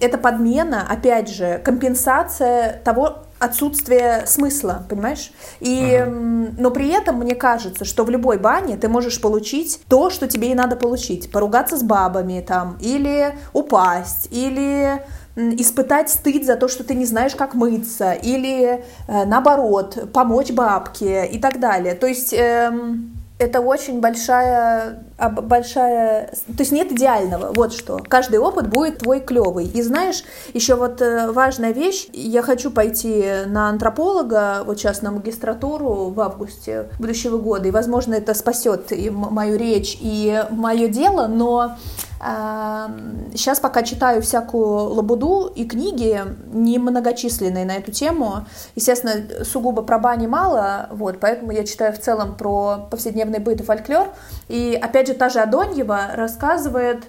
Это 0.00 0.18
подмена, 0.18 0.86
опять 0.88 1.28
же, 1.28 1.60
компенсация 1.64 2.80
того, 2.84 3.22
отсутствие 3.38 4.24
смысла, 4.26 4.84
понимаешь? 4.88 5.30
И, 5.60 5.92
м, 5.92 6.54
но 6.58 6.70
при 6.70 6.88
этом 6.88 7.16
мне 7.16 7.34
кажется, 7.34 7.84
что 7.84 8.04
в 8.04 8.10
любой 8.10 8.38
бане 8.38 8.76
ты 8.76 8.88
можешь 8.88 9.20
получить 9.20 9.80
то, 9.88 10.10
что 10.10 10.26
тебе 10.26 10.52
и 10.52 10.54
надо 10.54 10.76
получить. 10.76 11.30
Поругаться 11.30 11.76
с 11.76 11.82
бабами 11.82 12.44
там, 12.46 12.78
или 12.80 13.34
упасть, 13.52 14.28
или 14.30 15.02
испытать 15.36 16.10
стыд 16.10 16.44
за 16.44 16.56
то, 16.56 16.68
что 16.68 16.82
ты 16.82 16.94
не 16.94 17.04
знаешь, 17.04 17.34
как 17.34 17.54
мыться, 17.54 18.12
или 18.12 18.84
э, 19.06 19.24
наоборот, 19.26 20.10
помочь 20.12 20.50
бабке 20.50 21.26
и 21.26 21.38
так 21.38 21.60
далее. 21.60 21.94
То 21.94 22.06
есть 22.06 22.32
эм, 22.32 23.16
это 23.38 23.60
очень 23.60 24.00
большая, 24.00 25.04
большая, 25.42 26.28
то 26.28 26.60
есть 26.60 26.72
нет 26.72 26.90
идеального, 26.90 27.52
вот 27.52 27.74
что. 27.74 27.98
Каждый 28.08 28.38
опыт 28.38 28.68
будет 28.68 29.00
твой 29.00 29.20
клевый. 29.20 29.66
И 29.66 29.82
знаешь, 29.82 30.24
еще 30.54 30.74
вот 30.74 31.02
э, 31.02 31.30
важная 31.30 31.72
вещь, 31.72 32.08
я 32.14 32.40
хочу 32.40 32.70
пойти 32.70 33.26
на 33.46 33.68
антрополога, 33.68 34.62
вот 34.64 34.78
сейчас 34.78 35.02
на 35.02 35.10
магистратуру 35.10 36.08
в 36.08 36.20
августе 36.20 36.86
будущего 36.98 37.36
года, 37.36 37.68
и, 37.68 37.70
возможно, 37.70 38.14
это 38.14 38.32
спасет 38.32 38.90
и 38.90 39.10
мою 39.10 39.58
речь, 39.58 39.98
и 40.00 40.42
мое 40.50 40.88
дело, 40.88 41.26
но 41.26 41.76
Сейчас 42.18 43.60
пока 43.60 43.82
читаю 43.82 44.22
всякую 44.22 44.94
лабуду 44.94 45.52
и 45.54 45.66
книги 45.66 46.22
немногочисленные 46.50 47.66
на 47.66 47.72
эту 47.72 47.92
тему. 47.92 48.46
Естественно, 48.74 49.44
сугубо 49.44 49.82
про 49.82 49.98
бани 49.98 50.26
мало, 50.26 50.88
вот, 50.92 51.20
поэтому 51.20 51.52
я 51.52 51.64
читаю 51.64 51.92
в 51.92 51.98
целом 51.98 52.34
про 52.34 52.88
повседневный 52.90 53.38
быт 53.38 53.60
и 53.60 53.64
фольклор. 53.64 54.08
И 54.48 54.78
опять 54.80 55.08
же, 55.08 55.14
та 55.14 55.28
же 55.28 55.40
Адоньева 55.40 56.12
рассказывает, 56.14 57.04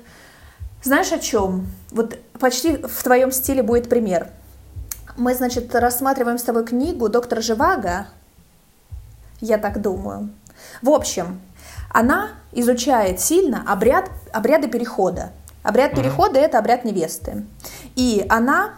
знаешь 0.84 1.12
о 1.14 1.20
чем? 1.20 1.68
Вот 1.92 2.18
почти 2.38 2.76
в 2.76 3.04
твоем 3.04 3.32
стиле 3.32 3.64
будет 3.64 3.88
пример. 3.88 4.30
Мы, 5.16 5.34
значит, 5.34 5.74
рассматриваем 5.74 6.38
с 6.38 6.44
тобой 6.44 6.66
книгу 6.66 7.08
доктора 7.08 7.42
Живаго, 7.42 8.08
я 9.40 9.58
так 9.58 9.82
думаю. 9.82 10.30
В 10.82 10.90
общем, 10.90 11.40
она 11.98 12.30
изучает 12.52 13.20
сильно 13.20 13.64
обряд, 13.66 14.12
обряды 14.32 14.68
перехода. 14.68 15.32
Обряд 15.64 15.96
перехода 15.96 16.38
это 16.38 16.60
обряд 16.60 16.86
невесты. 16.86 17.44
И 17.96 18.24
она 18.30 18.76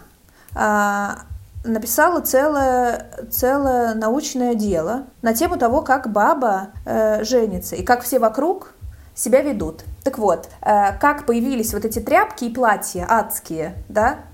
а, 0.56 1.24
написала 1.66 2.22
целое, 2.22 3.12
целое 3.30 3.94
научное 3.94 4.56
дело 4.56 5.04
на 5.22 5.34
тему 5.34 5.58
того, 5.58 5.82
как 5.82 6.10
баба 6.14 6.70
э, 6.86 7.26
женится 7.26 7.76
и 7.76 7.84
как 7.84 8.04
все 8.04 8.20
вокруг 8.20 8.74
себя 9.16 9.42
ведут. 9.42 9.84
Так 10.06 10.18
вот, 10.18 10.48
э, 10.62 10.98
как 10.98 11.26
появились 11.26 11.74
вот 11.74 11.84
эти 11.84 12.00
тряпки 12.00 12.46
и 12.46 12.54
платья 12.54 13.06
адские, 13.10 13.76
да, 13.90 14.12
э, 14.14 14.29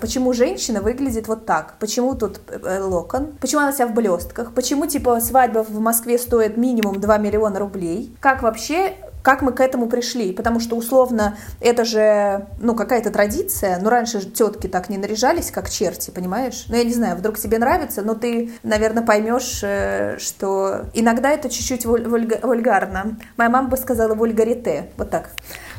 почему 0.00 0.32
женщина 0.32 0.80
выглядит 0.80 1.28
вот 1.28 1.46
так, 1.46 1.74
почему 1.78 2.14
тут 2.14 2.40
э, 2.48 2.80
локон, 2.80 3.32
почему 3.40 3.62
она 3.62 3.72
вся 3.72 3.86
в 3.86 3.94
блестках, 3.94 4.52
почему, 4.54 4.86
типа, 4.86 5.20
свадьба 5.20 5.64
в 5.64 5.80
Москве 5.80 6.18
стоит 6.18 6.56
минимум 6.56 7.00
2 7.00 7.18
миллиона 7.18 7.58
рублей, 7.58 8.14
как 8.20 8.42
вообще 8.42 8.94
как 9.22 9.42
мы 9.42 9.52
к 9.52 9.60
этому 9.60 9.88
пришли, 9.88 10.32
потому 10.32 10.58
что 10.58 10.76
условно 10.76 11.36
это 11.60 11.84
же, 11.84 12.46
ну, 12.60 12.74
какая-то 12.74 13.10
традиция, 13.10 13.78
но 13.78 13.90
раньше 13.90 14.20
же 14.20 14.30
тетки 14.30 14.68
так 14.68 14.88
не 14.88 14.96
наряжались, 14.96 15.50
как 15.50 15.68
черти, 15.68 16.10
понимаешь? 16.10 16.64
Ну, 16.68 16.76
я 16.76 16.84
не 16.84 16.94
знаю, 16.94 17.16
вдруг 17.16 17.38
тебе 17.38 17.58
нравится, 17.58 18.02
но 18.02 18.14
ты, 18.14 18.52
наверное, 18.62 19.02
поймешь, 19.02 19.60
э, 19.62 20.16
что 20.18 20.86
иногда 20.94 21.30
это 21.30 21.50
чуть-чуть 21.50 21.84
вуль- 21.84 22.06
вульга- 22.06 22.40
вульгарно. 22.46 23.18
Моя 23.36 23.50
мама 23.50 23.68
бы 23.68 23.76
сказала 23.76 24.14
вульгарите, 24.14 24.90
вот 24.96 25.10
так. 25.10 25.30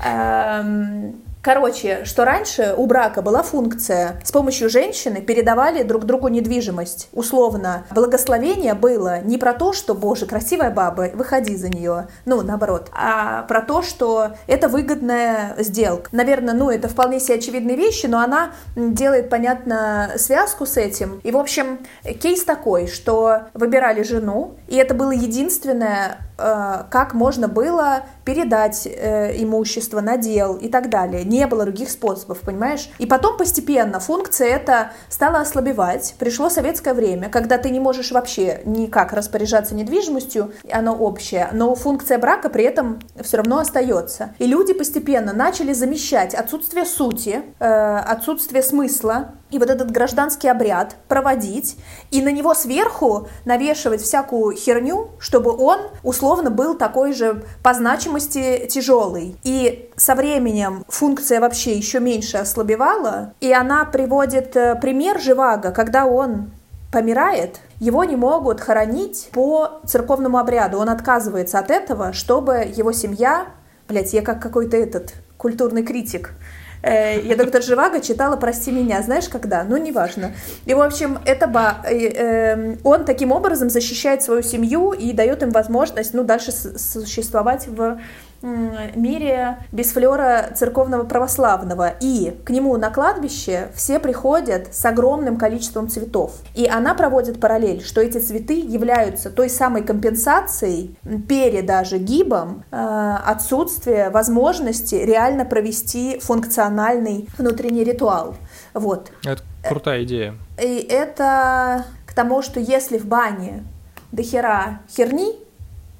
Эм, 0.05 1.15
Короче, 1.41 2.03
что 2.03 2.25
раньше 2.25 2.73
у 2.75 2.85
брака 2.85 3.21
была 3.21 3.43
функция, 3.43 4.19
с 4.25 4.31
помощью 4.31 4.69
женщины 4.69 5.21
передавали 5.21 5.83
друг 5.83 6.03
другу 6.03 6.27
недвижимость. 6.27 7.07
Условно, 7.13 7.85
благословение 7.91 8.73
было 8.73 9.21
не 9.21 9.37
про 9.37 9.53
то, 9.53 9.71
что, 9.71 9.95
боже, 9.95 10.25
красивая 10.25 10.69
баба, 10.69 11.09
выходи 11.13 11.55
за 11.55 11.69
нее, 11.69 12.07
ну, 12.25 12.41
наоборот, 12.41 12.89
а 12.93 13.43
про 13.43 13.61
то, 13.61 13.81
что 13.81 14.31
это 14.47 14.67
выгодная 14.67 15.55
сделка. 15.59 16.09
Наверное, 16.11 16.53
ну, 16.53 16.69
это 16.69 16.89
вполне 16.89 17.21
себе 17.21 17.35
очевидные 17.35 17.77
вещи, 17.77 18.05
но 18.07 18.19
она 18.19 18.51
делает, 18.75 19.29
понятно, 19.29 20.11
связку 20.17 20.65
с 20.65 20.75
этим. 20.75 21.21
И, 21.23 21.31
в 21.31 21.37
общем, 21.37 21.79
кейс 22.21 22.43
такой, 22.43 22.87
что 22.87 23.43
выбирали 23.53 24.03
жену, 24.03 24.55
и 24.67 24.75
это 24.75 24.93
было 24.93 25.11
единственное, 25.11 26.17
э, 26.37 26.83
как 26.89 27.13
можно 27.13 27.47
было 27.47 28.03
передать 28.25 28.85
э, 28.85 29.41
имущество, 29.41 30.01
надел 30.01 30.55
и 30.55 30.67
так 30.67 30.89
далее. 30.89 31.23
Не 31.29 31.45
было 31.45 31.63
других 31.63 31.91
способов, 31.91 32.39
понимаешь? 32.39 32.89
И 32.97 33.05
потом 33.05 33.37
постепенно 33.37 33.99
функция 33.99 34.47
эта 34.47 34.93
стала 35.09 35.41
ослабевать. 35.41 36.15
Пришло 36.17 36.49
советское 36.49 36.95
время, 36.95 37.29
когда 37.29 37.59
ты 37.59 37.69
не 37.69 37.79
можешь 37.79 38.11
вообще 38.11 38.61
никак 38.65 39.13
распоряжаться 39.13 39.75
недвижимостью, 39.75 40.51
оно 40.71 40.95
общее, 40.95 41.49
но 41.51 41.75
функция 41.75 42.17
брака 42.17 42.49
при 42.49 42.63
этом 42.63 42.99
все 43.21 43.37
равно 43.37 43.59
остается. 43.59 44.33
И 44.39 44.47
люди 44.47 44.73
постепенно 44.73 45.31
начали 45.31 45.71
замещать 45.71 46.33
отсутствие 46.33 46.85
сути, 46.85 47.43
э, 47.59 47.97
отсутствие 47.97 48.63
смысла 48.63 49.35
и 49.51 49.57
вот 49.57 49.69
этот 49.69 49.91
гражданский 49.91 50.47
обряд 50.47 50.95
проводить, 51.07 51.77
и 52.11 52.21
на 52.21 52.31
него 52.31 52.53
сверху 52.53 53.27
навешивать 53.45 54.01
всякую 54.01 54.55
херню, 54.55 55.09
чтобы 55.19 55.55
он 55.55 55.79
условно 56.03 56.49
был 56.49 56.75
такой 56.75 57.13
же 57.13 57.43
по 57.63 57.73
значимости 57.73 58.67
тяжелый. 58.69 59.37
И 59.43 59.89
со 59.95 60.15
временем 60.15 60.85
функция 60.87 61.39
вообще 61.39 61.75
еще 61.75 61.99
меньше 61.99 62.37
ослабевала, 62.37 63.33
и 63.39 63.51
она 63.51 63.85
приводит 63.85 64.55
э, 64.55 64.75
пример 64.75 65.19
Живаго, 65.19 65.71
когда 65.71 66.05
он 66.05 66.51
помирает, 66.91 67.59
его 67.79 68.03
не 68.03 68.15
могут 68.15 68.61
хоронить 68.61 69.29
по 69.31 69.81
церковному 69.85 70.37
обряду. 70.37 70.79
Он 70.79 70.89
отказывается 70.89 71.59
от 71.59 71.71
этого, 71.71 72.13
чтобы 72.13 72.71
его 72.75 72.91
семья... 72.91 73.47
Блять, 73.87 74.13
я 74.13 74.21
как 74.21 74.39
какой-то 74.39 74.77
этот 74.77 75.13
культурный 75.37 75.83
критик. 75.83 76.33
Э, 76.81 77.19
Я 77.21 77.35
доктор 77.35 77.61
Живаго 77.61 77.99
читала 77.99 78.35
«Прости 78.35 78.71
меня», 78.71 79.01
знаешь, 79.01 79.27
когда? 79.29 79.63
Ну, 79.63 79.77
неважно. 79.77 80.31
И, 80.65 80.73
в 80.73 80.81
общем, 80.81 81.19
это 81.25 81.47
ба... 81.47 81.77
э, 81.85 82.07
э, 82.07 82.75
он 82.83 83.05
таким 83.05 83.31
образом 83.31 83.69
защищает 83.69 84.23
свою 84.23 84.41
семью 84.41 84.93
и 84.93 85.11
дает 85.13 85.43
им 85.43 85.51
возможность, 85.51 86.13
ну, 86.13 86.23
дальше 86.23 86.51
существовать 86.51 87.67
в 87.67 87.99
мире 88.41 89.57
без 89.71 89.91
флера 89.91 90.51
церковного 90.55 91.03
православного. 91.03 91.93
И 91.99 92.35
к 92.43 92.49
нему 92.49 92.77
на 92.77 92.89
кладбище 92.89 93.69
все 93.75 93.99
приходят 93.99 94.73
с 94.73 94.85
огромным 94.85 95.37
количеством 95.37 95.89
цветов. 95.89 96.33
И 96.55 96.67
она 96.67 96.93
проводит 96.95 97.39
параллель, 97.39 97.83
что 97.83 98.01
эти 98.01 98.17
цветы 98.17 98.59
являются 98.59 99.29
той 99.29 99.49
самой 99.49 99.83
компенсацией, 99.83 100.95
перед 101.27 101.65
даже 101.65 101.97
гибом, 101.97 102.63
э, 102.71 103.15
отсутствия 103.25 104.09
возможности 104.09 104.95
реально 104.95 105.45
провести 105.45 106.19
функциональный 106.19 107.27
внутренний 107.37 107.83
ритуал. 107.83 108.35
Вот. 108.73 109.11
Это 109.23 109.41
крутая 109.67 110.03
идея. 110.03 110.35
И 110.61 110.77
это 110.89 111.85
к 112.05 112.13
тому, 112.13 112.41
что 112.41 112.59
если 112.59 112.97
в 112.97 113.05
бане 113.05 113.63
дохера 114.11 114.81
херни, 114.89 115.35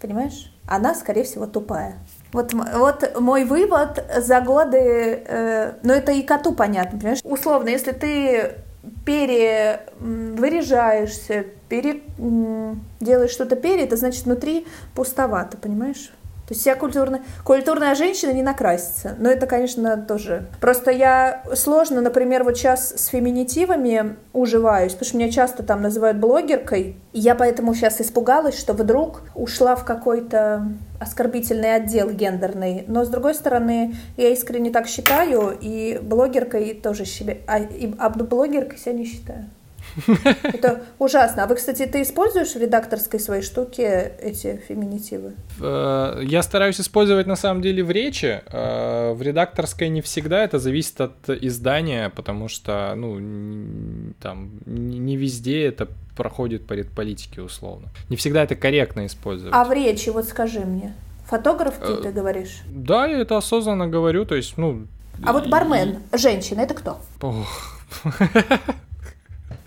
понимаешь, 0.02 0.52
она, 0.68 0.94
скорее 0.94 1.24
всего, 1.24 1.46
тупая. 1.46 1.98
Вот, 2.32 2.54
вот 2.54 3.20
мой 3.20 3.44
вывод 3.44 4.06
за 4.18 4.40
годы, 4.42 5.24
э, 5.26 5.74
ну 5.82 5.94
это 5.94 6.12
и 6.12 6.22
коту 6.22 6.54
понятно, 6.54 7.00
понимаешь? 7.00 7.22
Условно, 7.24 7.70
если 7.70 7.92
ты 7.92 8.52
перевыряжаешься, 9.06 11.46
пере, 11.68 12.02
делаешь 13.00 13.32
что-то 13.32 13.56
пере, 13.56 13.86
это 13.86 13.98
значит 13.98 14.26
внутри 14.26 14.68
пустовато, 14.94 15.58
понимаешь? 15.58 16.12
То 16.50 16.56
есть 16.56 16.66
я 16.66 16.76
культурная, 16.76 17.22
культурная 17.44 17.94
женщина 17.94 18.32
не 18.32 18.42
накрасится. 18.42 19.16
Но 19.20 19.30
это, 19.30 19.46
конечно, 19.46 19.98
тоже. 19.98 20.48
Просто 20.60 20.90
я 20.90 21.44
сложно, 21.54 22.02
например, 22.02 22.44
вот 22.44 22.58
сейчас 22.58 22.90
с 22.90 23.06
феминитивами 23.10 24.16
уживаюсь, 24.34 24.94
потому 24.94 25.08
что 25.08 25.18
меня 25.18 25.32
часто 25.32 25.62
там 25.62 25.84
называют 25.84 26.18
блогеркой. 26.18 26.96
И 27.14 27.20
я 27.20 27.36
поэтому 27.36 27.76
сейчас 27.76 28.02
испугалась, 28.02 28.58
что 28.58 28.74
вдруг 28.74 29.22
ушла 29.36 29.76
в 29.76 29.86
какой-то 29.86 30.68
оскорбительный 31.00 31.76
отдел 31.76 32.10
гендерный. 32.10 32.84
Но, 32.88 33.06
с 33.06 33.10
другой 33.10 33.36
стороны, 33.36 33.94
я 34.18 34.30
искренне 34.30 34.72
так 34.72 34.88
считаю, 34.88 35.56
и 35.62 36.00
блогеркой 36.02 36.74
тоже 36.74 37.06
себя... 37.06 37.38
А, 37.46 37.60
и, 37.60 37.94
а 38.00 38.10
блогеркой 38.10 38.80
себя 38.80 38.94
не 38.94 39.06
считаю. 39.06 39.46
Это 40.44 40.84
ужасно. 41.00 41.44
А 41.44 41.48
вы, 41.48 41.56
кстати, 41.56 41.86
ты 41.86 42.02
используешь 42.02 42.54
в 42.54 42.58
редакторской 42.58 43.20
своей 43.20 43.42
штуке 43.42 44.14
эти 44.22 44.62
феминитивы? 44.68 45.34
Э, 45.62 46.22
я 46.24 46.44
стараюсь 46.44 46.80
использовать 46.80 47.28
на 47.28 47.36
самом 47.36 47.62
деле 47.62 47.84
в 47.84 47.92
речи. 47.92 48.42
Э, 48.48 49.14
в 49.14 49.22
редакторской 49.22 49.90
не 49.90 50.02
всегда. 50.02 50.44
Это 50.44 50.60
зависит 50.60 51.00
от 51.02 51.30
издания, 51.30 52.10
потому 52.10 52.48
что, 52.48 52.94
ну, 52.96 54.14
там, 54.22 54.52
не 54.66 55.18
везде 55.18 55.66
это 55.66 55.88
проходит 56.16 56.68
по 56.68 56.74
редполитике 56.74 57.42
условно. 57.42 57.90
Не 58.10 58.16
всегда 58.18 58.44
это 58.44 58.56
корректно 58.56 59.06
использовать. 59.06 59.54
А 59.56 59.64
в 59.64 59.72
речи, 59.72 60.10
вот 60.10 60.26
скажи 60.26 60.60
мне, 60.60 60.94
фотограф 61.26 61.76
ты, 61.76 61.94
э, 61.94 62.02
ты 62.04 62.12
говоришь? 62.12 62.62
Да, 62.70 63.08
я 63.08 63.20
это 63.20 63.38
осознанно 63.38 63.88
говорю, 63.88 64.26
то 64.26 64.36
есть, 64.36 64.58
ну... 64.58 64.88
А 65.26 65.34
вот 65.34 65.50
бармен, 65.50 66.00
женщина, 66.14 66.62
это 66.62 66.74
кто? 66.74 67.00
Ох. 67.22 67.80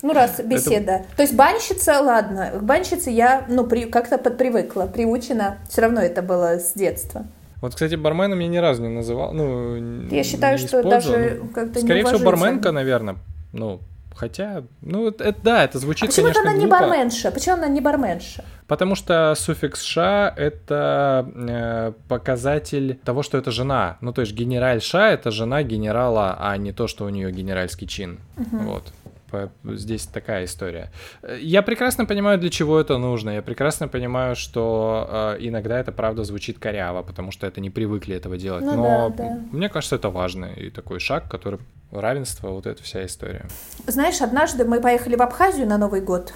Ну, 0.03 0.13
раз 0.13 0.41
беседа. 0.45 0.93
Это... 0.93 1.05
То 1.17 1.23
есть 1.23 1.35
банщица, 1.35 2.01
ладно, 2.01 2.51
к 2.55 2.63
банщице 2.63 3.11
я, 3.11 3.47
ну, 3.49 3.65
при, 3.67 3.87
как-то 3.87 4.19
подпривыкла, 4.19 4.87
приучена. 4.87 5.59
Все 5.69 5.83
равно 5.83 6.01
это 6.01 6.23
было 6.23 6.59
с 6.59 6.73
детства. 6.75 7.25
Вот, 7.61 7.75
кстати, 7.75 7.95
барменом 7.95 8.41
я 8.41 8.49
ни 8.49 8.57
разу 8.57 8.83
не 8.83 8.89
называл, 8.89 9.33
ну, 9.33 10.09
Я 10.09 10.25
считаю, 10.25 10.59
что 10.59 10.83
даже 10.83 11.43
как-то 11.55 11.79
Скорее 11.81 12.05
всего, 12.05 12.19
барменка, 12.19 12.73
наверное, 12.73 13.17
ну, 13.53 13.81
Хотя, 14.15 14.63
ну, 14.83 15.09
это, 15.09 15.35
да, 15.43 15.65
это 15.65 15.79
звучит, 15.79 16.05
а 16.05 16.07
почему 16.07 16.27
конечно, 16.27 16.43
она 16.43 16.53
глупо. 16.53 16.65
не 16.65 16.71
барменша? 16.71 17.31
Почему 17.31 17.55
она 17.57 17.69
не 17.69 17.81
барменша? 17.81 18.45
Потому 18.67 18.95
что 18.95 19.35
суффикс 19.35 19.83
«ша»— 19.83 20.33
это 20.37 21.27
э, 21.35 21.93
показатель 22.09 23.01
того, 23.05 23.23
что 23.23 23.39
это 23.39 23.51
жена. 23.51 23.97
Ну, 24.01 24.13
то 24.13 24.21
есть 24.21 24.35
генераль 24.35 24.83
«ша»— 24.83 25.11
это 25.13 25.31
жена 25.31 25.63
генерала, 25.63 26.37
а 26.39 26.57
не 26.57 26.73
то, 26.73 26.89
что 26.89 27.05
у 27.07 27.09
нее 27.09 27.33
генеральский 27.33 27.87
чин. 27.87 28.19
Угу. 28.37 28.59
Вот 28.59 28.93
здесь 29.65 30.07
такая 30.07 30.45
история. 30.45 30.91
Я 31.41 31.63
прекрасно 31.63 32.07
понимаю, 32.07 32.39
для 32.39 32.51
чего 32.51 32.79
это 32.81 32.99
нужно. 32.99 33.31
Я 33.31 33.43
прекрасно 33.43 33.89
понимаю, 33.89 34.37
что 34.37 35.09
э, 35.11 35.37
иногда 35.41 35.79
это 35.79 35.93
правда 35.93 36.25
звучит 36.25 36.59
коряво, 36.59 37.03
потому 37.03 37.31
что 37.31 37.47
это 37.47 37.61
не 37.61 37.71
привыкли 37.71 38.17
этого 38.17 38.37
делать. 38.37 38.65
Ну, 38.65 38.77
Но 38.77 39.11
да, 39.17 39.25
да. 39.25 39.39
мне 39.53 39.69
кажется, 39.69 39.97
это 39.97 40.11
важно 40.11 40.47
и 40.47 40.71
такой 40.71 41.01
шаг, 41.01 41.29
который 41.31 41.59
равенство, 41.91 42.49
вот 42.49 42.67
эта 42.67 42.83
вся 42.83 43.05
история. 43.05 43.47
Знаешь, 43.87 44.21
однажды 44.21 44.65
мы 44.65 44.81
поехали 44.81 45.17
в 45.17 45.23
Абхазию 45.23 45.67
на 45.67 45.79
Новый 45.79 46.01
год 46.01 46.33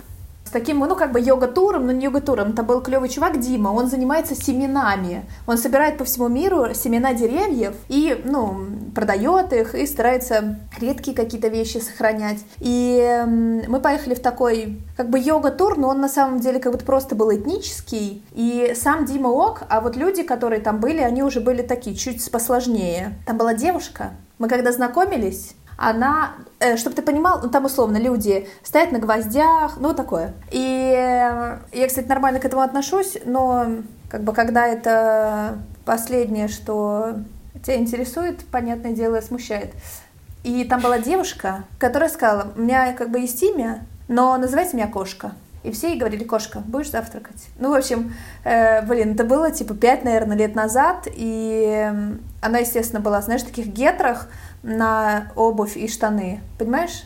с 0.46 0.50
таким, 0.50 0.78
ну, 0.78 0.94
как 0.94 1.12
бы 1.12 1.20
йога-туром, 1.20 1.86
но 1.86 1.92
не 1.92 2.04
йога-туром. 2.04 2.50
Это 2.50 2.62
был 2.62 2.80
клевый 2.80 3.08
чувак 3.08 3.40
Дима, 3.40 3.68
он 3.70 3.88
занимается 3.88 4.34
семенами. 4.34 5.24
Он 5.46 5.58
собирает 5.58 5.98
по 5.98 6.04
всему 6.04 6.28
миру 6.28 6.72
семена 6.72 7.12
деревьев 7.14 7.74
и, 7.88 8.20
ну, 8.24 8.56
продает 8.94 9.52
их 9.52 9.74
и 9.74 9.86
старается 9.86 10.58
редкие 10.80 11.16
какие-то 11.16 11.48
вещи 11.48 11.78
сохранять. 11.78 12.38
И 12.60 13.24
мы 13.26 13.80
поехали 13.80 14.14
в 14.14 14.20
такой, 14.20 14.80
как 14.96 15.10
бы 15.10 15.18
йога-тур, 15.18 15.76
но 15.76 15.88
он 15.88 16.00
на 16.00 16.08
самом 16.08 16.38
деле 16.38 16.60
как 16.60 16.72
будто 16.72 16.84
просто 16.84 17.14
был 17.14 17.34
этнический. 17.34 18.24
И 18.32 18.72
сам 18.76 19.04
Дима 19.04 19.28
ок, 19.28 19.62
а 19.68 19.80
вот 19.80 19.96
люди, 19.96 20.22
которые 20.22 20.60
там 20.60 20.78
были, 20.78 21.00
они 21.00 21.22
уже 21.22 21.40
были 21.40 21.62
такие, 21.62 21.96
чуть 21.96 22.30
посложнее. 22.30 23.14
Там 23.26 23.36
была 23.36 23.54
девушка, 23.54 24.12
мы 24.38 24.48
когда 24.48 24.70
знакомились, 24.70 25.54
она, 25.76 26.32
э, 26.58 26.76
чтобы 26.76 26.96
ты 26.96 27.02
понимал, 27.02 27.40
ну 27.42 27.50
там 27.50 27.64
условно 27.64 27.98
люди 27.98 28.48
стоят 28.62 28.92
на 28.92 28.98
гвоздях, 28.98 29.76
ну 29.78 29.94
такое. 29.94 30.32
И 30.50 30.94
э, 30.96 31.58
я, 31.72 31.88
кстати, 31.88 32.06
нормально 32.06 32.40
к 32.40 32.44
этому 32.44 32.62
отношусь, 32.62 33.18
но 33.24 33.66
как 34.08 34.22
бы 34.22 34.32
когда 34.32 34.66
это 34.66 35.58
последнее, 35.84 36.48
что 36.48 37.14
тебя 37.62 37.76
интересует, 37.76 38.44
понятное 38.46 38.92
дело, 38.92 39.20
смущает. 39.20 39.72
И 40.44 40.64
там 40.64 40.80
была 40.80 40.98
девушка, 40.98 41.64
которая 41.78 42.08
сказала, 42.08 42.52
у 42.56 42.60
меня 42.60 42.92
как 42.92 43.10
бы 43.10 43.20
есть 43.20 43.42
имя, 43.42 43.84
но 44.08 44.36
называйте 44.36 44.76
меня 44.76 44.86
кошка. 44.86 45.32
И 45.64 45.72
все 45.72 45.88
ей 45.88 45.98
говорили, 45.98 46.22
кошка, 46.22 46.60
будешь 46.60 46.92
завтракать? 46.92 47.48
Ну, 47.58 47.72
в 47.72 47.74
общем, 47.74 48.14
э, 48.44 48.82
блин, 48.82 49.14
это 49.14 49.24
было 49.24 49.50
типа 49.50 49.74
пять, 49.74 50.04
наверное, 50.04 50.36
лет 50.36 50.54
назад, 50.54 51.08
и 51.12 51.90
она, 52.40 52.58
естественно, 52.58 53.00
была, 53.00 53.20
знаешь, 53.20 53.42
в 53.42 53.46
таких 53.46 53.66
гетрах, 53.66 54.28
на 54.66 55.30
обувь 55.36 55.76
и 55.76 55.88
штаны, 55.88 56.40
понимаешь? 56.58 57.04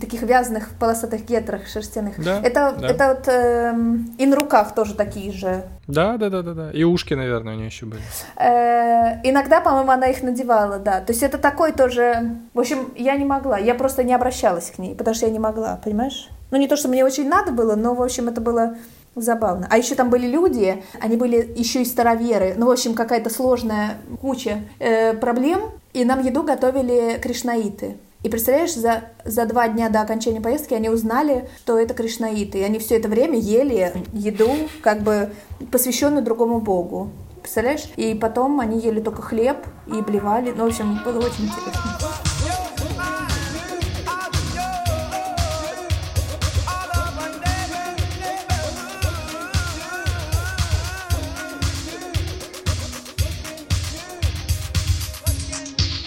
Таких 0.00 0.22
вязаных 0.22 0.70
полосатых 0.80 1.24
гетрах 1.24 1.68
шерстяных. 1.68 2.22
Да, 2.22 2.40
это, 2.42 2.76
да. 2.78 2.88
это 2.88 3.08
вот 3.08 3.28
э, 3.28 3.74
и 4.18 4.26
на 4.26 4.36
руках 4.36 4.74
тоже 4.74 4.94
такие 4.94 5.32
же. 5.32 5.64
Да, 5.86 6.16
да, 6.16 6.28
да, 6.28 6.42
да, 6.42 6.54
да. 6.54 6.70
И 6.72 6.82
ушки, 6.82 7.14
наверное, 7.14 7.54
у 7.54 7.56
нее 7.56 7.66
еще 7.66 7.86
были. 7.86 8.02
Э, 8.36 9.20
иногда, 9.22 9.60
по-моему, 9.60 9.92
она 9.92 10.08
их 10.08 10.22
надевала, 10.22 10.78
да. 10.78 11.00
То 11.00 11.12
есть 11.12 11.22
это 11.22 11.38
такой 11.38 11.72
тоже. 11.72 12.36
В 12.52 12.58
общем, 12.58 12.92
я 12.96 13.16
не 13.16 13.24
могла. 13.24 13.58
Я 13.58 13.76
просто 13.76 14.02
не 14.02 14.12
обращалась 14.12 14.70
к 14.70 14.78
ней, 14.78 14.96
потому 14.96 15.14
что 15.14 15.26
я 15.26 15.32
не 15.32 15.38
могла, 15.38 15.80
понимаешь? 15.82 16.28
Ну, 16.50 16.58
не 16.58 16.66
то, 16.66 16.76
что 16.76 16.88
мне 16.88 17.04
очень 17.04 17.28
надо 17.28 17.52
было, 17.52 17.76
но, 17.76 17.94
в 17.94 18.02
общем, 18.02 18.28
это 18.28 18.40
было 18.40 18.76
Забавно. 19.20 19.66
А 19.70 19.78
еще 19.78 19.94
там 19.94 20.10
были 20.10 20.26
люди, 20.26 20.82
они 21.00 21.16
были 21.16 21.52
еще 21.56 21.82
и 21.82 21.84
староверы. 21.84 22.54
Ну, 22.56 22.66
в 22.66 22.70
общем, 22.70 22.94
какая-то 22.94 23.30
сложная 23.30 23.96
куча 24.20 24.60
э, 24.78 25.14
проблем. 25.14 25.72
И 25.92 26.04
нам 26.04 26.22
еду 26.22 26.42
готовили 26.42 27.18
кришнаиты. 27.18 27.96
И 28.22 28.28
представляешь, 28.28 28.74
за, 28.74 29.04
за 29.24 29.46
два 29.46 29.68
дня 29.68 29.88
до 29.88 30.00
окончания 30.00 30.40
поездки 30.40 30.74
они 30.74 30.88
узнали, 30.88 31.48
что 31.58 31.78
это 31.78 31.94
кришнаиты. 31.94 32.58
И 32.58 32.62
они 32.62 32.78
все 32.78 32.96
это 32.96 33.08
время 33.08 33.38
ели 33.38 33.92
еду, 34.12 34.50
как 34.82 35.02
бы 35.02 35.30
посвященную 35.70 36.24
другому 36.24 36.60
богу. 36.60 37.10
Представляешь? 37.40 37.88
И 37.96 38.14
потом 38.14 38.60
они 38.60 38.80
ели 38.80 39.00
только 39.00 39.22
хлеб 39.22 39.58
и 39.86 40.00
блевали. 40.02 40.52
Ну, 40.56 40.64
в 40.64 40.68
общем, 40.68 41.00
было 41.04 41.18
очень 41.18 41.44
интересно. 41.44 42.27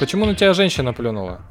Почему 0.02 0.26
на 0.26 0.34
тебя 0.34 0.56
женщина 0.56 0.94
плюнула? 0.94 1.42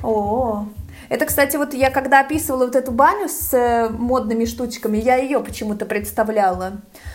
О, 0.00 0.66
это, 1.08 1.26
кстати, 1.26 1.56
вот 1.56 1.74
я 1.74 1.90
когда 1.90 2.20
описывала 2.20 2.66
вот 2.66 2.76
эту 2.76 2.92
баню 2.92 3.28
с 3.28 3.52
э, 3.52 3.88
модными 3.88 4.44
штучками, 4.44 4.96
я 4.98 5.16
ее 5.16 5.40
почему-то 5.40 5.84
представляла. 5.84 6.74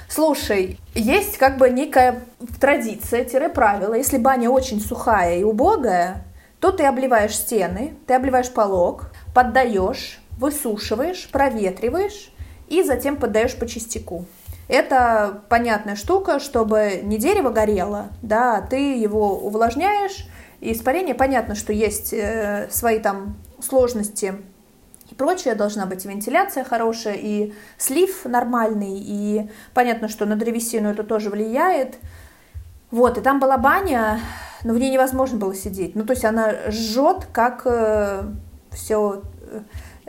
Слушай, 0.09 0.81
есть 0.93 1.37
как 1.37 1.57
бы 1.57 1.69
некая 1.69 2.25
традиция-правило. 2.59 3.93
Если 3.93 4.17
баня 4.17 4.49
очень 4.49 4.81
сухая 4.81 5.39
и 5.39 5.43
убогая, 5.43 6.25
то 6.59 6.71
ты 6.71 6.83
обливаешь 6.83 7.37
стены, 7.37 7.93
ты 8.05 8.13
обливаешь 8.13 8.51
полог, 8.51 9.11
поддаешь, 9.33 10.19
высушиваешь, 10.37 11.29
проветриваешь 11.31 12.33
и 12.67 12.83
затем 12.83 13.15
поддаешь 13.15 13.55
по 13.55 13.65
частику. 13.65 14.25
Это 14.67 15.41
понятная 15.49 15.95
штука, 15.95 16.39
чтобы 16.39 17.01
не 17.03 17.17
дерево 17.17 17.49
горело, 17.49 18.07
да, 18.21 18.57
а 18.57 18.61
ты 18.61 18.95
его 18.97 19.37
увлажняешь, 19.37 20.27
и 20.59 20.73
испарение, 20.73 21.15
понятно, 21.15 21.55
что 21.55 21.71
есть 21.71 22.13
э, 22.13 22.67
свои 22.69 22.99
там 22.99 23.37
сложности 23.61 24.35
и 25.09 25.15
прочее, 25.15 25.55
должна 25.55 25.85
быть 25.85 26.05
вентиляция 26.05 26.63
хорошая, 26.63 27.15
и 27.15 27.53
слив 27.77 28.25
нормальный, 28.25 28.97
и 28.99 29.49
понятно, 29.73 30.09
что 30.09 30.25
на 30.25 30.35
древесину 30.35 30.89
это 30.89 31.03
тоже 31.03 31.29
влияет. 31.29 31.97
Вот, 32.91 33.17
и 33.17 33.21
там 33.21 33.39
была 33.39 33.57
баня, 33.57 34.19
но 34.63 34.73
в 34.73 34.77
ней 34.77 34.91
невозможно 34.91 35.37
было 35.37 35.55
сидеть. 35.55 35.95
Ну, 35.95 36.03
то 36.05 36.11
есть 36.11 36.25
она 36.25 36.69
жжет, 36.69 37.27
как 37.31 37.61
э, 37.65 38.23
все 38.71 39.23
э, 39.41 39.61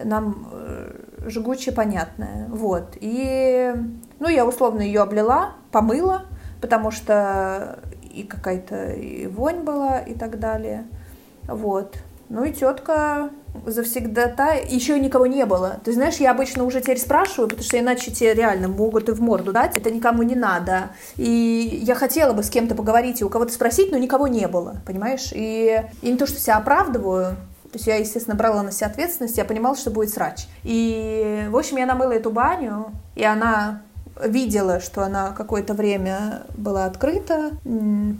нам 0.05 0.49
э, 0.53 0.93
жгуче 1.27 1.73
понятное. 1.73 2.47
Вот. 2.49 2.97
И, 3.01 3.73
ну, 4.21 4.29
я 4.29 4.47
условно 4.47 4.81
ее 4.81 5.01
облила, 5.01 5.53
помыла, 5.71 6.25
потому 6.61 6.91
что 6.91 7.79
и 8.03 8.23
какая-то 8.25 8.93
и 8.93 9.27
вонь 9.27 9.61
была 9.61 10.01
и 10.01 10.15
так 10.15 10.41
далее. 10.41 10.87
Вот. 11.47 11.97
Ну 12.29 12.45
и 12.45 12.53
тетка 12.53 13.31
завсегда 13.65 14.29
та, 14.29 14.53
еще 14.53 15.01
никого 15.01 15.27
не 15.27 15.47
было. 15.47 15.81
Ты 15.83 15.93
знаешь, 15.93 16.17
я 16.17 16.33
обычно 16.33 16.65
уже 16.65 16.81
теперь 16.81 16.99
спрашиваю, 16.99 17.49
потому 17.49 17.65
что 17.65 17.79
иначе 17.79 18.11
тебе 18.11 18.35
реально 18.35 18.69
могут 18.69 19.09
и 19.09 19.13
в 19.13 19.21
морду 19.23 19.53
дать, 19.53 19.77
это 19.77 19.91
никому 19.91 20.23
не 20.23 20.35
надо. 20.35 20.91
И 21.17 21.81
я 21.83 21.95
хотела 21.95 22.35
бы 22.35 22.43
с 22.43 22.51
кем-то 22.51 22.75
поговорить 22.75 23.21
и 23.21 23.25
у 23.25 23.31
кого-то 23.31 23.53
спросить, 23.53 23.91
но 23.91 23.99
никого 23.99 24.29
не 24.29 24.47
было, 24.47 24.77
понимаешь? 24.87 25.31
И, 25.33 25.83
и 26.03 26.11
не 26.11 26.19
то, 26.19 26.27
что 26.27 26.39
себя 26.39 26.59
оправдываю, 26.59 27.37
то 27.71 27.75
есть 27.75 27.87
я, 27.87 27.97
естественно, 27.97 28.37
брала 28.37 28.63
на 28.63 28.73
себя 28.73 28.89
ответственность, 28.89 29.39
я 29.39 29.45
понимала, 29.45 29.77
что 29.77 29.91
будет 29.91 30.11
срач. 30.11 30.47
И, 30.65 31.47
в 31.51 31.57
общем, 31.57 31.79
я 31.79 31.87
намыла 31.87 32.13
эту 32.13 32.31
баню, 32.31 32.93
и 33.15 33.25
она 33.25 33.83
видела, 34.25 34.81
что 34.81 35.03
она 35.03 35.33
какое-то 35.33 35.75
время 35.75 36.43
была 36.57 36.87
открыта, 36.87 37.53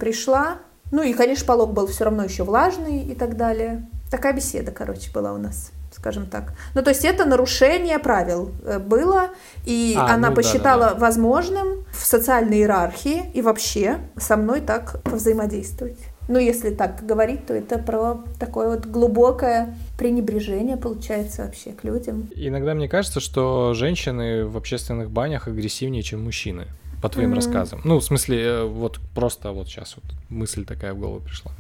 пришла. 0.01 0.59
Ну 0.91 1.03
и, 1.03 1.13
конечно, 1.13 1.47
полог 1.47 1.73
был 1.73 1.87
все 1.87 2.05
равно 2.05 2.25
еще 2.25 2.45
влажный 2.45 3.03
и 3.03 3.15
так 3.15 3.37
далее. 3.37 3.89
Такая 4.11 4.33
беседа, 4.33 4.73
короче, 4.73 5.11
была 5.13 5.33
у 5.33 5.39
нас 5.39 5.71
скажем 5.99 6.27
так. 6.27 6.53
Ну, 6.75 6.83
то 6.83 6.91
есть 6.91 7.05
это 7.05 7.25
нарушение 7.25 7.99
правил 7.99 8.53
э, 8.65 8.79
было, 8.79 9.31
и 9.65 9.97
а, 9.99 10.15
она 10.15 10.31
ну, 10.31 10.37
посчитала 10.37 10.81
да, 10.81 10.89
да, 10.91 10.95
да. 10.95 11.01
возможным 11.01 11.85
в 11.91 12.05
социальной 12.07 12.59
иерархии 12.59 13.31
и 13.35 13.43
вообще 13.43 13.99
со 14.17 14.37
мной 14.37 14.61
так 14.61 15.01
взаимодействовать. 15.05 15.99
Ну, 16.29 16.39
если 16.39 16.71
так 16.71 17.05
говорить, 17.07 17.47
то 17.47 17.55
это 17.55 17.79
про 17.79 18.23
такое 18.39 18.69
вот 18.69 18.85
глубокое 18.85 19.75
пренебрежение, 19.99 20.77
получается, 20.77 21.45
вообще 21.45 21.73
к 21.73 21.85
людям. 21.85 22.29
Иногда 22.37 22.75
мне 22.75 22.87
кажется, 22.87 23.19
что 23.19 23.73
женщины 23.73 24.45
в 24.45 24.57
общественных 24.59 25.11
банях 25.11 25.49
агрессивнее, 25.49 26.03
чем 26.03 26.23
мужчины, 26.23 26.67
по 27.01 27.09
твоим 27.09 27.33
mm-hmm. 27.33 27.37
рассказам. 27.37 27.81
Ну, 27.85 27.99
в 27.99 28.05
смысле, 28.05 28.43
э, 28.43 28.65
вот 28.65 28.99
просто 29.15 29.53
вот 29.53 29.69
сейчас 29.69 29.97
вот 29.97 30.05
мысль 30.29 30.67
такая 30.67 30.93
в 30.93 30.99
голову 30.99 31.21
пришла. 31.21 31.53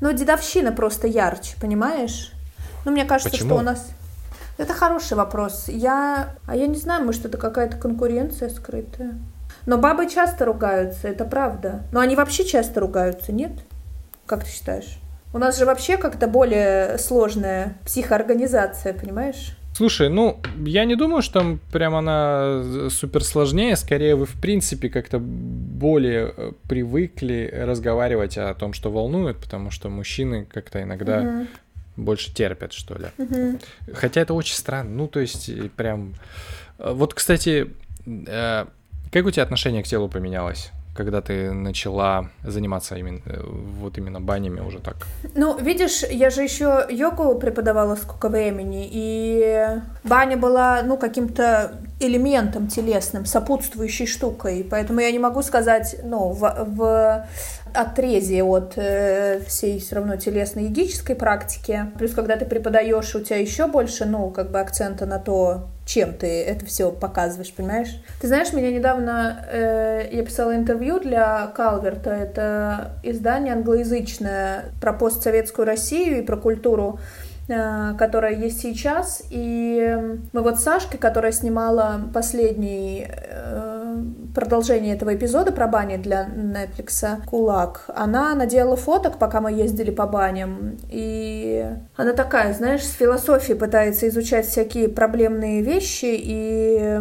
Ну, 0.00 0.12
дедовщина 0.12 0.70
просто 0.70 1.08
ярче, 1.08 1.56
понимаешь? 1.60 2.32
Ну, 2.84 2.92
мне 2.92 3.04
кажется, 3.04 3.30
Почему? 3.30 3.50
что 3.50 3.58
у 3.58 3.62
нас... 3.62 3.90
Это 4.56 4.74
хороший 4.74 5.16
вопрос. 5.16 5.64
Я... 5.66 6.36
А 6.46 6.54
я 6.54 6.66
не 6.66 6.76
знаю, 6.76 7.04
может, 7.04 7.24
это 7.24 7.38
какая-то 7.38 7.76
конкуренция 7.76 8.50
скрытая. 8.50 9.18
Но 9.66 9.78
бабы 9.78 10.08
часто 10.08 10.44
ругаются, 10.44 11.08
это 11.08 11.24
правда. 11.24 11.82
Но 11.90 12.00
они 12.00 12.14
вообще 12.14 12.44
часто 12.44 12.80
ругаются, 12.80 13.32
нет? 13.32 13.52
Как 14.32 14.44
ты 14.44 14.50
считаешь? 14.50 14.96
У 15.34 15.38
нас 15.38 15.58
же 15.58 15.66
вообще 15.66 15.98
как-то 15.98 16.26
более 16.26 16.96
сложная 16.96 17.76
психоорганизация, 17.84 18.94
понимаешь? 18.94 19.54
Слушай, 19.76 20.08
ну, 20.08 20.40
я 20.64 20.86
не 20.86 20.96
думаю, 20.96 21.20
что 21.20 21.40
там 21.40 21.60
прям 21.70 21.94
она 21.94 22.88
супер 22.88 23.24
сложнее. 23.24 23.76
Скорее, 23.76 24.16
вы, 24.16 24.24
в 24.24 24.40
принципе, 24.40 24.88
как-то 24.88 25.18
более 25.18 26.32
э, 26.34 26.52
привыкли 26.66 27.52
разговаривать 27.52 28.38
о 28.38 28.54
том, 28.54 28.72
что 28.72 28.90
волнует, 28.90 29.36
потому 29.36 29.70
что 29.70 29.90
мужчины 29.90 30.46
как-то 30.50 30.82
иногда 30.82 31.20
угу. 31.20 31.46
больше 31.96 32.34
терпят, 32.34 32.72
что 32.72 32.94
ли. 32.94 33.08
Угу. 33.18 33.58
Хотя 33.92 34.22
это 34.22 34.32
очень 34.32 34.54
странно. 34.56 34.88
Ну, 34.88 35.08
то 35.08 35.20
есть, 35.20 35.50
прям... 35.72 36.14
Э, 36.78 36.94
вот, 36.94 37.12
кстати, 37.12 37.68
э, 38.06 38.64
как 39.12 39.26
у 39.26 39.30
тебя 39.30 39.42
отношение 39.42 39.82
к 39.82 39.86
телу 39.86 40.08
поменялось? 40.08 40.70
Когда 40.94 41.22
ты 41.22 41.52
начала 41.52 42.30
заниматься 42.44 42.96
именно 42.96 43.20
вот 43.80 43.98
именно 43.98 44.20
банями 44.20 44.60
уже 44.60 44.78
так? 44.78 44.96
Ну, 45.34 45.58
видишь, 45.58 46.02
я 46.02 46.30
же 46.30 46.42
еще 46.42 46.86
йогу 46.90 47.34
преподавала 47.38 47.96
сколько 47.96 48.28
времени, 48.28 48.88
и 48.90 49.66
баня 50.04 50.36
была, 50.36 50.82
ну, 50.82 50.96
каким-то 50.96 51.72
элементом 52.00 52.68
телесным, 52.68 53.24
сопутствующей 53.24 54.06
штукой, 54.06 54.66
поэтому 54.68 55.00
я 55.00 55.10
не 55.10 55.18
могу 55.18 55.42
сказать, 55.42 55.96
ну, 56.04 56.30
в, 56.30 56.40
в 56.40 57.26
отрезе 57.74 58.42
от 58.42 58.74
э, 58.76 59.40
всей 59.46 59.80
все 59.80 59.96
равно 59.96 60.16
телесной 60.16 60.64
йогической 60.64 61.16
практики. 61.16 61.86
Плюс, 61.98 62.12
когда 62.12 62.36
ты 62.36 62.44
преподаешь, 62.44 63.14
у 63.14 63.20
тебя 63.20 63.38
еще 63.38 63.66
больше, 63.66 64.04
ну, 64.04 64.30
как 64.30 64.50
бы 64.50 64.60
акцента 64.60 65.06
на 65.06 65.18
то, 65.18 65.68
чем 65.84 66.14
ты 66.14 66.42
это 66.44 66.64
все 66.64 66.90
показываешь, 66.92 67.52
понимаешь? 67.52 68.00
Ты 68.20 68.28
знаешь, 68.28 68.52
меня 68.52 68.70
недавно 68.70 69.44
э, 69.50 70.08
я 70.12 70.24
писала 70.24 70.54
интервью 70.54 71.00
для 71.00 71.48
Калверта, 71.48 72.10
это 72.10 72.92
издание 73.02 73.54
англоязычное 73.54 74.66
про 74.80 74.92
постсоветскую 74.92 75.66
Россию 75.66 76.18
и 76.18 76.22
про 76.22 76.36
культуру 76.36 77.00
которая 77.98 78.34
есть 78.34 78.60
сейчас. 78.60 79.22
И 79.30 79.98
мы 80.32 80.42
вот 80.42 80.58
с 80.58 80.62
Сашкой, 80.62 80.98
которая 80.98 81.32
снимала 81.32 82.00
последний 82.12 83.06
э, 83.08 84.02
продолжение 84.34 84.94
этого 84.94 85.14
эпизода 85.14 85.52
про 85.52 85.66
бани 85.66 85.96
для 85.96 86.26
Netflix 86.26 87.24
«Кулак», 87.26 87.84
она 87.94 88.34
наделала 88.34 88.76
фоток, 88.76 89.18
пока 89.18 89.40
мы 89.40 89.52
ездили 89.52 89.90
по 89.90 90.06
баням, 90.06 90.76
и 90.88 91.66
она 91.96 92.12
такая, 92.12 92.54
знаешь, 92.54 92.84
с 92.84 92.92
философией 92.92 93.58
пытается 93.58 94.08
изучать 94.08 94.46
всякие 94.46 94.88
проблемные 94.88 95.62
вещи, 95.62 96.14
и 96.18 97.00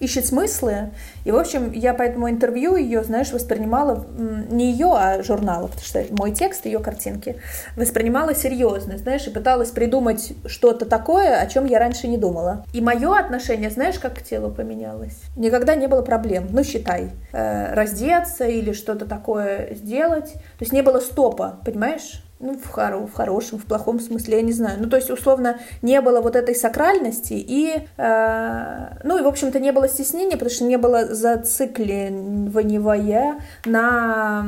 ищет 0.00 0.26
смыслы. 0.26 0.90
И, 1.24 1.30
в 1.30 1.36
общем, 1.36 1.72
я 1.72 1.94
поэтому 1.94 2.30
интервью 2.30 2.76
ее, 2.76 3.02
знаешь, 3.04 3.32
воспринимала 3.32 4.06
не 4.50 4.72
ее, 4.72 4.92
а 4.94 5.22
журнала, 5.22 5.66
потому 5.66 5.84
что 5.84 6.04
мой 6.10 6.32
текст, 6.32 6.66
ее 6.66 6.78
картинки, 6.78 7.36
воспринимала 7.76 8.34
серьезно, 8.34 8.98
знаешь, 8.98 9.26
и 9.26 9.30
пыталась 9.30 9.70
придумать 9.70 10.32
что-то 10.46 10.86
такое, 10.86 11.40
о 11.40 11.46
чем 11.46 11.66
я 11.66 11.78
раньше 11.78 12.08
не 12.08 12.16
думала. 12.16 12.64
И 12.72 12.80
мое 12.80 13.16
отношение, 13.18 13.70
знаешь, 13.70 13.98
как 13.98 14.14
к 14.14 14.22
телу 14.22 14.50
поменялось? 14.50 15.18
Никогда 15.36 15.74
не 15.74 15.86
было 15.86 16.02
проблем. 16.02 16.48
Ну, 16.50 16.62
считай, 16.64 17.10
э, 17.32 17.74
раздеться 17.74 18.46
или 18.46 18.72
что-то 18.72 19.06
такое 19.06 19.74
сделать. 19.74 20.32
То 20.32 20.60
есть 20.60 20.72
не 20.72 20.82
было 20.82 21.00
стопа, 21.00 21.60
понимаешь? 21.64 22.22
Ну, 22.40 22.56
в, 22.56 22.66
хоро 22.68 23.06
в 23.06 23.12
хорошем, 23.12 23.58
в 23.58 23.64
плохом 23.64 24.00
смысле, 24.00 24.36
я 24.36 24.42
не 24.42 24.52
знаю. 24.52 24.78
Ну, 24.80 24.88
то 24.88 24.96
есть, 24.96 25.10
условно, 25.10 25.58
не 25.82 26.00
было 26.00 26.20
вот 26.20 26.36
этой 26.36 26.54
сакральности 26.54 27.34
и, 27.34 27.84
э, 27.96 28.88
ну, 29.04 29.18
и, 29.18 29.22
в 29.22 29.26
общем-то, 29.26 29.58
не 29.58 29.72
было 29.72 29.88
стеснения, 29.88 30.32
потому 30.32 30.50
что 30.50 30.64
не 30.64 30.78
было 30.78 31.14
зацикливания 31.14 33.40
на, 33.64 34.46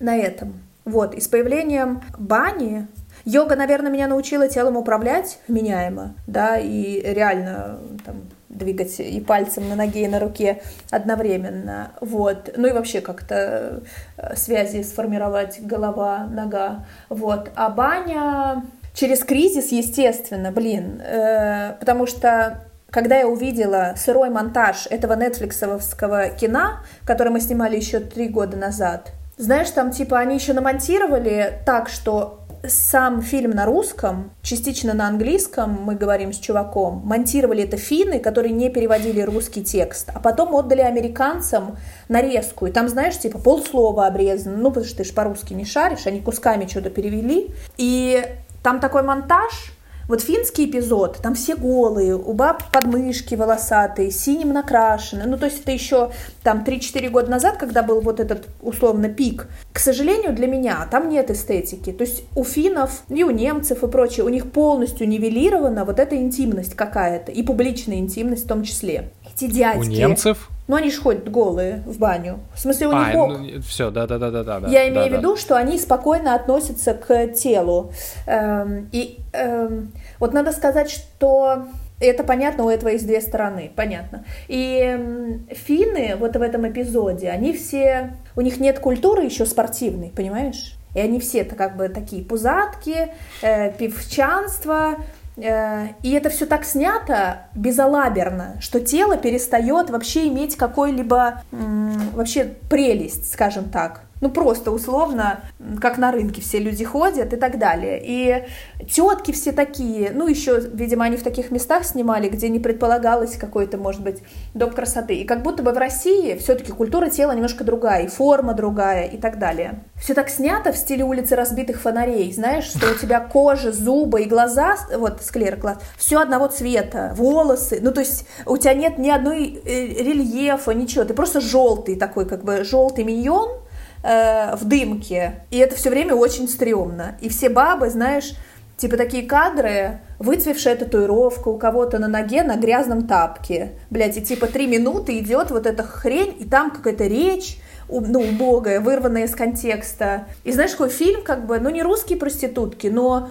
на 0.00 0.16
этом. 0.16 0.54
Вот, 0.84 1.14
и 1.14 1.20
с 1.20 1.28
появлением 1.28 2.02
бани 2.16 2.86
Йога, 3.24 3.56
наверное, 3.56 3.90
меня 3.90 4.06
научила 4.06 4.48
телом 4.48 4.76
управлять 4.76 5.40
вменяемо, 5.48 6.14
да, 6.28 6.58
и 6.58 7.02
реально 7.02 7.80
там, 8.04 8.22
двигать 8.56 8.98
и 9.00 9.20
пальцем 9.20 9.68
на 9.68 9.74
ноге, 9.74 10.04
и 10.04 10.08
на 10.08 10.18
руке 10.18 10.62
одновременно. 10.90 11.92
Вот. 12.00 12.52
Ну 12.56 12.68
и 12.68 12.72
вообще 12.72 13.00
как-то 13.00 13.82
э, 14.16 14.36
связи 14.36 14.82
сформировать 14.82 15.60
голова, 15.60 16.26
нога. 16.30 16.86
Вот. 17.08 17.50
А 17.54 17.68
баня 17.70 18.64
через 18.94 19.24
кризис, 19.24 19.72
естественно, 19.72 20.50
блин, 20.50 21.00
э, 21.04 21.74
потому 21.78 22.06
что 22.06 22.62
когда 22.90 23.16
я 23.18 23.26
увидела 23.26 23.94
сырой 23.96 24.30
монтаж 24.30 24.86
этого 24.88 25.14
нетфликсовского 25.14 26.30
кино, 26.30 26.78
который 27.04 27.28
мы 27.28 27.40
снимали 27.40 27.76
еще 27.76 28.00
три 28.00 28.28
года 28.28 28.56
назад, 28.56 29.12
знаешь, 29.36 29.70
там 29.70 29.90
типа 29.90 30.18
они 30.18 30.36
еще 30.36 30.54
намонтировали 30.54 31.60
так, 31.66 31.88
что 31.90 32.45
сам 32.66 33.22
фильм 33.22 33.50
на 33.50 33.66
русском, 33.66 34.30
частично 34.42 34.94
на 34.94 35.08
английском, 35.08 35.78
мы 35.82 35.94
говорим 35.94 36.32
с 36.32 36.38
чуваком, 36.38 37.02
монтировали 37.04 37.64
это 37.64 37.76
финны, 37.76 38.18
которые 38.18 38.52
не 38.52 38.70
переводили 38.70 39.20
русский 39.20 39.62
текст, 39.62 40.10
а 40.14 40.20
потом 40.20 40.54
отдали 40.54 40.80
американцам 40.80 41.76
нарезку, 42.08 42.66
и 42.66 42.72
там, 42.72 42.88
знаешь, 42.88 43.18
типа 43.18 43.38
полслова 43.38 44.06
обрезано, 44.06 44.56
ну, 44.56 44.68
потому 44.70 44.86
что 44.86 44.98
ты 44.98 45.04
же 45.04 45.12
по-русски 45.12 45.54
не 45.54 45.64
шаришь, 45.64 46.06
они 46.06 46.20
кусками 46.20 46.66
что-то 46.66 46.90
перевели, 46.90 47.50
и 47.76 48.24
там 48.62 48.80
такой 48.80 49.02
монтаж, 49.02 49.75
вот 50.08 50.20
финский 50.20 50.66
эпизод, 50.66 51.18
там 51.22 51.34
все 51.34 51.56
голые, 51.56 52.16
у 52.16 52.32
баб 52.32 52.70
подмышки 52.72 53.34
волосатые, 53.34 54.10
синим 54.10 54.52
накрашены. 54.52 55.24
Ну, 55.26 55.36
то 55.36 55.46
есть 55.46 55.62
это 55.62 55.72
еще 55.72 56.10
там 56.42 56.64
3-4 56.66 57.08
года 57.10 57.30
назад, 57.30 57.56
когда 57.56 57.82
был 57.82 58.00
вот 58.00 58.20
этот 58.20 58.46
условно 58.60 59.08
пик. 59.08 59.48
К 59.72 59.78
сожалению, 59.78 60.34
для 60.34 60.46
меня 60.46 60.86
там 60.90 61.08
нет 61.08 61.30
эстетики. 61.30 61.92
То 61.92 62.04
есть 62.04 62.24
у 62.34 62.44
финнов 62.44 63.02
и 63.08 63.24
у 63.24 63.30
немцев 63.30 63.82
и 63.82 63.88
прочее, 63.88 64.24
у 64.24 64.28
них 64.28 64.50
полностью 64.50 65.08
нивелирована 65.08 65.84
вот 65.84 65.98
эта 65.98 66.16
интимность 66.16 66.74
какая-то, 66.74 67.32
и 67.32 67.42
публичная 67.42 67.96
интимность 67.96 68.44
в 68.44 68.48
том 68.48 68.62
числе. 68.62 69.12
Эти 69.34 69.50
дядьки. 69.50 69.80
У 69.80 69.84
немцев? 69.84 70.50
Ну, 70.68 70.76
они 70.76 70.90
же 70.90 71.00
ходят 71.00 71.30
голые 71.30 71.82
в 71.86 71.98
баню. 71.98 72.40
В 72.54 72.60
смысле, 72.60 72.88
у 72.88 72.90
а, 72.92 73.04
них... 73.04 73.14
Ну, 73.14 73.62
все, 73.62 73.90
да-да-да-да. 73.90 74.60
да. 74.60 74.68
Я 74.68 74.88
имею 74.88 75.10
да, 75.10 75.16
в 75.16 75.18
виду, 75.18 75.34
да. 75.34 75.40
что 75.40 75.56
они 75.56 75.78
спокойно 75.78 76.34
относятся 76.34 76.94
к 76.94 77.28
телу. 77.28 77.92
Эм, 78.26 78.88
и 78.90 79.18
эм, 79.32 79.92
вот 80.18 80.32
надо 80.32 80.52
сказать, 80.52 80.90
что 80.90 81.66
это 82.00 82.24
понятно, 82.24 82.64
у 82.64 82.68
этого 82.68 82.90
есть 82.90 83.06
две 83.06 83.20
стороны, 83.20 83.70
понятно. 83.74 84.24
И 84.48 85.44
финны 85.50 86.16
вот 86.18 86.36
в 86.36 86.42
этом 86.42 86.68
эпизоде, 86.68 87.30
они 87.30 87.52
все, 87.52 88.14
у 88.34 88.40
них 88.40 88.60
нет 88.60 88.80
культуры 88.80 89.24
еще 89.24 89.46
спортивной, 89.46 90.12
понимаешь? 90.14 90.76
И 90.94 91.00
они 91.00 91.20
все-то 91.20 91.54
как 91.54 91.76
бы 91.76 91.88
такие 91.88 92.24
пузатки, 92.24 93.08
э, 93.42 93.72
певчанство, 93.72 94.96
и 95.36 96.10
это 96.12 96.30
все 96.30 96.46
так 96.46 96.64
снято 96.64 97.48
безалаберно, 97.54 98.56
что 98.60 98.80
тело 98.80 99.16
перестает 99.18 99.90
вообще 99.90 100.28
иметь 100.28 100.56
какой-либо 100.56 101.42
вообще 101.50 102.56
прелесть, 102.70 103.32
скажем 103.32 103.68
так 103.68 104.05
ну 104.20 104.30
просто 104.30 104.70
условно, 104.70 105.40
как 105.80 105.98
на 105.98 106.10
рынке 106.10 106.40
все 106.40 106.58
люди 106.58 106.84
ходят 106.84 107.32
и 107.32 107.36
так 107.36 107.58
далее. 107.58 108.00
И 108.02 108.44
тетки 108.88 109.32
все 109.32 109.52
такие, 109.52 110.10
ну 110.12 110.26
еще, 110.26 110.60
видимо, 110.60 111.04
они 111.04 111.16
в 111.16 111.22
таких 111.22 111.50
местах 111.50 111.84
снимали, 111.84 112.28
где 112.28 112.48
не 112.48 112.58
предполагалось 112.58 113.36
какой-то, 113.36 113.76
может 113.76 114.02
быть, 114.02 114.22
доп. 114.54 114.74
красоты. 114.74 115.16
И 115.16 115.24
как 115.24 115.42
будто 115.42 115.62
бы 115.62 115.72
в 115.72 115.78
России 115.78 116.36
все-таки 116.36 116.72
культура 116.72 117.08
тела 117.10 117.32
немножко 117.32 117.64
другая, 117.64 118.04
и 118.04 118.08
форма 118.08 118.54
другая 118.54 119.04
и 119.04 119.18
так 119.18 119.38
далее. 119.38 119.84
Все 119.96 120.14
так 120.14 120.30
снято 120.30 120.72
в 120.72 120.76
стиле 120.76 121.04
улицы 121.04 121.36
разбитых 121.36 121.80
фонарей, 121.80 122.32
знаешь, 122.32 122.64
что 122.64 122.90
у 122.90 122.94
тебя 122.94 123.20
кожа, 123.20 123.72
зубы 123.72 124.22
и 124.22 124.24
глаза, 124.26 124.76
вот 124.96 125.22
склер 125.22 125.56
глаз, 125.56 125.78
все 125.96 126.20
одного 126.20 126.48
цвета, 126.48 127.12
волосы, 127.16 127.80
ну 127.82 127.92
то 127.92 128.00
есть 128.00 128.26
у 128.46 128.56
тебя 128.56 128.74
нет 128.74 128.98
ни 128.98 129.10
одной 129.10 129.60
э, 129.64 129.86
рельефа, 130.02 130.72
ничего, 130.72 131.04
ты 131.04 131.14
просто 131.14 131.40
желтый 131.40 131.96
такой, 131.96 132.26
как 132.26 132.44
бы 132.44 132.64
желтый 132.64 133.04
миньон, 133.04 133.65
э, 134.02 134.56
в 134.56 134.64
дымке. 134.64 135.40
И 135.50 135.58
это 135.58 135.76
все 135.76 135.90
время 135.90 136.14
очень 136.14 136.48
стрёмно. 136.48 137.16
И 137.20 137.28
все 137.28 137.48
бабы, 137.48 137.90
знаешь, 137.90 138.34
типа 138.76 138.96
такие 138.96 139.26
кадры, 139.26 140.00
выцвевшая 140.18 140.76
татуировка 140.76 141.48
у 141.48 141.58
кого-то 141.58 141.98
на 141.98 142.08
ноге 142.08 142.42
на 142.42 142.56
грязном 142.56 143.06
тапке. 143.06 143.72
Блять, 143.90 144.16
и 144.16 144.22
типа 144.22 144.46
три 144.46 144.66
минуты 144.66 145.18
идет 145.18 145.50
вот 145.50 145.66
эта 145.66 145.82
хрень, 145.82 146.36
и 146.38 146.44
там 146.44 146.70
какая-то 146.70 147.04
речь, 147.04 147.58
ну, 147.88 148.20
убогая, 148.20 148.80
вырванная 148.80 149.24
из 149.24 149.34
контекста. 149.34 150.26
И 150.44 150.52
знаешь, 150.52 150.72
какой 150.72 150.88
фильм, 150.88 151.22
как 151.22 151.46
бы, 151.46 151.58
ну, 151.60 151.70
не 151.70 151.82
русские 151.82 152.18
проститутки, 152.18 152.88
но 152.88 153.30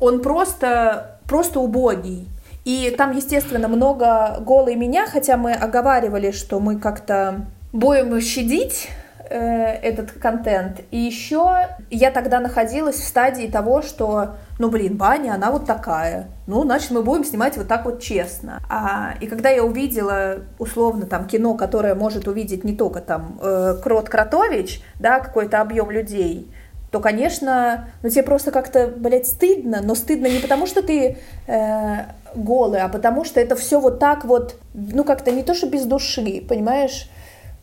он 0.00 0.22
просто, 0.22 1.20
просто 1.26 1.60
убогий. 1.60 2.28
И 2.64 2.94
там, 2.96 3.16
естественно, 3.16 3.66
много 3.68 4.38
голой 4.40 4.74
меня, 4.76 5.06
хотя 5.06 5.36
мы 5.36 5.52
оговаривали, 5.52 6.30
что 6.30 6.60
мы 6.60 6.78
как-то 6.78 7.46
будем 7.72 8.20
щадить 8.20 8.88
этот 9.30 10.12
контент. 10.12 10.80
И 10.90 10.98
еще 10.98 11.68
я 11.90 12.10
тогда 12.10 12.40
находилась 12.40 12.96
в 12.96 13.06
стадии 13.06 13.46
того, 13.46 13.82
что, 13.82 14.36
ну, 14.58 14.70
блин, 14.70 14.96
баня, 14.96 15.34
она 15.34 15.50
вот 15.50 15.66
такая. 15.66 16.28
Ну, 16.46 16.62
значит, 16.62 16.90
мы 16.90 17.02
будем 17.02 17.24
снимать 17.24 17.56
вот 17.56 17.68
так 17.68 17.84
вот 17.84 18.00
честно. 18.00 18.60
А, 18.68 19.14
и 19.20 19.26
когда 19.26 19.50
я 19.50 19.64
увидела, 19.64 20.40
условно, 20.58 21.06
там, 21.06 21.26
кино, 21.26 21.54
которое 21.54 21.94
может 21.94 22.26
увидеть 22.28 22.64
не 22.64 22.74
только 22.74 23.00
там 23.00 23.38
э, 23.42 23.76
Крот 23.82 24.08
Кротович, 24.08 24.82
да, 24.98 25.20
какой-то 25.20 25.60
объем 25.60 25.90
людей, 25.90 26.50
то, 26.90 27.00
конечно, 27.00 27.88
ну 28.02 28.08
тебе 28.08 28.22
просто 28.22 28.50
как-то, 28.50 28.86
блядь, 28.86 29.26
стыдно, 29.26 29.80
но 29.82 29.94
стыдно 29.94 30.26
не 30.26 30.38
потому, 30.38 30.66
что 30.66 30.82
ты 30.82 31.18
э, 31.46 31.96
голый, 32.34 32.80
а 32.80 32.88
потому 32.88 33.24
что 33.24 33.40
это 33.40 33.56
все 33.56 33.78
вот 33.78 33.98
так 33.98 34.24
вот, 34.24 34.56
ну 34.72 35.04
как-то 35.04 35.30
не 35.30 35.42
то, 35.42 35.54
что 35.54 35.68
без 35.68 35.84
души, 35.84 36.42
понимаешь? 36.48 37.10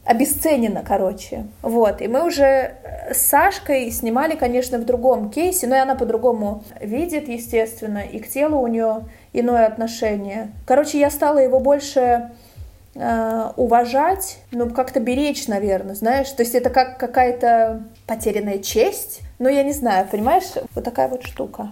Обесценено, 0.06 0.84
короче. 0.88 1.46
Вот. 1.62 2.02
И 2.02 2.08
мы 2.08 2.26
уже 2.26 2.46
э, 2.46 3.14
с 3.14 3.22
Сашкой 3.22 3.90
снимали, 3.92 4.36
конечно, 4.36 4.78
в 4.78 4.86
другом 4.86 5.32
кейсе, 5.32 5.68
но 5.68 5.76
и 5.76 5.80
она 5.80 5.96
по-другому 5.96 6.64
видит, 6.80 7.28
естественно, 7.28 8.00
и 8.00 8.20
к 8.20 8.28
телу 8.28 8.60
у 8.60 8.68
нее 8.68 9.06
иное 9.34 9.66
отношение. 9.66 10.52
Короче, 10.68 11.00
я 11.00 11.10
стала 11.10 11.40
его 11.40 11.60
больше 11.60 12.30
э, 12.94 13.52
уважать, 13.56 14.38
ну, 14.52 14.70
как-то 14.70 15.00
беречь, 15.00 15.48
наверное, 15.48 15.96
знаешь. 15.96 16.30
То 16.30 16.44
есть 16.44 16.54
это 16.54 16.70
как 16.70 17.00
какая-то 17.00 17.82
потерянная 18.06 18.60
честь. 18.60 19.22
Ну, 19.40 19.50
я 19.50 19.64
не 19.64 19.74
знаю, 19.74 20.08
понимаешь, 20.10 20.46
вот 20.76 20.84
такая 20.84 21.08
вот 21.08 21.24
штука. 21.24 21.72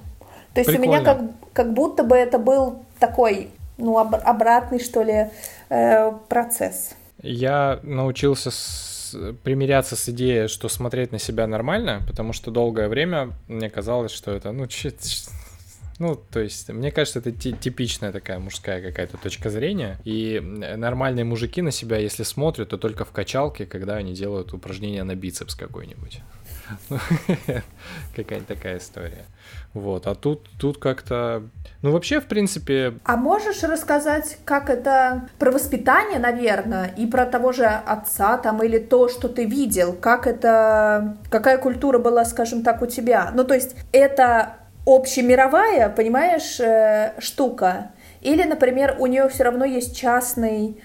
То 0.56 0.60
есть 0.60 0.70
Прикольно. 0.72 0.92
у 0.92 1.02
меня 1.02 1.06
как, 1.06 1.22
как 1.54 1.74
будто 1.74 2.04
бы 2.04 2.16
это 2.16 2.40
был 2.40 2.80
такой, 3.00 3.52
ну, 3.78 4.00
об, 4.00 4.16
обратный, 4.16 4.80
что 4.80 5.04
ли, 5.04 5.30
э, 5.70 6.12
процесс. 6.28 6.96
Я 7.24 7.80
научился 7.84 8.51
с... 8.51 9.17
примиряться 9.43 9.95
с 9.95 10.09
идеей, 10.09 10.47
что 10.47 10.69
смотреть 10.69 11.11
на 11.11 11.19
себя 11.19 11.47
нормально, 11.47 12.03
потому 12.05 12.34
что 12.34 12.51
долгое 12.51 12.89
время 12.89 13.32
мне 13.47 13.69
казалось, 13.69 14.11
что 14.11 14.32
это, 14.32 14.51
ну, 14.51 14.67
чит, 14.67 14.99
ну, 15.99 16.15
то 16.15 16.41
есть, 16.41 16.69
мне 16.69 16.91
кажется, 16.91 17.19
это 17.19 17.32
типичная 17.32 18.11
такая 18.11 18.39
мужская 18.39 18.82
какая-то 18.82 19.17
точка 19.17 19.49
зрения. 19.49 19.99
И 20.03 20.39
нормальные 20.41 21.24
мужики 21.24 21.61
на 21.61 21.71
себя, 21.71 21.97
если 21.97 22.24
смотрят, 22.24 22.69
то 22.69 22.78
только 22.78 23.05
в 23.05 23.11
качалке, 23.11 23.65
когда 23.65 23.95
они 23.95 24.13
делают 24.13 24.53
упражнение 24.53 25.03
на 25.03 25.15
бицепс 25.15 25.55
какой-нибудь. 25.55 26.19
Какая-нибудь 28.16 28.47
такая 28.47 28.78
история. 28.78 29.26
Вот, 29.74 30.07
а 30.07 30.16
тут, 30.16 30.49
тут 30.59 30.78
как-то... 30.78 31.43
Ну, 31.82 31.91
вообще, 31.91 32.22
в 32.22 32.26
принципе... 32.26 32.93
А 33.03 33.18
можешь 33.18 33.64
рассказать, 33.64 34.38
как 34.45 34.70
это 34.70 35.28
про 35.39 35.51
воспитание, 35.51 36.20
наверное, 36.20 36.93
и 36.95 37.05
про 37.05 37.26
того 37.26 37.51
же 37.51 37.66
отца 37.66 38.38
там, 38.38 38.61
или 38.64 38.78
то, 38.78 39.09
что 39.09 39.28
ты 39.28 39.45
видел, 39.45 39.93
как 39.93 40.28
это... 40.28 41.18
Какая 41.30 41.57
культура 41.57 41.97
была, 41.97 42.24
скажем 42.26 42.64
так, 42.64 42.82
у 42.82 42.86
тебя? 42.86 43.32
Ну, 43.34 43.43
то 43.43 43.53
есть, 43.53 43.76
это 43.91 44.57
общемировая, 44.86 45.89
понимаешь, 45.89 46.59
э, 46.59 47.14
штука? 47.20 47.91
Или, 48.22 48.43
например, 48.43 48.95
у 48.99 49.07
нее 49.07 49.28
все 49.30 49.43
равно 49.43 49.66
есть 49.66 49.97
частный, 49.97 50.82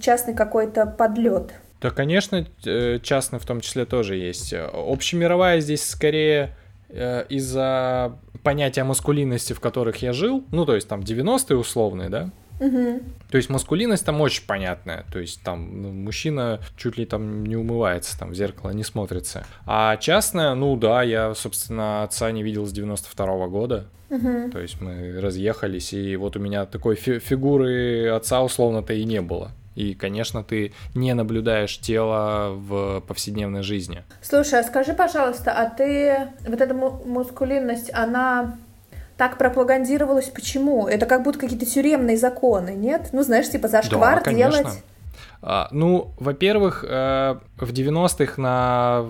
частный 0.00 0.34
какой-то 0.34 0.86
подлет? 0.86 1.52
Да, 1.80 1.90
конечно, 1.90 2.46
э, 2.64 2.98
частный 3.02 3.38
в 3.38 3.46
том 3.46 3.60
числе 3.60 3.84
тоже 3.84 4.16
есть. 4.16 4.52
Общемировая 4.52 5.60
здесь 5.60 5.84
скорее 5.84 6.56
э, 6.88 7.24
из-за 7.28 8.18
понятия 8.42 8.84
маскулинности, 8.84 9.52
в 9.52 9.60
которых 9.60 10.02
я 10.02 10.12
жил, 10.12 10.44
ну, 10.50 10.66
то 10.66 10.74
есть 10.74 10.88
там 10.88 11.00
90-е 11.00 11.56
условные, 11.56 12.08
да, 12.08 12.30
Угу. 12.60 13.00
То 13.30 13.36
есть 13.36 13.50
маскулинность 13.50 14.04
там 14.04 14.20
очень 14.20 14.44
понятная. 14.44 15.04
То 15.12 15.20
есть 15.20 15.42
там 15.42 15.82
ну, 15.82 15.92
мужчина 15.92 16.60
чуть 16.76 16.98
ли 16.98 17.06
там 17.06 17.46
не 17.46 17.56
умывается, 17.56 18.18
там 18.18 18.30
в 18.30 18.34
зеркало 18.34 18.70
не 18.70 18.84
смотрится. 18.84 19.46
А 19.64 19.96
частная, 19.96 20.54
ну 20.54 20.76
да, 20.76 21.02
я, 21.02 21.34
собственно, 21.34 22.02
отца 22.02 22.30
не 22.32 22.42
видел 22.42 22.66
с 22.66 22.72
92 22.72 23.26
-го 23.26 23.48
года. 23.48 23.86
Угу. 24.10 24.50
То 24.50 24.60
есть 24.60 24.80
мы 24.80 25.20
разъехались, 25.20 25.92
и 25.92 26.16
вот 26.16 26.36
у 26.36 26.40
меня 26.40 26.64
такой 26.64 26.96
фи 26.96 27.18
фигуры 27.18 28.08
отца 28.08 28.42
условно-то 28.42 28.94
и 28.94 29.04
не 29.04 29.20
было 29.20 29.52
и, 29.78 29.94
конечно, 29.94 30.42
ты 30.42 30.72
не 30.96 31.14
наблюдаешь 31.14 31.78
тело 31.78 32.50
в 32.50 33.00
повседневной 33.06 33.62
жизни. 33.62 34.02
Слушай, 34.22 34.60
а 34.60 34.62
скажи, 34.64 34.92
пожалуйста, 34.92 35.52
а 35.52 35.70
ты, 35.70 36.30
вот 36.48 36.60
эта 36.60 36.74
мускулинность, 36.74 37.88
она 37.94 38.56
так 39.16 39.38
пропагандировалась, 39.38 40.30
почему? 40.30 40.88
Это 40.88 41.06
как 41.06 41.22
будто 41.22 41.38
какие-то 41.38 41.64
тюремные 41.64 42.16
законы, 42.16 42.70
нет? 42.70 43.10
Ну, 43.12 43.22
знаешь, 43.22 43.48
типа 43.48 43.68
зашквар 43.68 44.24
да, 44.24 44.32
делать... 44.32 44.82
А, 45.40 45.68
ну, 45.70 46.10
во-первых, 46.18 46.84
э, 46.84 47.36
в 47.58 47.72
90-х 47.72 48.42
на, 48.42 49.04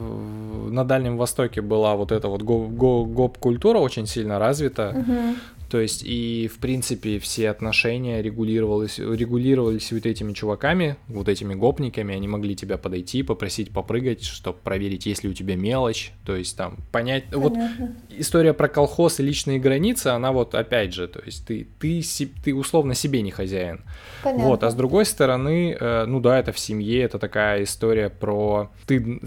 на 0.70 0.84
Дальнем 0.84 1.16
Востоке 1.16 1.62
была 1.62 1.94
вот 1.96 2.12
эта 2.12 2.28
вот 2.28 2.42
гоп-культура 2.42 3.78
очень 3.78 4.06
сильно 4.06 4.38
развита. 4.38 4.94
Угу. 4.94 5.36
То 5.68 5.80
есть 5.80 6.02
и, 6.04 6.50
в 6.52 6.58
принципе, 6.58 7.18
все 7.18 7.50
отношения 7.50 8.22
регулировались, 8.22 8.98
регулировались 8.98 9.92
вот 9.92 10.06
этими 10.06 10.32
чуваками, 10.32 10.96
вот 11.08 11.28
этими 11.28 11.54
гопниками, 11.54 12.14
они 12.14 12.26
могли 12.26 12.56
тебя 12.56 12.78
подойти, 12.78 13.22
попросить 13.22 13.70
попрыгать, 13.70 14.24
чтобы 14.24 14.58
проверить, 14.58 15.04
есть 15.06 15.24
ли 15.24 15.30
у 15.30 15.34
тебя 15.34 15.56
мелочь, 15.56 16.12
то 16.24 16.34
есть 16.36 16.56
там 16.56 16.78
понять... 16.90 17.24
Понятно. 17.30 17.38
Вот 17.38 18.18
история 18.18 18.54
про 18.54 18.68
колхоз 18.68 19.20
и 19.20 19.22
личные 19.22 19.58
границы, 19.58 20.08
она 20.08 20.32
вот 20.32 20.54
опять 20.54 20.94
же, 20.94 21.06
то 21.06 21.20
есть 21.24 21.46
ты, 21.46 21.68
ты, 21.78 22.02
ты 22.42 22.54
условно 22.54 22.94
себе 22.94 23.20
не 23.20 23.30
хозяин. 23.30 23.82
Понятно. 24.22 24.44
Вот, 24.46 24.62
а 24.64 24.70
с 24.70 24.74
другой 24.74 25.04
стороны, 25.04 25.76
э, 25.78 26.04
ну 26.06 26.20
да, 26.20 26.38
это 26.38 26.52
в 26.52 26.58
семье, 26.58 27.02
это 27.02 27.18
такая 27.18 27.64
история 27.64 28.08
про 28.08 28.70
ты 28.86 29.20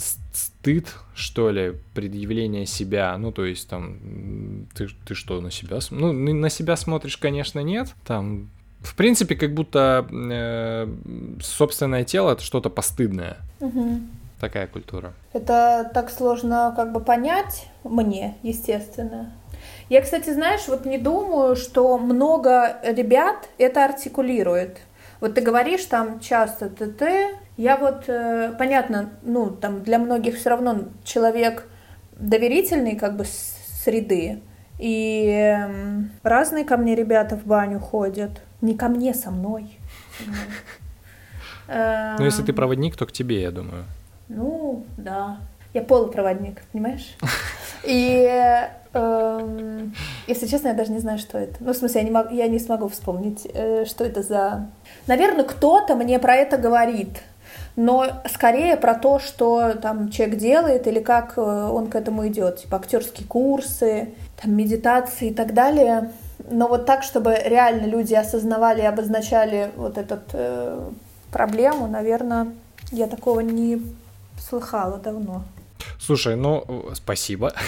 стыд, 0.62 0.94
что 1.16 1.50
ли, 1.50 1.74
предъявление 1.96 2.68
себя, 2.68 3.18
ну, 3.18 3.32
то 3.32 3.46
есть 3.46 3.68
там, 3.68 4.68
ты, 4.76 4.90
ты 5.06 5.16
что, 5.16 5.42
на 5.42 5.50
себя, 5.50 5.80
ну, 5.90 6.14
на 6.14 6.50
себя 6.50 6.76
смотришь, 6.76 7.18
конечно, 7.18 7.62
нет, 7.62 7.88
там, 8.06 8.50
в 8.82 8.96
принципе, 8.96 9.36
как 9.36 9.54
будто 9.56 10.08
э, 10.12 10.88
собственное 11.42 12.04
тело 12.04 12.34
это 12.34 12.44
что-то 12.44 12.70
постыдное. 12.70 13.38
Угу. 13.60 14.02
Такая 14.40 14.68
культура. 14.68 15.14
Это 15.34 15.90
так 15.94 16.12
сложно 16.12 16.74
как 16.76 16.92
бы 16.92 17.00
понять 17.00 17.68
мне, 17.84 18.38
естественно. 18.44 19.34
Я, 19.90 20.02
кстати, 20.02 20.32
знаешь, 20.32 20.68
вот 20.68 20.86
не 20.86 20.98
думаю, 20.98 21.56
что 21.56 21.98
много 21.98 22.78
ребят 22.84 23.50
это 23.58 23.86
артикулирует. 23.86 24.78
Вот 25.20 25.36
ты 25.36 25.42
говоришь 25.42 25.86
там 25.86 26.20
часто 26.20 26.70
ТТ, 26.70 27.04
я 27.58 27.78
вот, 27.78 28.06
э, 28.08 28.54
понятно, 28.58 29.12
ну, 29.24 29.50
там 29.50 29.84
для 29.84 30.00
многих 30.00 30.38
все 30.38 30.50
равно 30.50 30.86
человек 31.04 31.68
доверительный 32.18 32.96
как 32.96 33.18
бы 33.18 33.26
среды, 33.26 34.42
и 34.82 35.28
эм, 35.28 36.12
разные 36.24 36.66
ко 36.66 36.76
мне 36.76 36.96
ребята 36.96 37.38
в 37.38 37.46
баню 37.46 37.80
ходят. 37.80 38.42
Не 38.62 38.76
ко 38.76 38.88
мне, 38.88 39.14
со 39.14 39.32
мной. 39.32 39.78
Ну, 41.74 42.26
если 42.26 42.44
ты 42.44 42.52
проводник, 42.52 42.98
то 42.98 43.06
к 43.06 43.14
тебе, 43.14 43.42
я 43.42 43.50
думаю. 43.50 43.86
Ну, 44.28 44.86
да. 44.98 45.38
Я 45.74 45.84
полупроводник, 45.84 46.62
понимаешь? 46.74 47.16
И, 47.86 48.28
эм, 48.94 49.96
если 50.28 50.48
честно, 50.48 50.70
я 50.70 50.74
даже 50.74 50.92
не 50.92 51.00
знаю, 51.00 51.18
что 51.18 51.38
это. 51.38 51.56
Ну, 51.62 51.72
в 51.72 51.78
смысле, 51.78 52.02
я 52.02 52.06
не, 52.06 52.12
мог, 52.12 52.30
я 52.30 52.48
не 52.50 52.60
смогу 52.60 52.90
вспомнить, 52.90 53.48
э, 53.54 53.86
что 53.86 54.04
это 54.04 54.22
за... 54.22 54.70
Наверное, 55.08 55.46
кто-то 55.46 55.96
мне 55.96 56.20
про 56.20 56.36
это 56.36 56.58
говорит, 56.58 57.22
но 57.76 58.06
скорее 58.30 58.76
про 58.76 58.96
то, 58.96 59.20
что 59.20 59.74
там 59.74 60.10
человек 60.10 60.38
делает 60.38 60.88
или 60.88 61.00
как 61.00 61.34
э, 61.38 61.42
он 61.42 61.88
к 61.88 61.96
этому 61.96 62.28
идет, 62.28 62.62
типа 62.62 62.78
актерские 62.78 63.28
курсы, 63.28 64.14
там 64.42 64.56
медитации 64.56 65.30
и 65.30 65.34
так 65.34 65.54
далее. 65.54 66.12
Но 66.50 66.68
вот 66.68 66.86
так, 66.86 67.04
чтобы 67.04 67.38
реально 67.46 67.86
люди 67.86 68.14
осознавали 68.14 68.82
и 68.82 68.86
обозначали 68.86 69.72
вот 69.76 69.98
эту 69.98 70.20
э, 70.34 70.90
проблему, 71.32 71.88
наверное, 71.88 72.48
я 72.92 73.08
такого 73.08 73.40
не 73.40 73.82
слыхала 74.40 74.98
давно. 74.98 75.44
Слушай, 76.02 76.36
ну, 76.36 76.90
спасибо. 76.94 77.54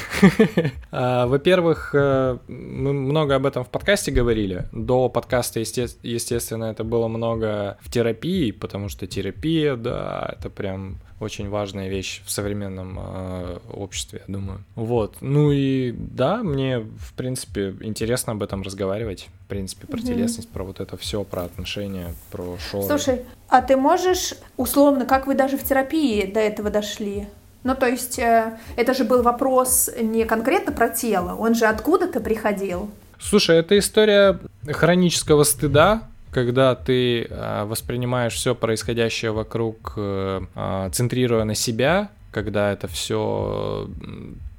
А, 0.95 1.25
во-первых, 1.25 1.95
э, 1.95 2.37
мы 2.47 2.93
много 2.93 3.35
об 3.35 3.47
этом 3.47 3.63
в 3.63 3.69
подкасте 3.69 4.11
говорили. 4.11 4.65
До 4.71 5.09
подкаста, 5.09 5.59
естественно, 5.59 6.65
это 6.65 6.83
было 6.83 7.07
много 7.07 7.77
в 7.81 7.89
терапии, 7.89 8.51
потому 8.51 8.89
что 8.89 9.07
терапия, 9.07 9.75
да, 9.75 10.35
это 10.37 10.49
прям 10.51 10.97
очень 11.19 11.49
важная 11.49 11.89
вещь 11.89 12.21
в 12.25 12.31
современном 12.31 12.99
э, 12.99 13.59
обществе, 13.71 14.21
я 14.27 14.33
думаю. 14.33 14.63
Вот. 14.75 15.17
Ну 15.21 15.51
и 15.51 15.91
да, 15.91 16.43
мне, 16.43 16.79
в 16.79 17.13
принципе, 17.15 17.75
интересно 17.81 18.33
об 18.33 18.43
этом 18.43 18.61
разговаривать. 18.61 19.29
В 19.45 19.47
принципе, 19.47 19.87
про 19.87 19.97
mm-hmm. 19.97 20.05
телесность, 20.05 20.49
про 20.49 20.63
вот 20.63 20.79
это 20.79 20.95
все, 20.97 21.23
про 21.23 21.43
отношения, 21.43 22.13
про 22.31 22.57
шоу. 22.59 22.83
Слушай, 22.83 23.23
а 23.49 23.61
ты 23.61 23.77
можешь, 23.77 24.35
условно, 24.57 25.05
как 25.05 25.27
вы 25.27 25.35
даже 25.35 25.57
в 25.57 25.63
терапии 25.63 26.25
до 26.25 26.39
этого 26.39 26.69
дошли? 26.69 27.27
Ну, 27.63 27.75
то 27.75 27.87
есть, 27.87 28.19
э, 28.19 28.57
это 28.75 28.93
же 28.93 29.03
был 29.03 29.21
вопрос 29.23 29.89
не 29.99 30.25
конкретно 30.25 30.71
про 30.71 30.89
тело, 30.89 31.35
он 31.35 31.55
же 31.55 31.65
откуда-то 31.65 32.19
приходил. 32.19 32.89
Слушай, 33.19 33.57
это 33.57 33.77
история 33.79 34.39
хронического 34.67 35.43
стыда, 35.43 36.03
когда 36.31 36.75
ты 36.75 37.23
э, 37.23 37.63
воспринимаешь 37.65 38.33
все 38.33 38.53
происходящее 38.53 39.31
вокруг, 39.31 39.93
э, 39.95 40.41
э, 40.55 40.89
центрируя 40.91 41.45
на 41.45 41.55
себя, 41.55 42.09
когда 42.31 42.73
это 42.73 42.87
все 42.87 43.87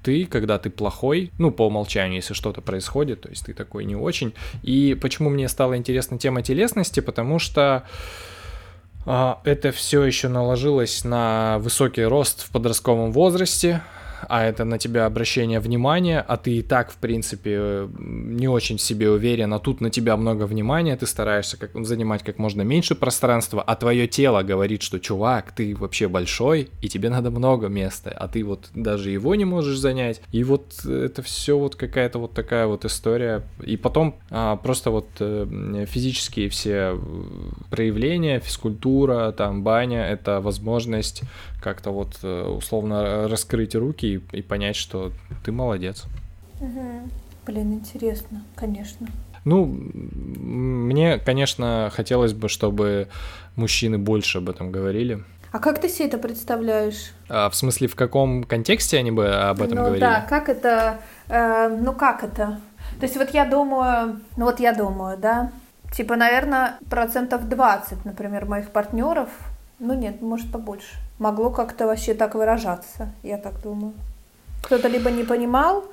ты, 0.02 0.26
когда 0.26 0.58
ты 0.58 0.70
плохой, 0.70 1.32
ну, 1.38 1.50
по 1.50 1.66
умолчанию, 1.66 2.16
если 2.16 2.34
что-то 2.34 2.60
происходит, 2.60 3.22
то 3.22 3.30
есть 3.30 3.46
ты 3.46 3.54
такой 3.54 3.84
не 3.84 3.96
очень. 3.96 4.34
И 4.62 4.96
почему 5.00 5.30
мне 5.30 5.48
стала 5.48 5.76
интересна 5.76 6.18
тема 6.18 6.42
телесности, 6.42 7.00
потому 7.00 7.38
что 7.38 7.60
а, 7.62 7.84
это 9.06 9.72
все 9.72 10.02
еще 10.02 10.28
наложилось 10.28 11.04
на 11.04 11.58
высокий 11.58 12.04
рост 12.04 12.42
в 12.46 12.50
подростковом 12.50 13.12
возрасте, 13.12 13.82
а 14.28 14.44
это 14.44 14.64
на 14.64 14.78
тебя 14.78 15.06
обращение 15.06 15.60
внимания, 15.60 16.20
а 16.20 16.36
ты 16.36 16.56
и 16.58 16.62
так, 16.62 16.90
в 16.90 16.96
принципе, 16.96 17.88
не 17.98 18.48
очень 18.48 18.76
в 18.76 18.82
себе 18.82 19.10
уверен, 19.10 19.52
а 19.54 19.58
тут 19.58 19.80
на 19.80 19.90
тебя 19.90 20.16
много 20.16 20.44
внимания, 20.44 20.96
ты 20.96 21.06
стараешься 21.06 21.56
как, 21.56 21.70
занимать 21.84 22.22
как 22.22 22.38
можно 22.38 22.62
меньше 22.62 22.94
пространства, 22.94 23.62
а 23.62 23.76
твое 23.76 24.06
тело 24.06 24.42
говорит, 24.42 24.82
что, 24.82 24.98
чувак, 24.98 25.52
ты 25.52 25.74
вообще 25.74 26.08
большой, 26.08 26.68
и 26.80 26.88
тебе 26.88 27.10
надо 27.10 27.30
много 27.30 27.68
места, 27.68 28.10
а 28.10 28.28
ты 28.28 28.44
вот 28.44 28.70
даже 28.74 29.10
его 29.10 29.34
не 29.34 29.44
можешь 29.44 29.78
занять. 29.78 30.20
И 30.32 30.44
вот 30.44 30.84
это 30.84 31.22
все 31.22 31.58
вот 31.58 31.76
какая-то 31.76 32.18
вот 32.18 32.32
такая 32.34 32.66
вот 32.66 32.84
история. 32.84 33.42
И 33.62 33.76
потом 33.76 34.16
а, 34.30 34.56
просто 34.56 34.90
вот 34.90 35.08
э, 35.20 35.86
физические 35.88 36.48
все 36.48 36.98
проявления, 37.70 38.40
физкультура, 38.40 39.32
там, 39.32 39.62
баня, 39.62 40.06
это 40.06 40.40
возможность 40.40 41.22
как-то 41.64 41.90
вот 41.90 42.18
э, 42.22 42.42
условно 42.42 43.26
раскрыть 43.26 43.74
руки 43.74 44.06
и, 44.06 44.36
и 44.36 44.42
понять, 44.42 44.76
что 44.76 45.12
ты 45.44 45.50
молодец. 45.50 46.04
Угу. 46.60 47.08
Блин, 47.46 47.72
интересно, 47.72 48.44
конечно. 48.54 49.08
Ну, 49.46 49.64
мне, 49.64 51.18
конечно, 51.18 51.90
хотелось 51.92 52.34
бы, 52.34 52.50
чтобы 52.50 53.08
мужчины 53.56 53.98
больше 53.98 54.38
об 54.38 54.50
этом 54.50 54.70
говорили. 54.70 55.24
А 55.52 55.58
как 55.58 55.80
ты 55.80 55.88
себе 55.88 56.08
это 56.08 56.18
представляешь? 56.18 57.12
А, 57.30 57.48
в 57.48 57.54
смысле, 57.54 57.88
в 57.88 57.94
каком 57.94 58.44
контексте 58.44 58.98
они 58.98 59.10
бы 59.10 59.26
об 59.34 59.62
этом 59.62 59.78
ну, 59.78 59.84
говорили? 59.84 60.00
Да, 60.00 60.26
как 60.28 60.50
это, 60.50 61.00
э, 61.28 61.68
ну 61.68 61.94
как 61.94 62.24
это? 62.24 62.60
То 62.98 63.06
есть 63.06 63.16
вот 63.16 63.30
я 63.30 63.46
думаю, 63.46 64.20
ну 64.36 64.44
вот 64.44 64.60
я 64.60 64.74
думаю, 64.74 65.16
да, 65.16 65.50
типа, 65.96 66.16
наверное, 66.16 66.78
процентов 66.90 67.48
20, 67.48 68.04
например, 68.04 68.44
моих 68.44 68.70
партнеров, 68.70 69.30
ну 69.78 69.94
нет, 69.94 70.20
может 70.20 70.50
побольше, 70.50 70.96
могло 71.18 71.50
как-то 71.50 71.86
вообще 71.86 72.14
так 72.14 72.34
выражаться, 72.34 73.12
я 73.22 73.38
так 73.38 73.60
думаю. 73.62 73.92
Кто-то 74.62 74.88
либо 74.88 75.10
не 75.10 75.24
понимал, 75.24 75.84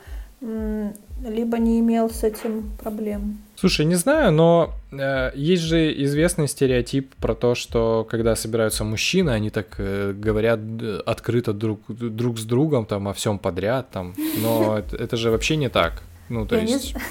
либо 0.41 1.57
не 1.57 1.79
имел 1.79 2.09
с 2.09 2.23
этим 2.23 2.71
проблем. 2.81 3.37
Слушай, 3.55 3.85
не 3.85 3.95
знаю, 3.95 4.31
но 4.31 4.73
э, 4.91 5.31
есть 5.35 5.61
же 5.61 6.03
известный 6.03 6.47
стереотип 6.47 7.13
про 7.15 7.35
то, 7.35 7.53
что 7.53 8.07
когда 8.09 8.35
собираются 8.35 8.83
мужчины, 8.83 9.29
они 9.29 9.51
так 9.51 9.75
э, 9.77 10.13
говорят 10.13 10.59
открыто 11.05 11.53
друг, 11.53 11.81
друг 11.87 12.39
с 12.39 12.43
другом 12.43 12.85
там 12.85 13.07
о 13.07 13.13
всем 13.13 13.37
подряд, 13.37 13.91
там, 13.91 14.15
но 14.41 14.77
это, 14.79 14.95
это 14.97 15.15
же 15.15 15.29
вообще 15.29 15.57
не 15.57 15.69
так. 15.69 16.01
Ну, 16.29 16.47
то 16.47 16.55
я 16.55 16.63
есть... 16.63 16.95
Не... 16.95 17.01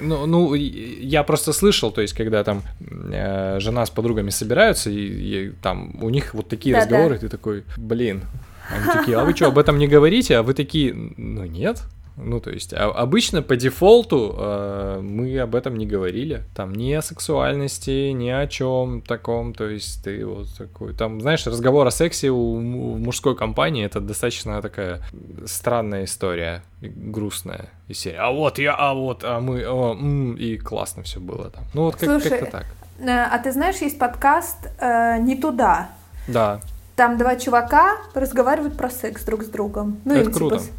Ну, 0.00 0.26
ну, 0.26 0.54
я 0.54 1.22
просто 1.22 1.52
слышал, 1.52 1.90
то 1.90 2.00
есть, 2.00 2.14
когда 2.14 2.44
там 2.44 2.62
э, 2.80 3.58
жена 3.60 3.84
с 3.86 3.90
подругами 3.90 4.30
собираются, 4.30 4.90
и, 4.90 4.96
и 4.96 5.50
там 5.62 6.02
у 6.02 6.10
них 6.10 6.34
вот 6.34 6.48
такие 6.48 6.74
да, 6.74 6.82
разговоры, 6.82 7.14
да. 7.14 7.20
ты 7.20 7.28
такой, 7.28 7.64
блин. 7.76 8.22
Они 8.70 8.84
такие, 8.92 9.16
а 9.16 9.24
вы 9.24 9.34
что, 9.34 9.48
об 9.48 9.58
этом 9.58 9.78
не 9.78 9.88
говорите? 9.88 10.36
А 10.36 10.42
вы 10.42 10.54
такие, 10.54 10.94
ну 10.94 11.44
нет. 11.44 11.82
Ну, 12.22 12.40
то 12.40 12.50
есть, 12.50 12.72
а, 12.72 12.90
обычно 12.90 13.42
по 13.42 13.56
дефолту 13.56 14.34
э, 14.38 15.00
мы 15.02 15.38
об 15.38 15.54
этом 15.54 15.76
не 15.76 15.86
говорили. 15.86 16.42
Там 16.54 16.74
ни 16.74 16.92
о 16.92 17.02
сексуальности, 17.02 18.10
ни 18.10 18.28
о 18.28 18.46
чем 18.46 19.02
таком. 19.02 19.54
То 19.54 19.68
есть, 19.68 20.04
ты 20.04 20.24
вот 20.24 20.48
такой. 20.56 20.94
Там, 20.94 21.20
знаешь, 21.20 21.46
разговор 21.46 21.86
о 21.86 21.90
сексе 21.90 22.30
у, 22.30 22.54
у 22.54 22.98
мужской 22.98 23.36
компании 23.36 23.84
это 23.84 24.00
достаточно 24.00 24.60
такая 24.62 25.00
странная 25.46 26.04
история, 26.04 26.62
грустная 26.80 27.70
из 27.88 27.98
серии. 27.98 28.18
А 28.18 28.30
вот 28.30 28.58
я, 28.58 28.74
а 28.74 28.94
вот, 28.94 29.24
а 29.24 29.40
мы, 29.40 29.64
о, 29.66 29.92
м, 29.92 30.34
и 30.34 30.56
классно 30.56 31.02
все 31.02 31.20
было 31.20 31.50
там. 31.50 31.64
Ну, 31.74 31.84
вот 31.84 31.96
как, 31.96 32.04
Слушай, 32.08 32.30
как-то 32.30 32.46
так. 32.46 32.66
Э, 33.00 33.26
а 33.30 33.38
ты 33.38 33.52
знаешь, 33.52 33.76
есть 33.76 33.98
подкаст 33.98 34.68
э, 34.78 35.18
«Не 35.20 35.36
туда». 35.36 35.90
Да. 36.28 36.60
Там 36.96 37.16
два 37.16 37.36
чувака 37.36 37.96
разговаривают 38.14 38.76
про 38.76 38.90
секс 38.90 39.24
друг 39.24 39.42
с 39.42 39.46
другом. 39.46 40.00
Ну, 40.04 40.14
это 40.14 40.28
им, 40.28 40.32
круто. 40.32 40.58
Типа, 40.58 40.70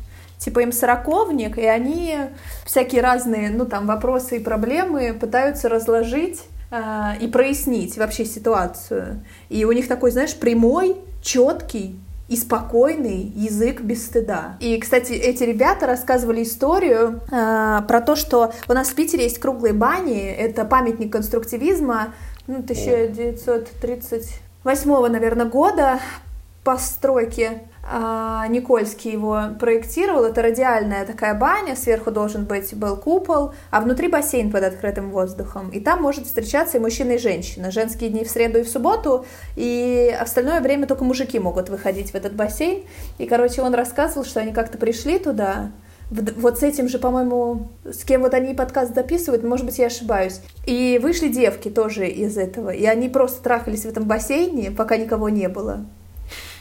типа 0.44 0.62
им 0.62 0.72
сороковник, 0.72 1.58
и 1.58 1.66
они 1.66 2.18
всякие 2.66 3.02
разные, 3.02 3.50
ну, 3.52 3.66
там, 3.66 3.86
вопросы 3.86 4.38
и 4.38 4.40
проблемы 4.40 5.14
пытаются 5.14 5.68
разложить 5.70 6.42
э, 6.72 7.18
и 7.22 7.28
прояснить 7.28 7.98
вообще 7.98 8.26
ситуацию. 8.26 9.24
И 9.50 9.66
у 9.66 9.72
них 9.72 9.88
такой, 9.88 10.10
знаешь, 10.12 10.36
прямой, 10.36 10.98
четкий 11.22 12.00
и 12.28 12.36
спокойный 12.36 13.32
язык 13.36 13.82
без 13.82 14.04
стыда. 14.06 14.58
И, 14.60 14.80
кстати, 14.80 15.14
эти 15.14 15.44
ребята 15.44 15.86
рассказывали 15.86 16.42
историю 16.42 17.22
э, 17.30 17.82
про 17.88 18.02
то, 18.02 18.16
что 18.16 18.52
у 18.68 18.74
нас 18.74 18.88
в 18.88 18.96
Питере 18.96 19.26
есть 19.26 19.38
круглые 19.38 19.74
бани, 19.74 20.32
это 20.32 20.66
памятник 20.66 21.12
конструктивизма, 21.12 22.16
ну, 22.48 22.56
1938, 22.60 25.08
наверное, 25.08 25.46
года 25.46 26.00
постройки. 26.64 27.62
А, 27.84 28.48
Никольский 28.48 29.12
его 29.12 29.42
проектировал. 29.60 30.26
Это 30.26 30.42
радиальная 30.42 31.06
такая 31.06 31.34
баня, 31.34 31.76
сверху 31.76 32.12
должен 32.12 32.46
быть 32.46 32.76
был 32.76 32.96
купол, 32.96 33.54
а 33.72 33.82
внутри 33.82 34.08
бассейн 34.08 34.52
под 34.52 34.64
открытым 34.64 35.10
воздухом. 35.10 35.70
И 35.72 35.80
там 35.80 36.02
может 36.02 36.26
встречаться 36.26 36.78
и 36.78 36.80
мужчина, 36.80 37.14
и 37.14 37.18
женщина. 37.18 37.72
Женские 37.72 38.12
дни 38.12 38.24
в 38.24 38.30
среду 38.30 38.60
и 38.60 38.64
в 38.64 38.70
субботу, 38.70 39.26
и 39.56 40.16
остальное 40.20 40.62
время 40.62 40.86
только 40.86 41.04
мужики 41.04 41.40
могут 41.40 41.70
выходить 41.70 42.12
в 42.12 42.16
этот 42.16 42.36
бассейн. 42.36 42.84
И, 43.18 43.26
короче, 43.26 43.62
он 43.64 43.74
рассказывал, 43.74 44.26
что 44.26 44.40
они 44.40 44.54
как-то 44.54 44.78
пришли 44.78 45.18
туда, 45.18 45.72
вот 46.12 46.60
с 46.60 46.64
этим 46.64 46.90
же, 46.90 47.00
по-моему, 47.00 47.70
с 47.86 48.04
кем 48.04 48.22
вот 48.22 48.34
они 48.34 48.54
подкаст 48.54 48.94
записывают, 48.94 49.44
может 49.44 49.66
быть, 49.66 49.80
я 49.80 49.86
ошибаюсь. 49.86 50.42
И 50.66 51.00
вышли 51.02 51.30
девки 51.30 51.70
тоже 51.70 52.08
из 52.10 52.38
этого, 52.38 52.70
и 52.70 52.86
они 52.86 53.08
просто 53.08 53.42
трахались 53.42 53.86
в 53.86 53.90
этом 53.90 54.04
бассейне, 54.04 54.72
пока 54.72 54.98
никого 54.98 55.30
не 55.30 55.48
было. 55.48 55.86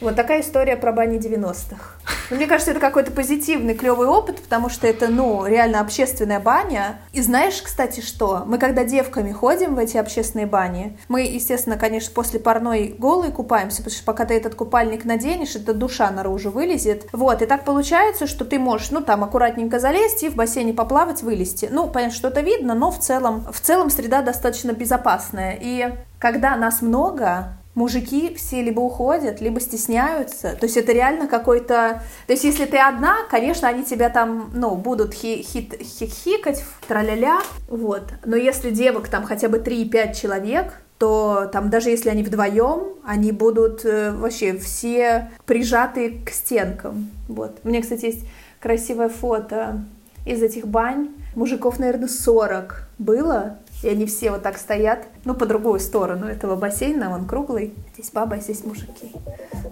Вот 0.01 0.15
такая 0.15 0.41
история 0.41 0.77
про 0.77 0.91
бани 0.91 1.17
90-х. 1.19 1.97
Но 2.31 2.37
мне 2.37 2.47
кажется, 2.47 2.71
это 2.71 2.79
какой-то 2.79 3.11
позитивный, 3.11 3.75
клевый 3.75 4.07
опыт, 4.07 4.41
потому 4.41 4.69
что 4.69 4.87
это, 4.87 5.09
ну, 5.09 5.45
реально 5.45 5.81
общественная 5.81 6.39
баня. 6.39 7.01
И 7.13 7.21
знаешь, 7.21 7.61
кстати, 7.61 7.99
что? 7.99 8.43
Мы 8.45 8.57
когда 8.57 8.83
девками 8.83 9.31
ходим 9.31 9.75
в 9.75 9.79
эти 9.79 9.97
общественные 9.97 10.47
бани, 10.47 10.97
мы, 11.07 11.21
естественно, 11.21 11.77
конечно, 11.77 12.11
после 12.13 12.39
парной 12.39 12.95
голые 12.97 13.31
купаемся, 13.31 13.77
потому 13.83 13.95
что 13.95 14.05
пока 14.05 14.25
ты 14.25 14.33
этот 14.33 14.55
купальник 14.55 15.05
наденешь, 15.05 15.55
эта 15.55 15.73
душа 15.73 16.09
наружу 16.09 16.51
вылезет. 16.51 17.07
Вот, 17.11 17.41
и 17.41 17.45
так 17.45 17.65
получается, 17.65 18.27
что 18.27 18.45
ты 18.45 18.57
можешь, 18.57 18.91
ну, 18.91 19.01
там, 19.01 19.23
аккуратненько 19.23 19.79
залезть 19.79 20.23
и 20.23 20.29
в 20.29 20.35
бассейне 20.35 20.73
поплавать, 20.73 21.21
вылезти. 21.21 21.69
Ну, 21.69 21.87
понятно, 21.89 22.15
что-то 22.15 22.41
видно, 22.41 22.73
но 22.73 22.91
в 22.91 22.99
целом, 22.99 23.45
в 23.51 23.59
целом 23.59 23.89
среда 23.89 24.21
достаточно 24.21 24.71
безопасная. 24.71 25.57
И 25.61 25.93
когда 26.17 26.55
нас 26.55 26.81
много, 26.81 27.57
мужики 27.81 28.35
все 28.35 28.61
либо 28.61 28.79
уходят, 28.79 29.41
либо 29.41 29.59
стесняются. 29.59 30.55
То 30.55 30.65
есть 30.65 30.77
это 30.77 30.91
реально 30.91 31.27
какой-то... 31.27 32.01
То 32.27 32.33
есть 32.33 32.43
если 32.43 32.65
ты 32.65 32.77
одна, 32.77 33.23
конечно, 33.29 33.67
они 33.67 33.83
тебя 33.83 34.09
там, 34.09 34.51
ну, 34.53 34.75
будут 34.75 35.13
хи 35.13 35.41
хит 35.41 35.81
хихикать, 35.81 36.63
траля-ля, 36.87 37.41
вот. 37.67 38.03
Но 38.23 38.35
если 38.35 38.69
девок 38.69 39.09
там 39.09 39.23
хотя 39.23 39.49
бы 39.49 39.57
3-5 39.57 40.13
человек, 40.13 40.73
то 40.99 41.49
там 41.51 41.71
даже 41.71 41.89
если 41.89 42.09
они 42.09 42.21
вдвоем, 42.21 42.99
они 43.03 43.31
будут 43.31 43.83
э, 43.83 44.11
вообще 44.11 44.55
все 44.57 45.31
прижаты 45.47 46.19
к 46.23 46.29
стенкам. 46.29 47.09
Вот. 47.27 47.57
У 47.63 47.69
меня, 47.69 47.81
кстати, 47.81 48.05
есть 48.05 48.25
красивое 48.59 49.09
фото 49.09 49.83
из 50.23 50.43
этих 50.43 50.67
бань. 50.67 51.09
Мужиков, 51.33 51.79
наверное, 51.79 52.07
40 52.07 52.87
было, 52.99 53.57
и 53.83 53.89
они 53.89 54.05
все 54.05 54.31
вот 54.31 54.43
так 54.43 54.57
стоят, 54.57 55.07
ну, 55.25 55.33
по 55.33 55.45
другую 55.45 55.79
сторону 55.79 56.27
этого 56.27 56.55
бассейна, 56.55 57.13
он 57.13 57.25
круглый. 57.25 57.73
Здесь 57.93 58.11
баба, 58.11 58.37
здесь 58.37 58.63
мужики. 58.63 59.11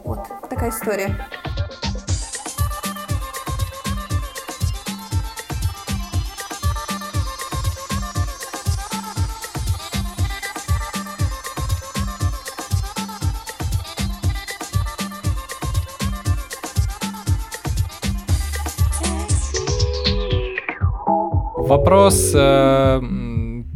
Вот, 0.03 0.27
такая 0.49 0.71
история. 0.71 1.15
Вопрос 21.69 22.31
э, 22.33 22.99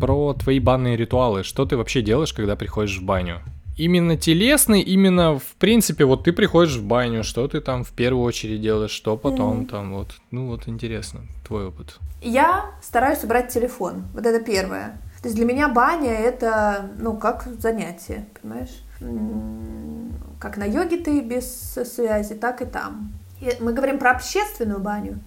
про 0.03 0.33
твои 0.33 0.59
банные 0.59 0.97
ритуалы. 0.97 1.43
Что 1.43 1.65
ты 1.65 1.77
вообще 1.77 2.01
делаешь, 2.01 2.33
когда 2.33 2.57
приходишь 2.57 2.99
в 2.99 3.05
баню? 3.05 3.39
Именно 3.77 4.17
телесный, 4.17 4.81
именно 4.81 5.39
в 5.39 5.55
принципе, 5.57 6.03
вот 6.03 6.25
ты 6.25 6.33
приходишь 6.33 6.75
в 6.75 6.85
баню, 6.85 7.23
что 7.23 7.47
ты 7.47 7.61
там 7.61 7.85
в 7.85 7.91
первую 7.91 8.25
очередь 8.25 8.61
делаешь, 8.61 8.91
что 8.91 9.15
потом 9.15 9.61
mm. 9.61 9.65
там 9.67 9.93
вот. 9.93 10.09
Ну 10.29 10.47
вот 10.47 10.67
интересно, 10.67 11.21
твой 11.47 11.67
опыт. 11.67 11.99
Я 12.21 12.65
стараюсь 12.81 13.23
убрать 13.23 13.47
телефон. 13.53 14.03
Вот 14.13 14.25
это 14.25 14.43
первое. 14.43 14.99
То 15.21 15.29
есть 15.29 15.37
для 15.37 15.45
меня 15.45 15.69
баня 15.69 16.11
это, 16.11 16.89
ну, 16.99 17.15
как 17.15 17.47
занятие, 17.59 18.25
понимаешь? 18.41 18.83
Как 20.37 20.57
на 20.57 20.65
йоге 20.65 20.97
ты 20.97 21.21
без 21.21 21.79
связи, 21.95 22.35
так 22.35 22.61
и 22.61 22.65
там. 22.65 23.13
Мы 23.61 23.71
говорим 23.71 23.99
про 23.99 24.11
общественную 24.11 24.81
баню 24.81 25.19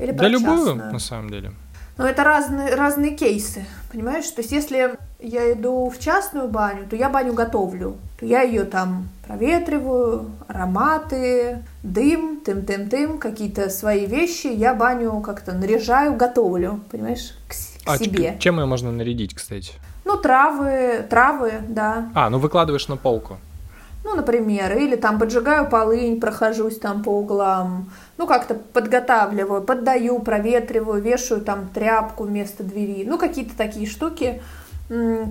или 0.00 0.10
про 0.10 0.22
Да 0.22 0.28
любую, 0.28 0.74
на 0.74 0.98
самом 0.98 1.30
деле. 1.30 1.52
Но 1.96 2.06
это 2.06 2.24
разные, 2.24 2.74
разные 2.74 3.12
кейсы, 3.12 3.64
понимаешь? 3.92 4.28
То 4.30 4.40
есть 4.40 4.52
если 4.52 4.96
я 5.20 5.52
иду 5.52 5.88
в 5.88 5.98
частную 5.98 6.48
баню, 6.48 6.86
то 6.88 6.96
я 6.96 7.08
баню 7.08 7.32
готовлю. 7.34 7.96
То 8.18 8.26
я 8.26 8.42
ее 8.42 8.64
там 8.64 9.08
проветриваю, 9.26 10.30
ароматы, 10.48 11.62
дым, 11.82 12.40
тым-тым-тым, 12.44 13.18
какие-то 13.18 13.70
свои 13.70 14.06
вещи. 14.06 14.48
Я 14.48 14.74
баню 14.74 15.20
как-то 15.20 15.52
наряжаю, 15.52 16.16
готовлю, 16.16 16.80
понимаешь, 16.90 17.34
к, 17.48 17.52
к 17.52 17.54
а 17.86 17.98
себе. 17.98 18.36
Чем 18.38 18.58
ее 18.58 18.66
можно 18.66 18.92
нарядить, 18.92 19.34
кстати? 19.34 19.72
Ну, 20.04 20.18
травы, 20.18 21.06
травы, 21.08 21.52
да. 21.68 22.10
А, 22.14 22.28
ну 22.28 22.38
выкладываешь 22.38 22.88
на 22.88 22.96
полку. 22.96 23.38
Ну, 24.04 24.14
например, 24.14 24.76
или 24.76 24.96
там 24.96 25.18
поджигаю 25.18 25.68
полынь, 25.68 26.20
прохожусь 26.20 26.78
там 26.78 27.02
по 27.02 27.08
углам, 27.08 27.90
ну, 28.18 28.26
как-то 28.26 28.54
подготавливаю, 28.54 29.62
поддаю, 29.62 30.18
проветриваю, 30.18 31.02
вешаю 31.02 31.40
там 31.40 31.68
тряпку 31.72 32.24
вместо 32.24 32.62
двери. 32.62 33.04
Ну, 33.06 33.18
какие-то 33.18 33.56
такие 33.56 33.86
штуки, 33.86 34.42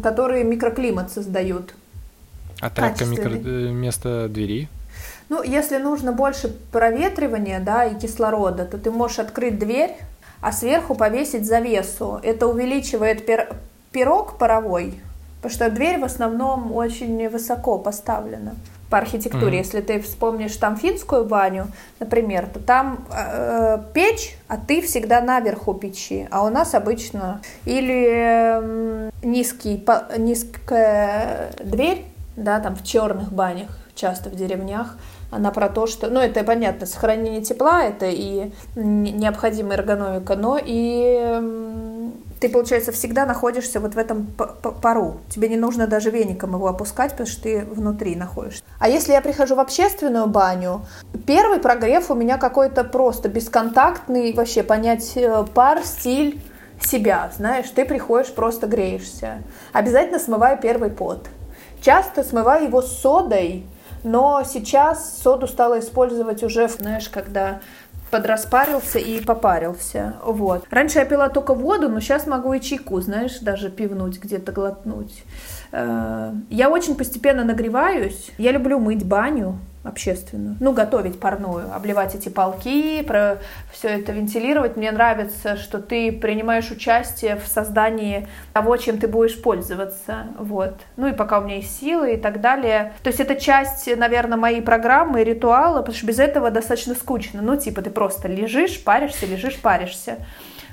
которые 0.02 0.44
микроклимат 0.44 1.12
создают. 1.12 1.76
А 2.62 2.70
тряпка 2.72 3.06
микро... 3.06 3.30
Э, 3.30 3.68
вместо 3.70 4.28
двери? 4.28 4.68
Ну, 5.30 5.44
если 5.44 5.78
нужно 5.78 6.12
больше 6.12 6.48
проветривания, 6.72 7.60
да, 7.60 7.86
и 7.86 7.96
кислорода, 7.96 8.66
то 8.66 8.78
ты 8.78 8.90
можешь 8.90 9.20
открыть 9.20 9.60
дверь, 9.60 9.96
а 10.42 10.52
сверху 10.52 10.96
повесить 10.96 11.46
завесу. 11.46 12.20
Это 12.24 12.48
увеличивает 12.48 13.26
пир... 13.26 13.56
пирог 13.92 14.38
паровой, 14.38 15.00
потому 15.44 15.56
что 15.56 15.70
дверь 15.70 16.00
в 16.00 16.06
основном 16.06 16.72
очень 16.74 17.28
высоко 17.28 17.78
поставлена 17.78 18.56
по 18.90 18.98
архитектуре. 18.98 19.58
Mm-hmm. 19.58 19.64
Если 19.64 19.82
ты 19.82 20.00
вспомнишь 20.00 20.56
там 20.56 20.78
финскую 20.78 21.26
баню, 21.26 21.68
например, 22.00 22.48
то 22.48 22.62
там 22.62 23.06
э, 23.12 23.80
печь, 23.94 24.38
а 24.48 24.56
ты 24.56 24.82
всегда 24.82 25.20
наверху 25.20 25.74
печи, 25.74 26.30
а 26.32 26.46
у 26.46 26.50
нас 26.50 26.74
обычно 26.76 27.42
или 27.66 28.08
э, 28.10 29.10
низкий, 29.22 29.78
по, 29.78 30.06
низкая 30.18 31.52
дверь, 31.62 32.06
да, 32.38 32.62
там 32.62 32.78
в 32.78 32.84
черных 32.84 33.34
банях, 33.34 33.68
часто 33.96 34.30
в 34.30 34.36
деревнях, 34.36 34.98
она 35.36 35.52
про 35.52 35.70
то, 35.70 35.88
что, 35.88 36.10
ну, 36.10 36.20
это 36.20 36.44
понятно, 36.44 36.86
сохранение 36.86 37.42
тепла, 37.42 37.84
это 37.84 38.08
и 38.08 38.52
необходимая 38.76 39.78
эргономика, 39.78 40.36
но 40.36 40.60
и 40.64 42.12
ты, 42.40 42.50
получается, 42.50 42.92
всегда 42.92 43.26
находишься 43.26 43.80
вот 43.80 43.96
в 43.96 43.98
этом 43.98 44.28
пару. 44.82 45.22
Тебе 45.30 45.48
не 45.48 45.56
нужно 45.56 45.88
даже 45.88 46.10
веником 46.10 46.54
его 46.54 46.68
опускать, 46.68 47.12
потому 47.12 47.28
что 47.28 47.44
ты 47.44 47.66
внутри 47.66 48.16
находишься. 48.16 48.64
А 48.80 48.90
если 48.90 49.14
я 49.14 49.22
прихожу 49.22 49.56
в 49.56 49.60
общественную 49.62 50.28
баню, 50.28 50.86
первый 51.26 51.60
прогрев 51.60 52.12
у 52.12 52.16
меня 52.16 52.38
какой-то 52.38 52.84
просто 52.84 53.30
бесконтактный, 53.30 54.34
вообще 54.34 54.62
понять 54.62 55.14
э, 55.16 55.46
пар, 55.54 55.84
стиль, 55.86 56.42
себя, 56.82 57.32
знаешь, 57.38 57.70
ты 57.70 57.86
приходишь, 57.86 58.34
просто 58.34 58.68
греешься. 58.68 59.44
Обязательно 59.72 60.20
смываю 60.20 60.58
первый 60.58 60.90
пот. 60.90 61.28
Часто 61.82 62.24
смываю 62.24 62.66
его 62.66 62.82
содой, 62.82 63.66
но 64.04 64.44
сейчас 64.46 65.20
соду 65.22 65.48
стала 65.48 65.80
использовать 65.80 66.44
уже, 66.44 66.68
знаешь, 66.68 67.10
когда 67.10 67.60
подраспарился 68.12 69.00
и 69.00 69.22
попарился. 69.22 70.14
Вот. 70.24 70.66
Раньше 70.70 71.00
я 71.00 71.06
пила 71.06 71.30
только 71.30 71.56
воду, 71.56 71.90
но 71.90 72.00
сейчас 72.00 72.28
могу 72.28 72.54
и 72.54 72.62
чайку, 72.62 73.02
знаешь, 73.02 73.40
даже 73.40 73.72
пивнуть, 73.72 74.20
где-то 74.20 74.52
глотнуть. 74.52 75.24
Э, 75.72 76.32
я 76.52 76.70
очень 76.70 76.96
постепенно 76.96 77.44
нагреваюсь. 77.44 78.30
Я 78.38 78.52
люблю 78.52 78.78
мыть 78.78 79.04
баню 79.04 79.58
общественную. 79.84 80.56
Ну, 80.60 80.72
готовить 80.72 81.20
парную, 81.20 81.74
обливать 81.74 82.16
эти 82.16 82.30
полки, 82.30 83.02
про 83.04 83.40
все 83.72 83.90
это 83.90 84.12
вентилировать. 84.12 84.78
Мне 84.78 84.92
нравится, 84.92 85.58
что 85.58 85.80
ты 85.80 86.12
принимаешь 86.12 86.72
участие 86.72 87.36
в 87.36 87.48
создании 87.48 88.28
того, 88.54 88.78
чем 88.78 88.98
ты 88.98 89.08
будешь 89.08 89.42
пользоваться. 89.42 90.28
Вот. 90.40 90.76
Ну 90.96 91.08
и 91.08 91.14
пока 91.14 91.40
у 91.40 91.44
меня 91.44 91.58
есть 91.58 91.80
силы 91.80 92.14
и 92.14 92.18
так 92.18 92.40
далее. 92.40 92.94
То 93.04 93.10
есть 93.10 93.20
это 93.20 93.36
часть, 93.36 93.94
наверное, 93.98 94.38
моей 94.38 94.62
программы, 94.62 95.24
ритуала, 95.24 95.80
потому 95.80 95.96
что 95.96 96.08
без 96.08 96.20
этого 96.20 96.50
достаточно 96.50 96.96
скучно. 96.96 97.42
Ну, 97.42 97.58
типа 97.58 97.82
ты 97.82 97.90
просто 97.90 98.28
лежишь, 98.28 98.84
паришься, 98.84 99.26
лежишь, 99.26 99.60
паришься. 99.60 100.18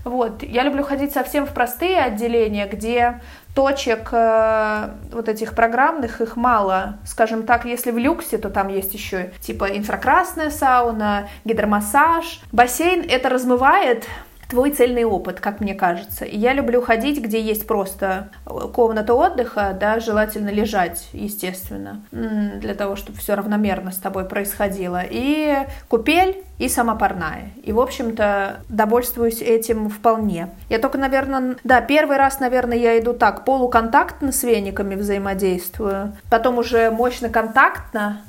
Вот. 0.05 0.43
Я 0.43 0.63
люблю 0.63 0.83
ходить 0.83 1.13
совсем 1.13 1.47
в 1.47 1.53
простые 1.53 1.99
отделения, 1.99 2.67
где 2.67 3.21
точек 3.55 4.09
э, 4.13 4.91
вот 5.13 5.29
этих 5.29 5.55
программных, 5.55 6.21
их 6.21 6.37
мало. 6.37 6.99
Скажем 7.05 7.45
так, 7.45 7.65
если 7.65 7.91
в 7.91 7.99
люксе, 7.99 8.39
то 8.39 8.51
там 8.51 8.69
есть 8.69 8.95
еще 8.95 9.33
типа 9.41 9.77
инфракрасная 9.77 10.51
сауна, 10.51 11.29
гидромассаж. 11.45 12.41
Бассейн 12.53 13.05
это 13.09 13.29
размывает 13.29 14.07
твой 14.51 14.73
цельный 14.73 15.05
опыт, 15.05 15.41
как 15.41 15.61
мне 15.61 15.75
кажется. 15.75 16.25
И 16.25 16.37
я 16.37 16.53
люблю 16.53 16.83
ходить, 16.83 17.23
где 17.23 17.41
есть 17.41 17.67
просто 17.67 18.31
комната 18.75 19.15
отдыха, 19.15 19.77
да, 19.79 20.01
желательно 20.01 20.51
лежать, 20.51 21.09
естественно, 21.13 22.03
для 22.11 22.75
того, 22.75 22.97
чтобы 22.97 23.19
все 23.19 23.35
равномерно 23.35 23.93
с 23.93 23.97
тобой 23.97 24.25
происходило. 24.25 25.03
И 25.09 25.57
купель, 25.89 26.43
и 26.59 26.69
сама 26.69 26.97
парная. 26.97 27.51
И, 27.63 27.73
в 27.73 27.81
общем-то, 27.81 28.61
довольствуюсь 28.69 29.41
этим 29.41 29.89
вполне. 29.89 30.51
Я 30.69 30.79
только, 30.79 30.99
наверное, 30.99 31.57
да, 31.65 31.81
первый 31.81 32.17
раз, 32.17 32.41
наверное, 32.41 32.77
я 32.77 32.99
иду 32.99 33.15
так, 33.15 33.45
полуконтактно 33.45 34.33
с 34.33 34.43
вениками 34.43 34.95
взаимодействую, 34.97 36.13
потом 36.29 36.59
уже 36.59 36.91
мощно 36.91 37.29
контактно, 37.31 38.23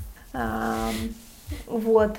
вот, 1.67 2.15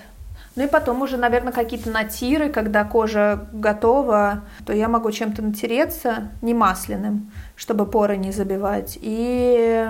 Ну 0.54 0.64
и 0.64 0.66
потом 0.66 1.00
уже, 1.00 1.16
наверное, 1.16 1.52
какие-то 1.52 1.90
натиры, 1.90 2.50
когда 2.50 2.84
кожа 2.84 3.46
готова, 3.52 4.42
то 4.66 4.72
я 4.72 4.88
могу 4.88 5.10
чем-то 5.10 5.40
натереться, 5.40 6.28
не 6.42 6.52
масляным, 6.52 7.30
чтобы 7.56 7.86
поры 7.86 8.18
не 8.18 8.32
забивать. 8.32 8.98
И 9.00 9.86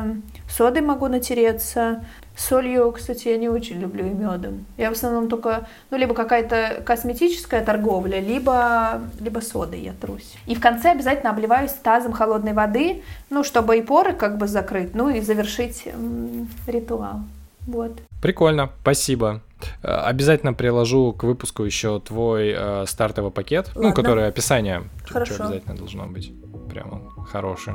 содой 0.48 0.82
могу 0.82 1.08
натереться. 1.08 2.04
Солью, 2.36 2.92
кстати, 2.92 3.28
я 3.28 3.36
не 3.36 3.48
очень 3.48 3.78
люблю 3.78 4.06
и 4.06 4.10
медом. 4.10 4.64
Я 4.78 4.88
в 4.90 4.92
основном 4.92 5.28
только, 5.28 5.66
ну, 5.90 5.98
либо 5.98 6.14
какая-то 6.14 6.82
косметическая 6.86 7.62
торговля, 7.64 8.20
либо, 8.20 9.02
либо 9.20 9.40
содой 9.40 9.80
я 9.80 9.92
трусь. 9.92 10.34
И 10.46 10.54
в 10.54 10.60
конце 10.60 10.92
обязательно 10.92 11.30
обливаюсь 11.30 11.72
тазом 11.72 12.12
холодной 12.12 12.52
воды, 12.54 13.02
ну, 13.30 13.44
чтобы 13.44 13.76
и 13.78 13.82
поры 13.82 14.12
как 14.14 14.38
бы 14.38 14.46
закрыть, 14.46 14.94
ну, 14.94 15.10
и 15.10 15.20
завершить 15.20 15.86
м- 15.86 16.48
ритуал. 16.66 17.20
Вот. 17.66 17.92
Прикольно, 18.22 18.70
спасибо. 18.80 19.40
Э, 19.82 19.92
обязательно 20.04 20.54
приложу 20.54 21.12
к 21.12 21.24
выпуску 21.24 21.64
еще 21.64 22.00
твой 22.00 22.54
э, 22.56 22.84
стартовый 22.86 23.30
пакет, 23.30 23.70
ну, 23.74 23.82
Ладно. 23.82 23.88
ну, 23.90 23.94
который 23.94 24.28
описание. 24.28 24.84
Хорошо. 25.06 25.34
Что 25.34 25.44
обязательно 25.44 25.76
должно 25.76 26.06
быть. 26.06 26.32
Прямо 26.70 27.02
хороший. 27.30 27.74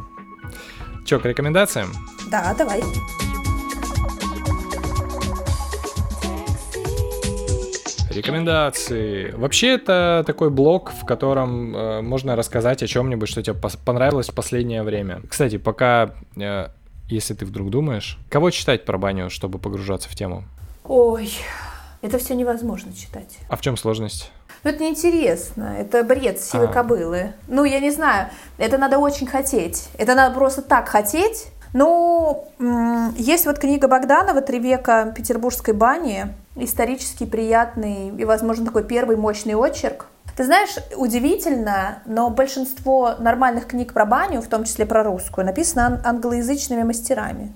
Че, 1.05 1.19
к 1.19 1.25
рекомендациям? 1.25 1.91
Да, 2.29 2.53
давай. 2.57 2.81
Рекомендации. 8.09 9.31
Вообще 9.31 9.75
это 9.75 10.23
такой 10.25 10.49
блог, 10.49 10.91
в 10.91 11.05
котором 11.05 11.75
э, 11.75 12.01
можно 12.01 12.35
рассказать 12.35 12.81
о 12.81 12.87
чем-нибудь, 12.87 13.29
что 13.29 13.43
тебе 13.43 13.55
понравилось 13.85 14.29
в 14.29 14.33
последнее 14.33 14.81
время. 14.81 15.21
Кстати, 15.29 15.57
пока, 15.57 16.15
э, 16.35 16.69
если 17.09 17.35
ты 17.35 17.45
вдруг 17.45 17.69
думаешь, 17.69 18.17
кого 18.29 18.49
читать 18.49 18.85
про 18.85 18.97
баню, 18.97 19.29
чтобы 19.29 19.59
погружаться 19.59 20.09
в 20.09 20.15
тему? 20.15 20.45
Ой, 20.83 21.29
это 22.07 22.17
все 22.17 22.35
невозможно 22.35 22.93
читать. 22.93 23.37
А 23.49 23.55
в 23.55 23.61
чем 23.61 23.77
сложность? 23.77 24.31
Ну, 24.63 24.71
это 24.71 24.83
неинтересно. 24.83 25.75
Это 25.77 26.03
бред 26.03 26.41
силы 26.41 26.65
а. 26.65 26.67
кобылы. 26.67 27.33
Ну, 27.47 27.63
я 27.63 27.79
не 27.79 27.91
знаю. 27.91 28.29
Это 28.57 28.77
надо 28.77 28.97
очень 28.97 29.27
хотеть. 29.27 29.89
Это 29.97 30.15
надо 30.15 30.33
просто 30.33 30.61
так 30.61 30.89
хотеть. 30.89 31.47
Ну, 31.73 32.47
есть 33.17 33.45
вот 33.45 33.59
книга 33.59 33.87
Богданова 33.87 34.41
«Три 34.41 34.59
века 34.59 35.13
петербургской 35.15 35.73
бани». 35.73 36.33
Исторически 36.55 37.25
приятный 37.25 38.09
и, 38.09 38.25
возможно, 38.25 38.65
такой 38.65 38.83
первый 38.83 39.15
мощный 39.15 39.53
очерк. 39.53 40.07
Ты 40.35 40.45
знаешь, 40.45 40.75
удивительно, 40.95 41.99
но 42.05 42.29
большинство 42.29 43.15
нормальных 43.19 43.67
книг 43.67 43.93
про 43.93 44.05
баню, 44.05 44.41
в 44.41 44.47
том 44.47 44.63
числе 44.63 44.85
про 44.85 45.03
русскую, 45.03 45.45
написано 45.45 46.01
англоязычными 46.03 46.83
мастерами. 46.83 47.53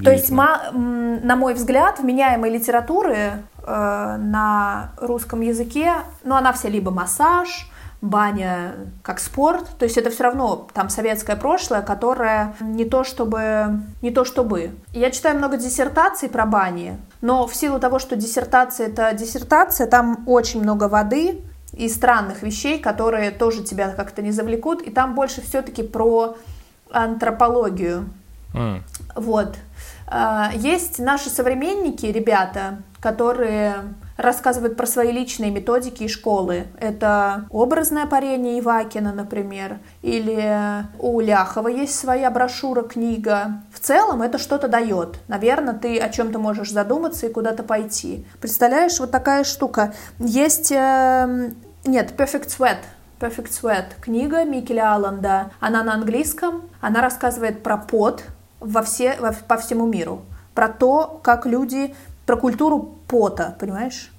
То 0.00 0.10
есть, 0.10 0.30
на 0.30 1.36
мой 1.36 1.54
взгляд, 1.54 2.00
вменяемой 2.00 2.50
литературы 2.50 3.16
э, 3.16 4.16
на 4.18 4.92
русском 4.96 5.42
языке, 5.42 5.94
ну, 6.24 6.34
она 6.34 6.52
вся 6.52 6.68
либо 6.70 6.90
массаж, 6.90 7.68
баня 8.02 8.74
как 9.02 9.20
спорт, 9.20 9.64
то 9.78 9.84
есть 9.84 9.96
это 9.96 10.10
все 10.10 10.24
равно 10.24 10.66
там 10.74 10.88
советское 10.88 11.36
прошлое, 11.36 11.82
которое 11.82 12.54
не 12.60 12.84
то 12.84 13.04
чтобы, 13.04 13.80
не 14.02 14.10
то 14.10 14.24
чтобы. 14.24 14.72
Я 14.92 15.10
читаю 15.12 15.38
много 15.38 15.56
диссертаций 15.56 16.28
про 16.28 16.44
бани, 16.44 16.98
но 17.20 17.46
в 17.46 17.54
силу 17.54 17.78
того, 17.78 18.00
что 18.00 18.16
диссертация 18.16 18.88
это 18.88 19.12
диссертация, 19.14 19.86
там 19.86 20.24
очень 20.26 20.62
много 20.62 20.88
воды 20.88 21.42
и 21.72 21.88
странных 21.88 22.42
вещей, 22.42 22.80
которые 22.80 23.30
тоже 23.30 23.62
тебя 23.62 23.90
как-то 23.90 24.20
не 24.20 24.32
завлекут, 24.32 24.82
и 24.82 24.90
там 24.90 25.14
больше 25.14 25.40
все-таки 25.40 25.84
про 25.84 26.36
антропологию. 26.90 28.10
Mm. 28.52 28.82
Вот. 29.14 29.56
А, 30.06 30.50
есть 30.54 30.98
наши 30.98 31.30
современники, 31.30 32.06
ребята, 32.06 32.78
которые 33.00 33.74
рассказывают 34.16 34.76
про 34.76 34.86
свои 34.86 35.10
личные 35.10 35.50
методики 35.50 36.04
и 36.04 36.08
школы. 36.08 36.66
Это 36.78 37.46
образное 37.50 38.06
парение 38.06 38.60
Ивакина, 38.60 39.12
например, 39.12 39.78
или 40.02 40.84
у 40.98 41.20
Ляхова 41.20 41.68
есть 41.68 41.98
своя 41.98 42.30
брошюра, 42.30 42.82
книга. 42.82 43.62
В 43.72 43.80
целом 43.80 44.22
это 44.22 44.38
что-то 44.38 44.68
дает. 44.68 45.18
Наверное, 45.28 45.74
ты 45.74 45.98
о 45.98 46.08
чем-то 46.08 46.38
можешь 46.38 46.70
задуматься 46.70 47.26
и 47.26 47.32
куда-то 47.32 47.62
пойти. 47.62 48.24
Представляешь, 48.40 48.98
вот 49.00 49.10
такая 49.10 49.44
штука. 49.44 49.94
Есть... 50.18 50.72
Э, 50.72 51.50
нет, 51.84 52.12
Perfect 52.16 52.46
Sweat. 52.46 52.78
Perfect 53.18 53.50
Sweat. 53.50 53.86
Книга 54.00 54.44
Микеля 54.44 54.94
Алланда. 54.94 55.50
Она 55.60 55.82
на 55.82 55.94
английском. 55.94 56.62
Она 56.80 57.00
рассказывает 57.00 57.62
про 57.62 57.76
пот, 57.76 58.24
во 58.64 58.82
все, 58.82 59.16
во, 59.20 59.32
по 59.32 59.56
всему 59.56 59.86
миру. 59.86 60.22
Про 60.54 60.68
то, 60.68 61.20
как 61.22 61.46
люди, 61.46 61.94
про 62.26 62.36
культуру 62.36 62.94
пота, 63.06 63.56
понимаешь? 63.58 64.12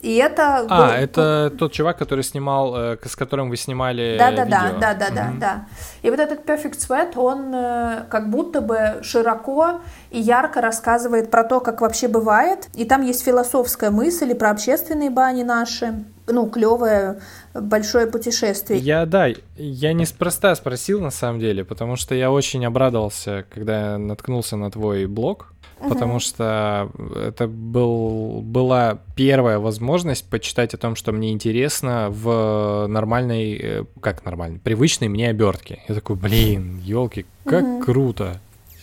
И 0.00 0.14
это... 0.16 0.64
А, 0.68 0.86
был... 0.86 0.94
это 0.94 1.52
тот 1.58 1.72
чувак, 1.72 1.98
который 1.98 2.22
снимал, 2.22 2.76
э, 2.76 2.98
с 3.04 3.16
которым 3.16 3.50
вы 3.50 3.56
снимали 3.56 4.16
да, 4.18 4.30
да, 4.30 4.44
видео. 4.44 4.58
Да, 4.58 4.94
да, 4.94 4.94
да, 4.94 5.10
да, 5.10 5.32
да. 5.40 5.66
И 6.02 6.10
вот 6.10 6.20
этот 6.20 6.48
Perfect 6.48 6.78
Sweat, 6.78 7.12
он 7.16 7.52
э, 7.52 8.04
как 8.08 8.30
будто 8.30 8.60
бы 8.60 9.00
широко 9.02 9.80
и 10.10 10.20
ярко 10.20 10.60
рассказывает 10.60 11.30
про 11.30 11.42
то, 11.42 11.60
как 11.60 11.80
вообще 11.80 12.06
бывает. 12.06 12.68
И 12.74 12.84
там 12.84 13.02
есть 13.02 13.24
философская 13.24 13.90
мысль 13.90 14.30
и 14.30 14.34
про 14.34 14.50
общественные 14.50 15.10
бани 15.10 15.42
наши. 15.42 16.04
Ну, 16.28 16.48
клевое 16.48 17.20
большое 17.54 18.06
путешествие. 18.06 18.78
Я, 18.78 19.06
да, 19.06 19.28
я 19.56 19.92
неспроста 19.92 20.54
спросил 20.54 21.00
на 21.00 21.10
самом 21.10 21.40
деле, 21.40 21.64
потому 21.64 21.96
что 21.96 22.14
я 22.14 22.30
очень 22.30 22.64
обрадовался, 22.64 23.44
когда 23.50 23.98
наткнулся 23.98 24.56
на 24.56 24.70
твой 24.70 25.06
блог, 25.06 25.52
угу. 25.80 25.88
потому 25.88 26.18
что 26.20 26.90
это 27.16 27.48
был, 27.48 28.40
была 28.42 28.98
первая 29.16 29.58
возможность 29.58 30.28
почитать 30.28 30.74
о 30.74 30.78
том, 30.78 30.94
что 30.94 31.12
мне 31.12 31.32
интересно 31.32 32.08
в 32.10 32.86
нормальной, 32.88 33.58
э, 33.60 33.84
как 34.00 34.24
нормальной, 34.24 34.58
привычной 34.58 35.08
мне 35.08 35.30
обертке. 35.30 35.82
Я 35.88 35.94
такой, 35.94 36.16
блин, 36.16 36.80
елки, 36.84 37.26
как 37.44 37.64
угу. 37.64 37.84
круто 37.84 38.40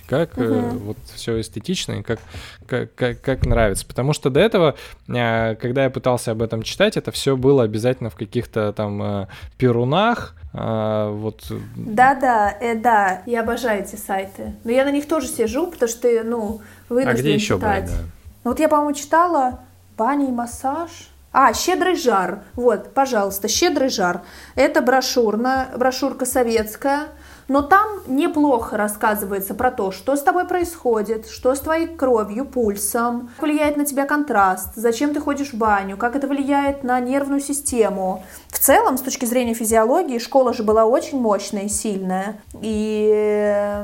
как 0.07 0.37
угу. 0.37 0.43
э, 0.43 0.71
вот 0.71 0.97
все 1.13 1.39
эстетично 1.41 1.93
и 1.93 2.01
как, 2.03 2.19
как, 2.67 2.93
как, 2.95 3.21
как 3.21 3.45
нравится. 3.45 3.85
Потому 3.85 4.13
что 4.13 4.29
до 4.29 4.39
этого, 4.39 4.75
э, 5.07 5.55
когда 5.55 5.83
я 5.85 5.89
пытался 5.89 6.31
об 6.31 6.41
этом 6.41 6.63
читать, 6.63 6.97
это 6.97 7.11
все 7.11 7.35
было 7.35 7.63
обязательно 7.63 8.09
в 8.09 8.15
каких-то 8.15 8.73
там 8.73 9.01
э, 9.01 9.27
перунах, 9.57 10.35
а, 10.57 11.11
вот. 11.11 11.51
Да-да, 11.75 12.55
э, 12.61 12.75
да, 12.75 13.21
я 13.25 13.41
обожаю 13.41 13.83
эти 13.83 13.95
сайты. 13.97 14.53
Но 14.63 14.71
я 14.71 14.85
на 14.85 14.91
них 14.91 15.05
тоже 15.07 15.27
сижу, 15.27 15.67
потому 15.67 15.89
что, 15.89 16.07
ну, 16.23 16.61
вынужден 16.87 17.17
А 17.17 17.19
где 17.19 17.33
еще 17.33 17.55
читать. 17.55 17.59
Брать, 17.59 17.85
да? 17.87 17.97
Ну, 18.45 18.51
вот 18.51 18.59
я, 18.59 18.69
по-моему, 18.69 18.93
читала 18.93 19.59
«Баня 19.97 20.27
и 20.27 20.31
массаж». 20.31 21.09
А, 21.33 21.53
«Щедрый 21.53 21.97
жар». 21.97 22.43
Вот, 22.53 22.93
пожалуйста, 22.93 23.49
«Щедрый 23.49 23.89
жар». 23.89 24.21
Это 24.55 24.81
брошюрная, 24.81 25.67
брошюрка 25.75 26.25
советская– 26.25 27.07
но 27.47 27.61
там 27.61 27.87
неплохо 28.07 28.77
рассказывается 28.77 29.53
про 29.53 29.71
то, 29.71 29.91
что 29.91 30.15
с 30.15 30.21
тобой 30.21 30.45
происходит, 30.45 31.27
что 31.27 31.53
с 31.53 31.59
твоей 31.59 31.87
кровью, 31.87 32.45
пульсом, 32.45 33.29
как 33.35 33.43
влияет 33.43 33.77
на 33.77 33.85
тебя 33.85 34.05
контраст, 34.05 34.69
зачем 34.75 35.13
ты 35.13 35.19
ходишь 35.19 35.53
в 35.53 35.57
баню, 35.57 35.97
как 35.97 36.15
это 36.15 36.27
влияет 36.27 36.83
на 36.83 36.99
нервную 36.99 37.41
систему. 37.41 38.23
В 38.49 38.59
целом, 38.59 38.97
с 38.97 39.01
точки 39.01 39.25
зрения 39.25 39.53
физиологии, 39.53 40.17
школа 40.17 40.53
же 40.53 40.63
была 40.63 40.85
очень 40.85 41.19
мощная 41.19 41.63
и 41.63 41.69
сильная. 41.69 42.41
И 42.61 43.83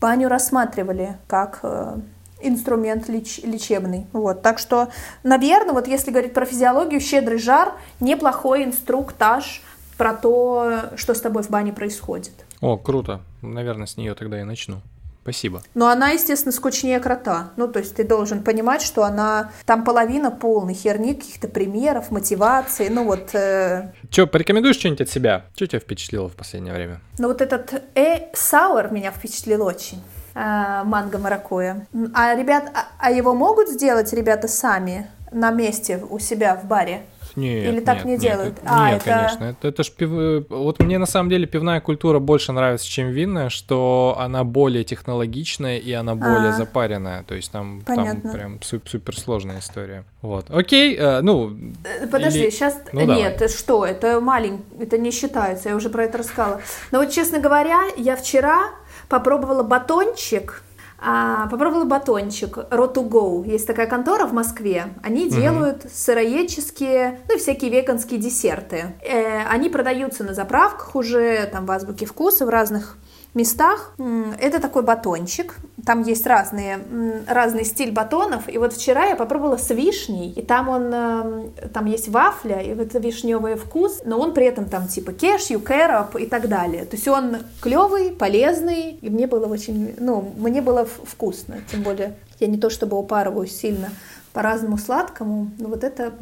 баню 0.00 0.28
рассматривали 0.28 1.18
как 1.26 1.60
э, 1.62 1.96
инструмент 2.40 3.08
леч 3.08 3.40
лечебный. 3.42 4.06
Вот. 4.12 4.42
Так 4.42 4.58
что, 4.58 4.88
наверное, 5.22 5.74
вот 5.74 5.86
если 5.86 6.10
говорить 6.10 6.32
про 6.32 6.44
физиологию, 6.44 7.00
щедрый 7.00 7.38
жар– 7.38 7.72
неплохой 8.00 8.64
инструктаж 8.64 9.62
про 9.96 10.14
то, 10.14 10.80
что 10.96 11.14
с 11.14 11.20
тобой 11.20 11.42
в 11.42 11.50
бане 11.50 11.72
происходит. 11.72 12.32
О, 12.64 12.78
круто. 12.78 13.20
Наверное, 13.42 13.86
с 13.86 13.98
нее 13.98 14.14
тогда 14.14 14.40
и 14.40 14.42
начну. 14.42 14.80
Спасибо. 15.22 15.62
Но 15.74 15.88
она, 15.88 16.08
естественно, 16.10 16.50
скучнее 16.50 16.98
крота. 16.98 17.50
Ну, 17.56 17.68
то 17.68 17.78
есть 17.78 17.94
ты 17.94 18.04
должен 18.04 18.42
понимать, 18.42 18.80
что 18.80 19.04
она... 19.04 19.50
Там 19.66 19.84
половина 19.84 20.30
полной 20.30 20.72
херни, 20.72 21.12
каких-то 21.12 21.46
примеров, 21.48 22.10
мотивации, 22.10 22.88
ну 22.88 23.04
вот... 23.04 23.34
Э... 23.34 23.92
Че, 24.08 24.26
порекомендуешь 24.26 24.76
что-нибудь 24.76 25.02
от 25.02 25.10
себя? 25.10 25.44
Что 25.54 25.66
тебя 25.66 25.80
впечатлило 25.80 26.30
в 26.30 26.36
последнее 26.36 26.72
время? 26.72 27.00
Ну, 27.18 27.28
вот 27.28 27.42
этот 27.42 27.82
э 27.94 28.30
сауэр 28.32 28.90
меня 28.90 29.10
впечатлил 29.10 29.62
очень. 29.62 30.02
Э, 30.34 30.84
манго 30.84 31.18
маракуя. 31.18 31.86
А 32.14 32.34
ребят, 32.34 32.70
а, 32.74 32.86
а 32.98 33.10
его 33.10 33.34
могут 33.34 33.68
сделать 33.68 34.10
ребята 34.14 34.48
сами 34.48 35.10
на 35.30 35.50
месте 35.50 36.02
у 36.08 36.18
себя 36.18 36.56
в 36.56 36.66
баре? 36.66 37.02
Нет, 37.36 37.72
Или 37.72 37.80
так 37.80 37.96
нет, 37.96 38.04
не 38.04 38.12
нет, 38.12 38.20
делают? 38.20 38.58
Это, 38.58 38.66
а, 38.66 38.90
нет, 38.90 39.02
это... 39.02 39.10
конечно. 39.10 39.44
Это, 39.44 39.68
это 39.68 39.82
ж 39.82 39.90
пив... 39.90 40.46
Вот 40.48 40.80
мне 40.80 40.98
на 40.98 41.06
самом 41.06 41.30
деле 41.30 41.46
пивная 41.46 41.80
культура 41.80 42.18
больше 42.18 42.52
нравится, 42.52 42.86
чем 42.86 43.10
винная, 43.10 43.48
что 43.48 44.16
она 44.18 44.44
более 44.44 44.84
технологичная 44.84 45.78
и 45.78 45.92
она 45.92 46.14
более 46.14 46.50
а, 46.50 46.52
запаренная. 46.52 47.24
То 47.24 47.34
есть 47.34 47.50
там, 47.50 47.82
там 47.86 48.20
прям 48.20 48.60
супер 48.62 49.18
сложная 49.18 49.58
история. 49.58 50.04
Вот. 50.22 50.46
Окей, 50.50 50.96
э, 50.96 51.20
ну... 51.22 51.56
Э, 51.84 52.06
подожди, 52.06 52.40
или... 52.40 52.50
сейчас... 52.50 52.80
Ну, 52.92 53.00
нет, 53.00 53.34
давай. 53.38 53.48
что? 53.48 53.84
Это 53.84 54.20
маленький, 54.20 54.64
это 54.80 54.98
не 54.98 55.10
считается, 55.10 55.70
я 55.70 55.76
уже 55.76 55.90
про 55.90 56.04
это 56.04 56.18
рассказала. 56.18 56.60
Но 56.92 57.00
вот, 57.00 57.10
честно 57.10 57.40
говоря, 57.40 57.82
я 57.96 58.16
вчера 58.16 58.70
попробовала 59.08 59.62
батончик 59.62 60.62
А, 60.98 61.48
попробовала 61.48 61.84
батончик 61.84 62.56
Road 62.56 62.94
to 62.94 63.08
Go. 63.08 63.46
Есть 63.46 63.66
такая 63.66 63.86
контора 63.86 64.26
в 64.26 64.32
Москве. 64.32 64.86
Они 65.02 65.26
угу. 65.26 65.34
делают 65.34 65.86
сыроедческие, 65.92 67.20
ну 67.28 67.36
и 67.36 67.38
всякие 67.38 67.70
веганские 67.70 68.18
десерты. 68.18 68.94
Э, 69.02 69.44
они 69.48 69.68
продаются 69.68 70.24
на 70.24 70.34
заправках 70.34 70.96
уже, 70.96 71.46
там 71.46 71.66
в 71.66 71.70
азбуке 71.70 72.06
вкуса, 72.06 72.46
в 72.46 72.48
разных 72.48 72.96
местах. 73.34 73.94
Это 74.40 74.60
такой 74.60 74.82
батончик. 74.82 75.56
Там 75.84 76.02
есть 76.02 76.26
разные, 76.26 76.78
разный 77.26 77.64
стиль 77.64 77.92
батонов. 77.92 78.48
И 78.48 78.58
вот 78.58 78.72
вчера 78.72 79.06
я 79.06 79.16
попробовала 79.16 79.56
с 79.56 79.70
вишней. 79.70 80.30
И 80.30 80.42
там 80.42 80.68
он, 80.68 80.94
эм, 80.94 81.52
там 81.72 81.86
есть 81.86 82.08
вафля, 82.08 82.60
и 82.60 82.74
вот 82.74 82.94
вишневый 82.94 83.56
вкус, 83.56 84.02
но 84.04 84.18
он 84.18 84.32
при 84.32 84.46
этом 84.46 84.66
там 84.66 84.88
типа 84.88 85.12
кешью, 85.12 85.60
кэроп 85.60 86.16
и 86.16 86.26
так 86.26 86.48
далее. 86.48 86.84
То 86.84 86.96
есть 86.96 87.06
он 87.08 87.38
клевый, 87.60 88.12
полезный, 88.12 88.92
и 88.92 89.10
мне 89.10 89.26
было 89.26 89.46
очень, 89.46 89.94
ну, 89.98 90.32
мне 90.36 90.62
было 90.62 90.86
вкусно. 90.86 91.56
Тем 91.70 91.82
более 91.82 92.14
я 92.40 92.46
не 92.46 92.58
то 92.58 92.70
чтобы 92.70 92.98
упарываюсь 92.98 93.56
сильно 93.56 93.90
по-разному 94.34 94.76
сладкому. 94.76 95.50
Но 95.58 95.68
вот 95.68 95.84
это, 95.84 96.12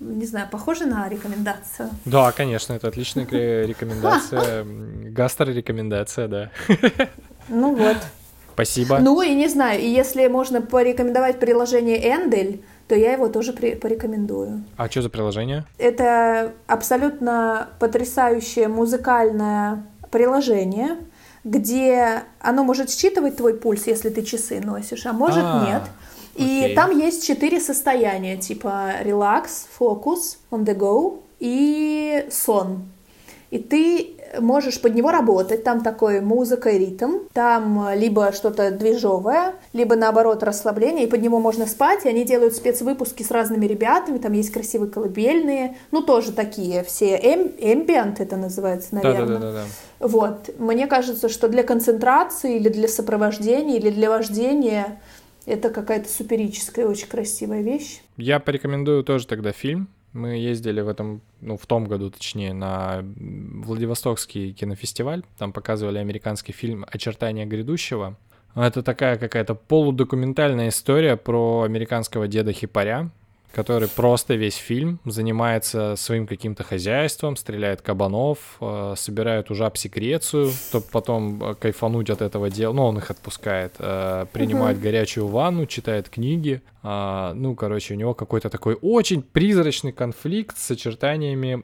не 0.00 0.24
знаю, 0.24 0.48
похоже 0.50 0.86
на 0.86 1.08
рекомендацию. 1.08 1.90
Да, 2.06 2.32
конечно, 2.32 2.72
это 2.72 2.88
отличная 2.88 3.26
рекомендация. 3.66 4.64
Гастро-рекомендация, 4.64 6.28
да. 6.28 6.50
Ну 7.48 7.74
вот. 7.74 7.96
Спасибо. 8.54 8.98
Ну 9.00 9.20
и 9.22 9.34
не 9.34 9.48
знаю, 9.48 9.80
и 9.80 9.86
если 9.88 10.28
можно 10.28 10.60
порекомендовать 10.62 11.40
приложение 11.40 11.98
Эндель, 11.98 12.62
то 12.86 12.94
я 12.94 13.12
его 13.12 13.28
тоже 13.28 13.52
при- 13.52 13.74
порекомендую. 13.74 14.62
А 14.76 14.88
что 14.88 15.02
за 15.02 15.10
приложение? 15.10 15.64
Это 15.78 16.52
абсолютно 16.68 17.68
потрясающее 17.80 18.68
музыкальное 18.68 19.84
приложение, 20.12 20.98
где 21.42 22.22
оно 22.40 22.62
может 22.62 22.90
считывать 22.90 23.36
твой 23.36 23.54
пульс, 23.54 23.86
если 23.86 24.10
ты 24.10 24.22
часы 24.22 24.60
носишь, 24.60 25.06
а 25.06 25.12
может 25.12 25.42
А-а-а. 25.44 25.66
нет. 25.66 25.82
И 26.40 26.74
там 26.74 26.98
есть 26.98 27.26
четыре 27.26 27.60
состояния, 27.60 28.36
типа 28.36 28.94
релакс, 29.02 29.66
фокус, 29.72 30.38
on 30.50 30.64
the 30.64 30.76
go 30.76 31.20
и 31.38 32.26
сон. 32.30 32.84
И 33.50 33.58
ты 33.58 34.16
можешь 34.38 34.80
под 34.80 34.94
него 34.94 35.10
работать. 35.10 35.64
Там 35.64 35.82
такой 35.82 36.20
музыка 36.20 36.70
и 36.70 36.78
ритм. 36.78 37.18
Там 37.32 37.88
либо 37.94 38.32
что-то 38.32 38.70
движовое, 38.70 39.54
либо 39.72 39.96
наоборот 39.96 40.42
расслабление. 40.42 41.06
И 41.06 41.10
под 41.10 41.20
него 41.20 41.40
можно 41.40 41.66
спать. 41.66 42.04
И 42.04 42.08
они 42.08 42.24
делают 42.24 42.54
спецвыпуски 42.54 43.22
с 43.22 43.30
разными 43.30 43.66
ребятами. 43.66 44.18
Там 44.18 44.32
есть 44.32 44.52
красивые 44.52 44.90
колыбельные. 44.90 45.76
Ну, 45.90 46.02
тоже 46.02 46.32
такие 46.32 46.84
все. 46.84 47.16
Эм, 47.16 47.50
эмбиент 47.58 48.20
это 48.20 48.36
называется, 48.36 48.94
наверное. 48.94 49.26
Да, 49.26 49.34
да, 49.34 49.40
да, 49.40 49.52
да. 49.52 49.64
Вот. 50.06 50.50
Мне 50.58 50.86
кажется, 50.86 51.28
что 51.28 51.48
для 51.48 51.64
концентрации 51.64 52.56
или 52.56 52.68
для 52.68 52.88
сопровождения 52.88 53.76
или 53.76 53.90
для 53.90 54.10
вождения 54.10 55.00
это 55.46 55.70
какая-то 55.70 56.08
суперическая, 56.08 56.86
очень 56.86 57.08
красивая 57.08 57.62
вещь. 57.62 58.00
Я 58.16 58.40
порекомендую 58.40 59.04
тоже 59.04 59.26
тогда 59.26 59.52
фильм. 59.52 59.88
Мы 60.12 60.38
ездили 60.38 60.80
в 60.80 60.88
этом, 60.88 61.20
ну, 61.40 61.56
в 61.56 61.66
том 61.66 61.84
году, 61.84 62.10
точнее, 62.10 62.52
на 62.52 63.04
Владивостокский 63.16 64.52
кинофестиваль. 64.52 65.22
Там 65.38 65.52
показывали 65.52 65.98
американский 65.98 66.52
фильм 66.52 66.84
«Очертания 66.90 67.46
грядущего». 67.46 68.16
Это 68.56 68.82
такая 68.82 69.16
какая-то 69.16 69.54
полудокументальная 69.54 70.70
история 70.70 71.16
про 71.16 71.62
американского 71.62 72.26
деда 72.26 72.52
Хипаря, 72.52 73.10
который 73.52 73.88
просто 73.88 74.34
весь 74.34 74.56
фильм 74.56 75.00
занимается 75.04 75.96
своим 75.96 76.26
каким-то 76.26 76.62
хозяйством, 76.62 77.36
стреляет 77.36 77.82
кабанов, 77.82 78.38
э, 78.60 78.94
собирает 78.96 79.50
у 79.50 79.54
жаб 79.54 79.76
секрецию, 79.76 80.50
чтобы 80.50 80.86
потом 80.92 81.42
э, 81.42 81.54
кайфануть 81.54 82.10
от 82.10 82.22
этого 82.22 82.50
дела. 82.50 82.72
Ну, 82.72 82.84
он 82.84 82.98
их 82.98 83.10
отпускает, 83.10 83.74
э, 83.78 84.26
принимает 84.32 84.76
угу. 84.76 84.84
горячую 84.84 85.26
ванну, 85.26 85.66
читает 85.66 86.08
книги. 86.08 86.62
А, 86.82 87.34
ну, 87.34 87.54
короче, 87.54 87.94
у 87.94 87.96
него 87.96 88.14
какой-то 88.14 88.48
такой 88.48 88.78
очень 88.80 89.22
призрачный 89.22 89.92
конфликт 89.92 90.56
с 90.56 90.70
очертаниями 90.70 91.60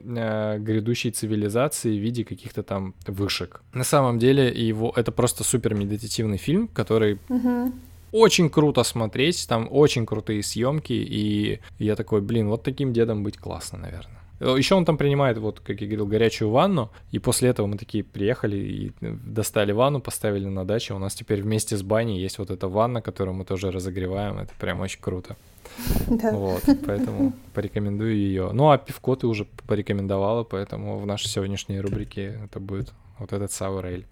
грядущей 0.59 1.09
цивилизации 1.09 1.97
в 1.97 2.01
виде 2.01 2.23
каких-то 2.23 2.61
там 2.61 2.93
вышек. 3.07 3.61
На 3.73 3.83
самом 3.83 4.19
деле 4.19 4.47
его 4.49 4.93
это 4.95 5.11
просто 5.11 5.43
супер 5.43 5.73
медитативный 5.73 6.37
фильм, 6.37 6.67
который 6.67 7.19
угу 7.29 7.71
очень 8.11 8.49
круто 8.49 8.83
смотреть, 8.83 9.47
там 9.47 9.67
очень 9.71 10.05
крутые 10.05 10.43
съемки, 10.43 10.93
и 10.93 11.59
я 11.79 11.95
такой, 11.95 12.21
блин, 12.21 12.49
вот 12.49 12.63
таким 12.63 12.93
дедом 12.93 13.23
быть 13.23 13.37
классно, 13.37 13.79
наверное. 13.79 14.17
Еще 14.39 14.75
он 14.75 14.85
там 14.85 14.97
принимает, 14.97 15.39
вот, 15.39 15.59
как 15.61 15.81
я 15.81 15.87
говорил, 15.87 16.05
горячую 16.05 16.51
ванну, 16.51 16.91
и 17.11 17.17
после 17.17 17.49
этого 17.49 17.65
мы 17.65 17.77
такие 17.77 18.03
приехали 18.03 18.57
и 18.57 18.91
достали 19.01 19.71
ванну, 19.71 19.99
поставили 19.99 20.45
на 20.45 20.63
даче. 20.63 20.93
У 20.93 20.99
нас 20.99 21.15
теперь 21.15 21.41
вместе 21.41 21.75
с 21.75 21.81
баней 21.81 22.21
есть 22.21 22.37
вот 22.37 22.51
эта 22.51 22.67
ванна, 22.67 23.01
которую 23.01 23.35
мы 23.35 23.45
тоже 23.45 23.71
разогреваем. 23.71 24.37
Это 24.37 24.53
прям 24.59 24.79
очень 24.81 25.01
круто. 25.01 25.35
Да. 26.07 26.31
Вот, 26.31 26.63
поэтому 26.85 27.33
порекомендую 27.53 28.15
ее. 28.15 28.51
Ну, 28.53 28.69
а 28.69 28.77
пивко 28.77 29.15
ты 29.15 29.27
уже 29.27 29.45
порекомендовала, 29.67 30.43
поэтому 30.43 30.97
в 30.97 31.05
нашей 31.05 31.27
сегодняшней 31.27 31.81
рубрике 31.81 32.39
это 32.45 32.59
будет 32.59 32.93
вот 33.19 33.33
этот 33.33 33.51
Sour 33.51 34.05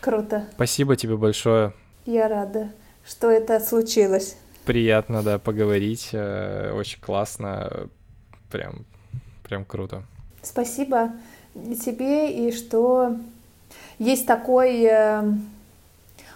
Круто. 0.00 0.46
Спасибо 0.54 0.94
тебе 0.96 1.16
большое. 1.16 1.72
Я 2.06 2.28
рада 2.28 2.70
что 3.08 3.30
это 3.30 3.58
случилось. 3.60 4.36
Приятно, 4.64 5.22
да, 5.22 5.38
поговорить. 5.38 6.10
Э, 6.12 6.72
очень 6.74 7.00
классно. 7.00 7.88
Прям, 8.50 8.84
прям 9.44 9.64
круто. 9.64 10.02
Спасибо 10.42 11.12
тебе, 11.82 12.30
и 12.48 12.52
что 12.52 13.16
есть 13.98 14.26
такой, 14.26 14.82
э, 14.84 15.22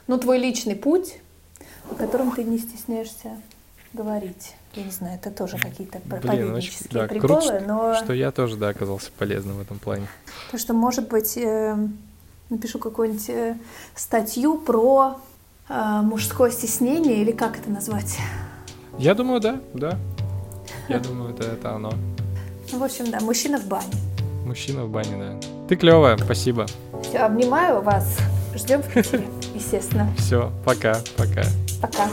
ну, 0.07 0.19
твой 0.19 0.39
личный 0.39 0.75
путь, 0.75 1.17
о 1.91 1.95
котором 1.95 2.33
ты 2.33 2.45
не 2.45 2.59
стесняешься 2.59 3.41
говорить. 3.93 4.55
Я 4.75 4.85
не 4.85 4.91
знаю, 4.91 5.17
это 5.17 5.31
тоже 5.31 5.59
какие-то 5.59 6.01
проповеднические 6.01 7.03
да, 7.03 7.07
приколы, 7.07 7.41
круто, 7.43 7.65
но... 7.67 7.95
что 7.95 8.15
я 8.15 8.31
тоже, 8.31 8.57
да, 8.57 8.71
оказался 8.71 9.11
полезным 9.19 9.59
в 9.59 9.61
этом 9.61 9.79
плане. 9.79 10.07
То, 10.51 10.57
что, 10.57 10.73
может 10.73 11.09
быть, 11.09 11.37
э, 11.37 11.77
напишу 12.49 12.79
какую-нибудь 12.79 13.59
статью 13.95 14.57
про 14.57 15.21
мужское 15.69 16.51
стеснение, 16.51 17.23
или 17.23 17.33
как 17.33 17.59
это 17.59 17.71
назвать? 17.71 18.19
Я 18.99 19.15
думаю, 19.15 19.41
да, 19.41 19.61
да. 19.75 19.99
Я 20.89 20.99
думаю, 20.99 21.35
это, 21.35 21.45
это 21.45 21.75
оно. 21.75 21.93
Ну, 22.73 22.79
в 22.79 22.83
общем, 22.83 23.11
да, 23.11 23.21
мужчина 23.21 23.59
в 23.59 23.67
бане. 23.67 23.93
Мужчина 24.45 24.85
в 24.85 24.91
бане, 24.91 25.17
да. 25.17 25.49
Ты 25.69 25.77
клевая, 25.77 26.17
спасибо. 26.19 26.67
Все, 27.03 27.19
обнимаю 27.19 27.81
вас. 27.83 28.19
Ждем 28.55 28.83
в 28.83 28.93
Питере, 28.93 29.27
естественно. 29.55 30.09
Все, 30.19 30.53
пока, 30.65 31.01
пока. 31.17 31.43
Пока. 31.81 32.09